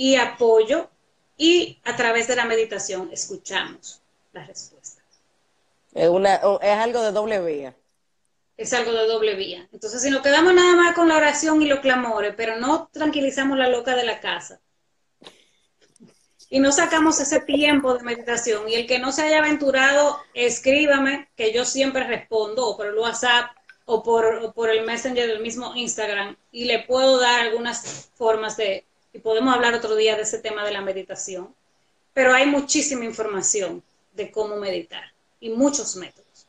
y 0.01 0.17
apoyo 0.17 0.89
y 1.37 1.79
a 1.85 1.95
través 1.95 2.27
de 2.27 2.35
la 2.35 2.47
meditación 2.47 3.11
escuchamos 3.13 4.01
la 4.33 4.47
respuesta. 4.47 5.03
Es, 5.93 6.09
una, 6.09 6.37
es 6.37 6.79
algo 6.79 7.03
de 7.03 7.13
doble 7.13 7.39
vía. 7.43 7.77
Es 8.57 8.73
algo 8.73 8.93
de 8.93 9.07
doble 9.07 9.35
vía. 9.35 9.69
Entonces, 9.71 10.01
si 10.01 10.09
nos 10.09 10.23
quedamos 10.23 10.55
nada 10.55 10.75
más 10.75 10.95
con 10.95 11.07
la 11.07 11.19
oración 11.19 11.61
y 11.61 11.67
los 11.67 11.81
clamores, 11.81 12.33
pero 12.35 12.57
no 12.57 12.89
tranquilizamos 12.91 13.59
la 13.59 13.69
loca 13.69 13.95
de 13.95 14.07
la 14.07 14.21
casa, 14.21 14.63
y 16.49 16.61
no 16.61 16.73
sacamos 16.73 17.21
ese 17.21 17.41
tiempo 17.41 17.93
de 17.93 18.03
meditación, 18.03 18.71
y 18.71 18.77
el 18.77 18.87
que 18.87 19.01
no 19.01 19.13
se 19.13 19.25
haya 19.25 19.41
aventurado, 19.41 20.19
escríbame, 20.33 21.29
que 21.37 21.53
yo 21.53 21.67
siempre 21.67 22.05
respondo, 22.05 22.67
o 22.67 22.77
por 22.79 22.87
el 22.87 22.97
WhatsApp, 22.97 23.51
o 23.85 24.03
por, 24.03 24.25
o 24.25 24.55
por 24.55 24.71
el 24.71 24.87
Messenger 24.87 25.27
del 25.27 25.43
mismo 25.43 25.77
Instagram, 25.77 26.39
y 26.53 26.65
le 26.65 26.85
puedo 26.85 27.21
dar 27.21 27.41
algunas 27.41 28.11
formas 28.15 28.57
de, 28.57 28.87
y 29.13 29.19
podemos 29.19 29.55
hablar 29.55 29.75
otro 29.75 29.97
día 29.97 30.17
de 30.17 30.23
ese 30.23 30.39
tema 30.39 30.65
de 30.65 30.73
la 30.73 30.81
meditación, 30.81 31.55
pero 32.15 32.33
hay 32.33 32.47
muchísima 32.47 33.05
información 33.05 33.83
de 34.13 34.31
cómo 34.31 34.57
meditar 34.57 35.05
y 35.41 35.51
muchos 35.51 35.97
métodos. 35.97 36.47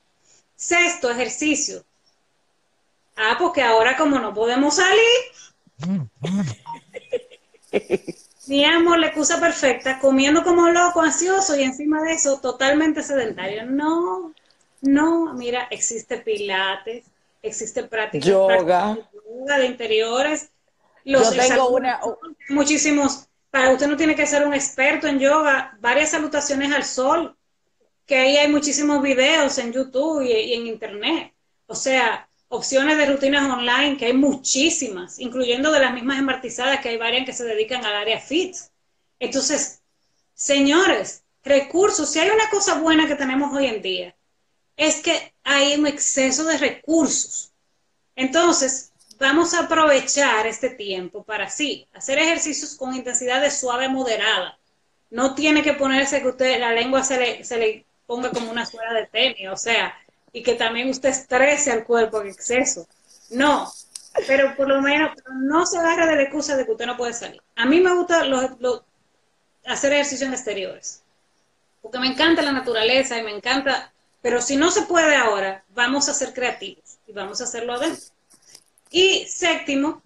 Sexto, 0.55 1.09
ejercicio. 1.09 1.83
Ah, 3.15 3.35
porque 3.39 3.61
ahora 3.61 3.97
como 3.97 4.19
no 4.19 4.33
podemos 4.33 4.75
salir, 4.75 5.01
teníamos 8.45 8.97
la 8.97 9.07
excusa 9.07 9.39
perfecta, 9.39 9.99
comiendo 9.99 10.43
como 10.43 10.69
loco, 10.69 11.01
ansioso 11.01 11.55
y 11.55 11.63
encima 11.63 12.01
de 12.03 12.13
eso 12.13 12.39
totalmente 12.39 13.03
sedentario. 13.03 13.65
No, 13.65 14.33
no, 14.81 15.33
mira, 15.33 15.67
existe 15.71 16.17
pilates, 16.17 17.05
existe 17.41 17.83
práctica, 17.83 18.25
yoga. 18.25 18.97
yoga 19.13 19.57
de 19.57 19.65
interiores, 19.65 20.49
yo 21.05 21.29
tengo 21.31 21.69
una... 21.69 21.99
Muchísimos, 22.49 23.27
para 23.49 23.71
usted 23.71 23.87
no 23.87 23.97
tiene 23.97 24.15
que 24.15 24.27
ser 24.27 24.45
un 24.45 24.53
experto 24.53 25.07
en 25.07 25.19
yoga, 25.19 25.77
varias 25.79 26.11
salutaciones 26.11 26.71
al 26.71 26.83
sol, 26.83 27.35
que 28.05 28.17
ahí 28.17 28.37
hay 28.37 28.49
muchísimos 28.49 29.01
videos 29.01 29.57
en 29.57 29.71
YouTube 29.71 30.21
y, 30.23 30.53
en 30.53 30.67
Internet. 30.67 31.33
O 31.67 31.75
sea, 31.75 32.27
opciones 32.49 32.97
de 32.97 33.05
rutinas 33.05 33.49
online, 33.49 33.97
que 33.97 34.07
hay 34.07 34.13
muchísimas, 34.13 35.19
incluyendo 35.19 35.71
de 35.71 35.79
las 35.79 35.93
mismas 35.93 36.19
emartizadas, 36.19 36.81
que 36.81 36.89
hay 36.89 36.97
varias 36.97 37.25
que 37.25 37.33
se 37.33 37.45
dedican 37.45 37.85
al 37.85 37.95
área 37.95 38.19
fit. 38.19 38.55
Entonces, 39.19 39.81
señores, 40.33 41.23
recursos, 41.43 42.11
si 42.11 42.19
hay 42.19 42.29
una 42.29 42.49
cosa 42.49 42.79
buena 42.79 43.07
que 43.07 43.15
tenemos 43.15 43.55
hoy 43.55 43.67
en 43.67 43.81
día, 43.81 44.15
es 44.75 45.01
que 45.01 45.33
hay 45.43 45.75
un 45.75 45.87
exceso 45.87 46.43
de 46.43 46.57
recursos. 46.57 47.53
Entonces, 48.15 48.90
vamos 49.21 49.53
a 49.53 49.65
aprovechar 49.65 50.47
este 50.47 50.71
tiempo 50.71 51.23
para 51.23 51.47
sí, 51.47 51.87
hacer 51.93 52.17
ejercicios 52.17 52.75
con 52.75 52.95
intensidad 52.95 53.39
de 53.39 53.51
suave 53.51 53.87
moderada. 53.87 54.57
No 55.11 55.35
tiene 55.35 55.61
que 55.61 55.73
ponerse 55.73 56.21
que 56.21 56.29
usted 56.29 56.59
la 56.59 56.73
lengua 56.73 57.03
se 57.03 57.19
le, 57.19 57.43
se 57.43 57.57
le 57.57 57.85
ponga 58.07 58.31
como 58.31 58.49
una 58.49 58.65
suela 58.65 58.93
de 58.93 59.05
tenis, 59.05 59.47
o 59.49 59.55
sea, 59.55 59.95
y 60.33 60.41
que 60.41 60.55
también 60.55 60.89
usted 60.89 61.09
estrese 61.09 61.71
al 61.71 61.83
cuerpo 61.83 62.19
en 62.19 62.29
exceso. 62.29 62.87
No, 63.29 63.71
pero 64.25 64.55
por 64.55 64.67
lo 64.67 64.81
menos 64.81 65.11
no 65.31 65.67
se 65.67 65.77
agarre 65.77 66.07
de 66.07 66.15
la 66.15 66.23
excusa 66.23 66.57
de 66.57 66.65
que 66.65 66.71
usted 66.71 66.87
no 66.87 66.97
puede 66.97 67.13
salir. 67.13 67.41
A 67.55 67.65
mí 67.67 67.79
me 67.79 67.93
gusta 67.93 68.23
hacer 69.65 69.93
ejercicios 69.93 70.27
en 70.27 70.33
exteriores, 70.33 71.03
porque 71.83 71.99
me 71.99 72.07
encanta 72.07 72.41
la 72.41 72.53
naturaleza 72.53 73.19
y 73.19 73.23
me 73.23 73.35
encanta, 73.35 73.93
pero 74.23 74.41
si 74.41 74.55
no 74.55 74.71
se 74.71 74.81
puede 74.83 75.15
ahora, 75.15 75.63
vamos 75.75 76.09
a 76.09 76.13
ser 76.15 76.33
creativos 76.33 76.97
y 77.05 77.13
vamos 77.13 77.39
a 77.39 77.43
hacerlo 77.43 77.73
adentro. 77.73 78.11
Y 78.91 79.25
séptimo, 79.25 80.01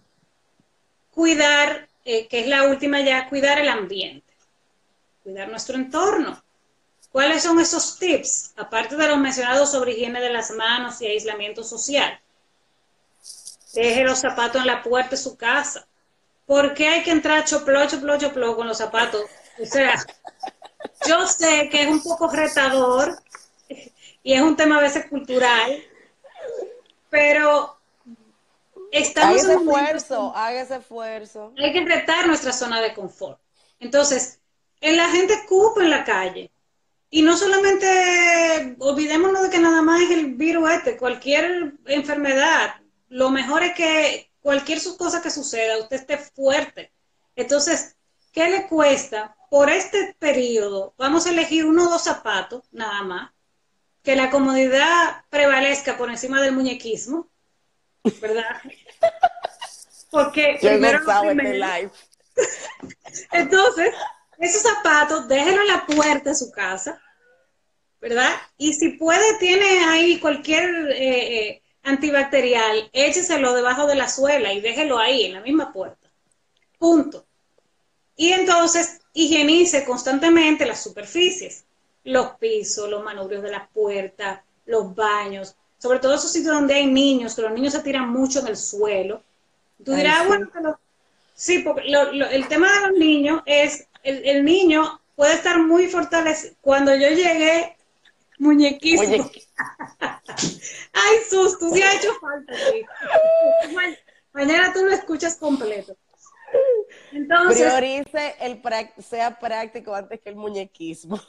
cuidar, 1.11 1.87
eh, 2.05 2.27
que 2.27 2.41
es 2.41 2.47
la 2.47 2.63
última 2.63 3.01
ya, 3.01 3.27
cuidar 3.27 3.59
el 3.59 3.67
ambiente, 3.67 4.31
cuidar 5.23 5.49
nuestro 5.49 5.75
entorno. 5.75 6.41
¿Cuáles 7.11 7.43
son 7.43 7.59
esos 7.59 7.97
tips? 7.97 8.53
Aparte 8.57 8.95
de 8.95 9.07
los 9.07 9.17
mencionados 9.17 9.71
sobre 9.71 9.93
higiene 9.93 10.21
de 10.21 10.29
las 10.31 10.51
manos 10.51 11.01
y 11.01 11.07
aislamiento 11.07 11.63
social. 11.63 12.19
Deje 13.73 14.03
los 14.03 14.19
zapatos 14.19 14.61
en 14.61 14.67
la 14.67 14.83
puerta 14.83 15.11
de 15.11 15.17
su 15.17 15.35
casa. 15.35 15.87
¿Por 16.45 16.73
qué 16.73 16.87
hay 16.89 17.03
que 17.03 17.11
entrar 17.11 17.43
choplo, 17.45 17.87
choplo, 17.87 18.19
choplo 18.19 18.55
con 18.55 18.67
los 18.67 18.77
zapatos? 18.77 19.23
O 19.59 19.65
sea, 19.65 19.95
yo 21.07 21.25
sé 21.27 21.69
que 21.69 21.83
es 21.83 21.87
un 21.87 22.03
poco 22.03 22.27
retador 22.29 23.17
y 24.21 24.33
es 24.33 24.41
un 24.41 24.55
tema 24.55 24.77
a 24.77 24.81
veces 24.81 25.07
cultural, 25.09 25.83
pero 27.09 27.74
Estamos 28.95 29.43
haga 29.43 29.53
ese 29.53 29.53
esfuerzo, 29.53 30.35
haga 30.35 30.61
ese 30.61 30.75
esfuerzo. 30.77 31.53
Hay 31.57 31.73
que 31.73 31.83
retar 31.83 32.27
nuestra 32.27 32.53
zona 32.53 32.79
de 32.79 32.93
confort. 32.93 33.39
Entonces, 33.79 34.39
en 34.79 34.95
la 34.95 35.09
gente 35.09 35.45
cupa 35.49 35.83
en 35.83 35.89
la 35.89 36.05
calle. 36.05 36.49
Y 37.09 37.21
no 37.21 37.35
solamente 37.35 38.75
olvidémonos 38.79 39.43
de 39.43 39.49
que 39.49 39.59
nada 39.59 39.81
más 39.81 40.01
es 40.01 40.11
el 40.11 40.35
virus 40.35 40.69
este, 40.71 40.95
cualquier 40.95 41.73
enfermedad, 41.85 42.75
lo 43.09 43.29
mejor 43.29 43.63
es 43.63 43.73
que 43.75 44.31
cualquier 44.41 44.79
cosa 44.97 45.21
que 45.21 45.29
suceda, 45.29 45.77
usted 45.77 45.97
esté 45.97 46.17
fuerte. 46.17 46.93
Entonces, 47.35 47.97
¿qué 48.31 48.49
le 48.49 48.67
cuesta? 48.67 49.35
Por 49.49 49.69
este 49.69 50.15
periodo, 50.19 50.93
vamos 50.97 51.25
a 51.25 51.31
elegir 51.31 51.65
uno 51.65 51.87
o 51.87 51.89
dos 51.89 52.03
zapatos, 52.03 52.63
nada 52.71 53.03
más, 53.03 53.31
que 54.03 54.15
la 54.15 54.29
comodidad 54.29 55.25
prevalezca 55.29 55.97
por 55.97 56.09
encima 56.09 56.41
del 56.41 56.53
muñequismo, 56.53 57.29
¿verdad? 58.21 58.61
Porque 60.11 60.57
primero, 60.61 60.99
este 60.99 61.91
Entonces, 63.31 63.93
esos 64.39 64.61
zapatos, 64.61 65.27
déjenlo 65.27 65.61
en 65.61 65.67
la 65.67 65.85
puerta 65.85 66.29
de 66.29 66.35
su 66.35 66.51
casa, 66.51 67.01
¿verdad? 67.99 68.31
Y 68.57 68.73
si 68.73 68.89
puede, 68.89 69.37
tiene 69.39 69.85
ahí 69.85 70.19
cualquier 70.19 70.91
eh, 70.91 71.37
eh, 71.37 71.61
antibacterial, 71.83 72.89
écheselo 72.93 73.53
debajo 73.53 73.87
de 73.87 73.95
la 73.95 74.09
suela 74.09 74.53
y 74.53 74.61
déjelo 74.61 74.99
ahí, 74.99 75.25
en 75.25 75.33
la 75.33 75.41
misma 75.41 75.71
puerta. 75.71 76.09
Punto. 76.77 77.25
Y 78.15 78.31
entonces 78.31 79.01
higienice 79.13 79.83
constantemente 79.85 80.65
las 80.65 80.81
superficies, 80.81 81.65
los 82.03 82.35
pisos, 82.37 82.89
los 82.89 83.03
manubrios 83.03 83.43
de 83.43 83.51
las 83.51 83.67
puertas, 83.69 84.41
los 84.65 84.95
baños, 84.95 85.55
sobre 85.77 85.99
todo 85.99 86.15
esos 86.15 86.31
sitios 86.31 86.53
donde 86.53 86.73
hay 86.73 86.87
niños, 86.87 87.35
que 87.35 87.41
los 87.41 87.51
niños 87.51 87.73
se 87.73 87.81
tiran 87.81 88.09
mucho 88.09 88.39
en 88.39 88.47
el 88.47 88.57
suelo. 88.57 89.21
Tú 89.83 89.93
dirás, 89.93 90.21
sí. 90.21 90.27
bueno, 90.27 90.79
sí, 91.33 91.59
porque 91.59 91.83
el 92.31 92.47
tema 92.47 92.71
de 92.71 92.87
los 92.87 92.97
niños 92.97 93.41
es, 93.45 93.87
el, 94.03 94.43
niño 94.43 94.99
puede 95.15 95.33
estar 95.33 95.59
muy 95.59 95.87
fortalecido. 95.87 96.55
Cuando 96.61 96.95
yo 96.95 97.09
llegué, 97.09 97.75
muñequísimo. 98.39 99.29
Ay, 100.93 101.17
Sus, 101.29 101.59
tú 101.59 101.71
sí 101.73 101.81
has 101.81 101.95
hecho 101.95 102.13
falta. 102.19 102.53
Mañana 104.33 104.73
tú 104.73 104.83
lo 104.83 104.91
escuchas 104.91 105.37
completo. 105.37 105.95
Entonces, 107.11 107.73
Priorice 107.73 108.35
el 108.39 108.61
sea 109.07 109.39
práctico 109.39 109.93
antes 109.93 110.19
que 110.21 110.29
el 110.29 110.35
muñequismo. 110.35 111.19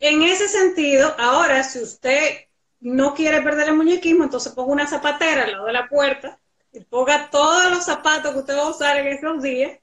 En 0.00 0.22
ese 0.22 0.48
sentido, 0.48 1.12
ahora 1.18 1.64
si 1.64 1.80
usted 1.80 2.47
no 2.80 3.14
quiere 3.14 3.42
perder 3.42 3.68
el 3.68 3.76
muñequismo, 3.76 4.24
entonces 4.24 4.52
ponga 4.52 4.72
una 4.72 4.86
zapatera 4.86 5.44
al 5.44 5.52
lado 5.52 5.66
de 5.66 5.72
la 5.72 5.88
puerta 5.88 6.38
y 6.72 6.80
ponga 6.80 7.30
todos 7.30 7.70
los 7.70 7.84
zapatos 7.84 8.32
que 8.32 8.38
usted 8.38 8.56
va 8.56 8.62
a 8.62 8.70
usar 8.70 8.96
en 8.98 9.08
esos 9.08 9.42
días, 9.42 9.78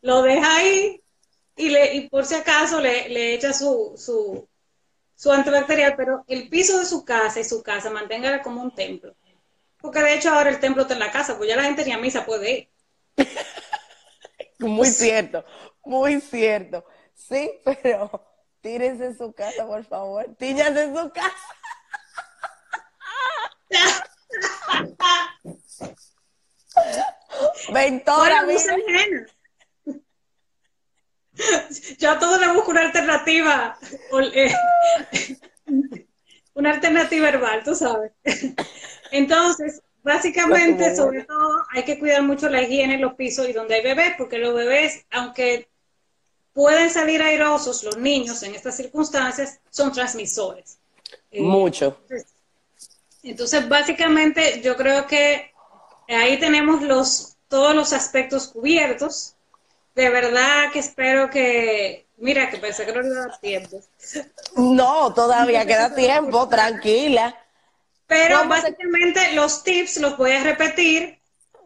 lo 0.00 0.22
deja 0.22 0.56
ahí 0.56 1.02
y, 1.56 1.68
le, 1.70 1.94
y 1.94 2.08
por 2.08 2.24
si 2.24 2.34
acaso 2.34 2.80
le, 2.80 3.08
le 3.08 3.34
echa 3.34 3.52
su, 3.52 3.94
su, 3.96 4.48
su 5.14 5.32
antibacterial, 5.32 5.94
pero 5.96 6.24
el 6.28 6.48
piso 6.48 6.78
de 6.78 6.86
su 6.86 7.04
casa 7.04 7.40
y 7.40 7.44
su 7.44 7.62
casa 7.62 7.90
manténgala 7.90 8.42
como 8.42 8.62
un 8.62 8.74
templo. 8.74 9.14
Porque 9.80 10.00
de 10.00 10.14
hecho 10.14 10.30
ahora 10.30 10.50
el 10.50 10.60
templo 10.60 10.82
está 10.82 10.94
en 10.94 11.00
la 11.00 11.10
casa, 11.10 11.36
pues 11.36 11.48
ya 11.48 11.56
la 11.56 11.64
gente 11.64 11.84
ni 11.84 11.92
a 11.92 11.98
misa 11.98 12.24
puede 12.24 12.52
ir. 12.52 12.68
muy 14.60 14.88
cierto, 14.88 15.44
muy 15.84 16.20
cierto. 16.20 16.84
Sí, 17.14 17.50
pero 17.64 18.10
tírense 18.60 19.06
en 19.06 19.18
su 19.18 19.32
casa, 19.32 19.66
por 19.66 19.84
favor. 19.84 20.26
Tíñase 20.38 20.84
en 20.84 20.96
su 20.96 21.10
casa. 21.10 21.36
Ventora, 27.78 28.44
Yo 31.98 32.10
a 32.10 32.18
todo 32.18 32.38
le 32.38 32.52
busco 32.52 32.72
una 32.72 32.80
alternativa. 32.80 33.78
Eh, 34.34 34.52
una 36.54 36.72
alternativa 36.72 37.28
herbal, 37.28 37.62
tú 37.62 37.76
sabes. 37.76 38.10
Entonces, 39.12 39.82
básicamente, 40.02 40.96
sobre 40.96 41.22
todo, 41.24 41.64
hay 41.70 41.84
que 41.84 42.00
cuidar 42.00 42.22
mucho 42.22 42.48
la 42.48 42.62
higiene 42.62 42.94
en 42.94 43.02
los 43.02 43.14
pisos 43.14 43.48
y 43.48 43.52
donde 43.52 43.76
hay 43.76 43.82
bebés, 43.82 44.14
porque 44.18 44.38
los 44.38 44.52
bebés, 44.54 45.06
aunque 45.10 45.68
pueden 46.52 46.90
salir 46.90 47.22
airosos, 47.22 47.84
los 47.84 47.96
niños 47.98 48.42
en 48.42 48.56
estas 48.56 48.76
circunstancias 48.76 49.60
son 49.70 49.92
transmisores. 49.92 50.78
Eh, 51.30 51.40
mucho. 51.40 52.00
Entonces, 53.22 53.68
básicamente, 53.68 54.60
yo 54.60 54.76
creo 54.76 55.06
que 55.06 55.52
ahí 56.08 56.38
tenemos 56.40 56.82
los, 56.82 57.27
todos 57.48 57.74
los 57.74 57.92
aspectos 57.92 58.48
cubiertos. 58.48 59.34
De 59.94 60.10
verdad 60.10 60.70
que 60.72 60.78
espero 60.78 61.28
que, 61.30 62.06
mira, 62.18 62.50
que 62.50 62.58
pensé 62.58 62.86
que 62.86 62.92
no 62.92 63.04
iba 63.04 63.16
a 63.16 63.28
dar 63.28 63.40
tiempo. 63.40 63.80
No, 64.56 65.12
todavía 65.12 65.66
queda 65.66 65.94
tiempo, 65.94 66.48
tranquila. 66.48 67.36
Pero 68.06 68.46
básicamente 68.48 69.32
los 69.34 69.64
tips 69.64 69.98
los 69.98 70.16
voy 70.16 70.32
a 70.32 70.42
repetir. 70.42 71.18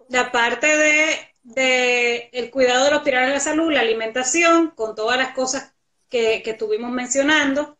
La 0.08 0.30
parte 0.30 0.66
de, 0.66 1.34
de 1.42 2.30
el 2.32 2.50
cuidado 2.50 2.84
de 2.84 2.90
los 2.90 3.02
pilares 3.02 3.28
de 3.28 3.34
la 3.34 3.40
salud, 3.40 3.72
la 3.72 3.80
alimentación, 3.80 4.70
con 4.70 4.94
todas 4.94 5.16
las 5.18 5.34
cosas 5.34 5.72
que, 6.08 6.42
que 6.42 6.50
estuvimos 6.50 6.90
mencionando 6.90 7.78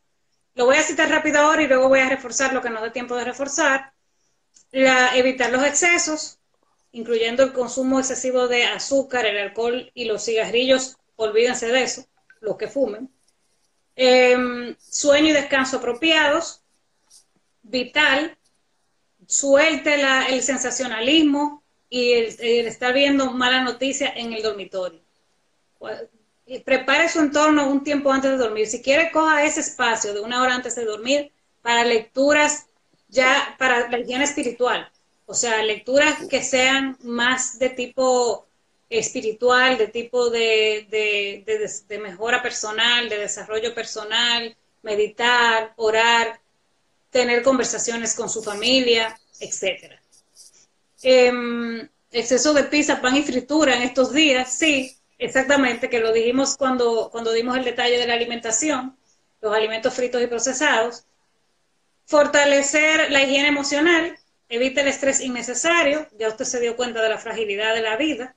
lo 0.55 0.67
voy 0.67 0.77
a 0.77 0.83
citar 0.83 1.09
rápido 1.09 1.39
ahora 1.41 1.63
y 1.63 1.67
luego 1.67 1.89
voy 1.89 2.01
a 2.01 2.09
reforzar 2.09 2.53
lo 2.53 2.61
que 2.61 2.71
no 2.71 2.81
da 2.81 2.93
tiempo 2.93 3.17
de 3.17 3.25
reforzar. 3.25 3.93
La, 4.71 5.17
evitar 5.17 5.51
los 5.51 5.65
excesos, 5.65 6.39
incluyendo 6.93 7.43
el 7.43 7.53
consumo 7.53 7.99
excesivo 7.99 8.49
de 8.49 8.65
azúcar, 8.65 9.27
el 9.27 9.39
alcohol 9.39 9.91
y 9.95 10.05
los 10.05 10.25
cigarrillos, 10.25 10.97
olvídense 11.17 11.67
de 11.67 11.83
eso, 11.83 12.07
los 12.41 12.57
que 12.57 12.69
fumen. 12.69 13.11
Em, 13.97 14.75
sueño 14.79 15.29
y 15.29 15.33
descanso 15.33 15.79
apropiados, 15.79 16.63
vital, 17.63 18.37
suelte 19.27 19.97
el 20.29 20.43
sensacionalismo 20.43 21.63
y 21.89 22.13
el, 22.13 22.67
estar 22.67 22.93
viendo 22.95 23.33
mala 23.33 23.63
noticia 23.63 24.13
en 24.15 24.33
el 24.33 24.43
dormitorio 24.43 25.01
prepare 26.61 27.09
su 27.09 27.21
entorno 27.21 27.69
un 27.69 27.83
tiempo 27.83 28.13
antes 28.13 28.31
de 28.33 28.37
dormir. 28.37 28.67
Si 28.67 28.83
quiere, 28.83 29.11
coja 29.11 29.45
ese 29.45 29.61
espacio 29.61 30.13
de 30.13 30.21
una 30.21 30.43
hora 30.43 30.55
antes 30.55 30.75
de 30.75 30.85
dormir 30.85 31.33
para 31.63 31.85
lecturas 31.85 32.67
ya 33.09 33.55
para 33.59 33.89
la 33.89 33.99
higiene 33.99 34.25
espiritual. 34.25 34.91
O 35.33 35.35
sea, 35.35 35.63
lecturas 35.63 36.27
que 36.29 36.43
sean 36.43 36.99
más 37.05 37.59
de 37.59 37.71
tipo 37.71 38.47
espiritual, 38.91 39.79
de 39.79 39.87
tipo 39.87 40.29
de, 40.29 40.87
de, 40.91 41.99
mejora 41.99 42.43
personal, 42.43 43.09
de 43.09 43.17
desarrollo 43.17 43.75
personal, 43.75 44.55
meditar, 44.83 45.73
orar, 45.77 46.39
tener 47.09 47.43
conversaciones 47.43 48.15
con 48.15 48.29
su 48.29 48.43
familia, 48.43 49.19
etc. 49.41 49.99
Em, 51.03 51.89
exceso 52.11 52.53
de 52.53 52.65
pizza, 52.65 53.01
pan 53.01 53.17
y 53.17 53.23
fritura 53.23 53.75
en 53.75 53.85
estos 53.85 54.13
días, 54.13 54.53
sí, 54.53 54.99
Exactamente, 55.19 55.89
que 55.89 56.01
lo 56.01 56.13
dijimos 56.13 56.57
cuando, 56.57 57.09
cuando 57.13 57.33
dimos 57.33 57.57
el 57.57 57.63
detalle 57.63 57.97
de 57.97 58.09
la 58.09 58.15
alimentación, 58.15 58.99
los 59.41 59.55
alimentos 59.55 59.95
fritos 59.95 60.21
y 60.21 60.27
procesados. 60.27 61.05
Fortalecer 62.07 63.09
la 63.13 63.23
higiene 63.23 63.47
emocional, 63.47 64.19
evite 64.55 64.81
el 64.81 64.89
estrés 64.89 65.21
innecesario, 65.21 66.07
ya 66.19 66.29
usted 66.29 66.45
se 66.45 66.61
dio 66.61 66.77
cuenta 66.77 67.03
de 67.03 67.09
la 67.09 67.19
fragilidad 67.19 67.75
de 67.75 67.83
la 67.83 67.97
vida. 67.97 68.37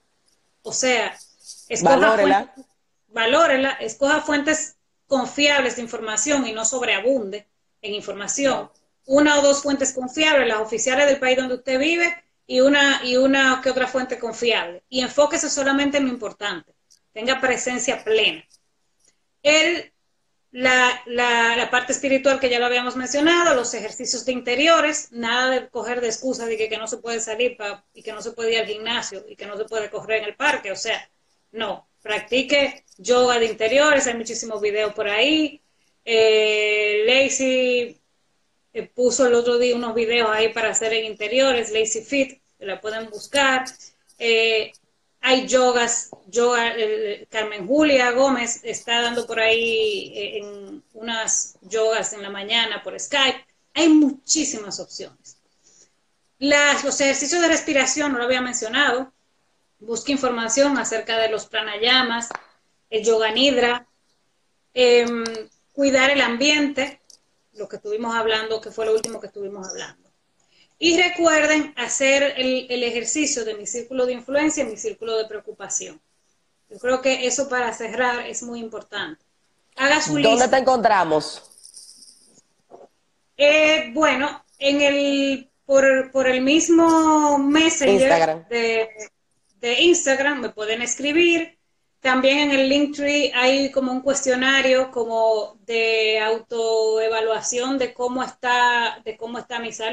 O 0.62 0.74
sea, 0.74 1.16
escoja 1.70 2.18
fuentes, 2.18 2.66
valórela, 3.08 3.72
escoja 3.72 4.22
fuentes 4.22 4.78
confiables 5.08 5.76
de 5.76 5.84
información 5.84 6.48
y 6.48 6.54
no 6.54 6.66
sobreabunde 6.66 7.48
en 7.82 7.94
información. 7.94 8.72
Una 9.06 9.40
o 9.40 9.42
dos 9.42 9.62
fuentes 9.62 9.94
confiables, 9.94 10.48
las 10.48 10.60
oficiales 10.60 11.06
del 11.06 11.20
país 11.20 11.38
donde 11.38 11.56
usted 11.56 11.78
vive 11.78 12.24
y 12.48 12.62
una, 12.62 13.02
y 13.04 13.18
una 13.18 13.62
que 13.64 13.70
otra 13.70 13.88
fuente 13.88 14.18
confiable. 14.18 14.84
Y 14.90 15.02
enfóquese 15.02 15.50
solamente 15.50 15.98
en 15.98 16.06
lo 16.06 16.10
importante 16.10 16.76
tenga 17.16 17.40
presencia 17.40 18.04
plena. 18.04 18.44
El, 19.42 19.94
la, 20.56 21.02
la, 21.06 21.70
parte 21.70 21.92
espiritual 21.92 22.40
que 22.40 22.50
ya 22.50 22.60
lo 22.60 22.66
habíamos 22.66 22.96
mencionado, 22.96 23.54
los 23.56 23.74
ejercicios 23.74 24.24
de 24.24 24.32
interiores, 24.32 25.12
nada 25.12 25.50
de 25.50 25.68
coger 25.68 26.00
de 26.00 26.08
excusa 26.08 26.46
de 26.46 26.56
que, 26.56 26.78
no 26.78 26.88
se 26.88 26.98
puede 27.00 27.20
salir 27.20 27.58
y 27.94 28.02
que 28.02 28.14
no 28.14 28.22
se 28.22 28.32
puede 28.32 28.54
ir 28.54 28.60
al 28.60 28.66
gimnasio 28.66 29.26
y 29.28 29.36
que 29.36 29.48
no 29.48 29.58
se 29.58 29.66
puede 29.66 29.90
correr 29.90 30.20
en 30.20 30.30
el 30.30 30.36
parque, 30.36 30.72
o 30.72 30.78
sea, 30.78 31.10
no, 31.52 31.90
practique 32.02 32.86
yoga 32.98 33.38
de 33.38 33.48
interiores, 33.48 34.08
hay 34.08 34.14
muchísimos 34.14 34.62
videos 34.62 34.94
por 34.94 35.10
ahí. 35.10 35.62
Eh, 36.06 37.04
Lacey 37.06 38.00
eh, 38.72 38.84
puso 38.88 39.28
el 39.28 39.34
otro 39.34 39.58
día 39.58 39.76
unos 39.76 39.94
videos 39.94 40.30
ahí 40.32 40.54
para 40.54 40.70
hacer 40.70 40.94
en 40.94 41.04
interiores, 41.04 41.70
Lazy 41.70 42.02
Fit, 42.02 42.42
la 42.60 42.80
pueden 42.80 43.10
buscar. 43.10 43.66
Eh, 44.20 44.72
hay 45.28 45.48
yogas, 45.48 46.12
yoga, 46.28 46.76
eh, 46.78 47.28
Carmen 47.32 47.66
Julia 47.66 48.12
Gómez 48.12 48.60
está 48.64 49.02
dando 49.02 49.26
por 49.26 49.40
ahí 49.40 50.14
eh, 50.16 50.38
en 50.38 50.84
unas 50.94 51.58
yogas 51.64 52.14
en 52.14 52.22
la 52.22 52.30
mañana 52.30 52.84
por 52.84 53.00
Skype. 53.00 53.44
Hay 53.74 53.90
muchísimas 53.90 54.80
opciones. 54.80 55.38
los 56.38 57.02
ejercicios 57.02 57.42
de 57.42 57.48
respiración, 57.48 58.12
no 58.12 58.20
lo 58.20 58.26
había 58.26 58.42
mencionado. 58.42 59.12
Busque 59.80 60.12
información 60.12 60.78
acerca 60.78 61.18
de 61.18 61.30
los 61.30 61.48
pranayamas, 61.48 62.30
el 62.92 63.04
yoga 63.04 63.32
nidra, 63.32 63.88
em, 64.76 65.24
cuidar 65.74 66.12
el 66.12 66.22
ambiente, 66.22 67.02
lo 67.54 67.68
que 67.68 67.78
estuvimos 67.78 68.14
hablando, 68.14 68.62
que 68.62 68.70
fue 68.70 68.86
lo 68.86 68.94
último 68.94 69.20
que 69.20 69.28
estuvimos 69.28 69.68
hablando. 69.68 70.05
Y 70.78 71.02
recuerden 71.02 71.74
hacer 71.78 72.34
el, 72.38 72.84
ejercicio 72.84 73.46
de 73.46 73.56
mi 73.56 73.66
círculo 73.66 74.06
de 74.06 74.14
influencia 74.14 74.64
y 74.64 74.68
mi 74.68 74.78
círculo 74.78 75.18
de 75.18 75.26
preocupación. 75.26 76.02
Yo 76.70 76.78
creo 76.80 77.02
que 77.02 77.26
eso 77.26 77.48
para 77.48 77.72
cerrar 77.74 78.26
es 78.28 78.44
muy 78.44 78.60
importante. 78.60 79.24
Haga 79.78 80.02
su 80.02 80.18
lista. 80.18 80.32
¿Dónde 80.32 80.48
te 80.48 80.58
encontramos? 80.58 81.44
Eh, 83.38 83.92
bueno, 83.94 84.44
en 84.60 84.82
el 84.82 85.50
por, 85.66 86.28
el 86.28 86.42
mismo 86.42 87.38
Messenger 87.38 88.48
De, 88.48 88.90
de 89.60 89.82
Instagram 89.82 90.42
me 90.42 90.50
pueden 90.50 90.82
escribir. 90.82 91.58
también 92.00 92.38
en 92.40 92.52
el 92.52 92.70
Linktree 92.70 93.32
hay 93.34 93.72
como 93.72 93.92
un 93.92 94.02
cuestionario 94.02 94.92
como 94.92 95.58
de 95.66 96.20
autoevaluación 96.20 97.80
de 97.80 97.94
cómo 97.94 98.22
está, 98.22 99.02
de 99.04 99.18
cómo 99.18 99.40
está 99.40 99.60
mi 99.60 99.72
salud 99.72 99.84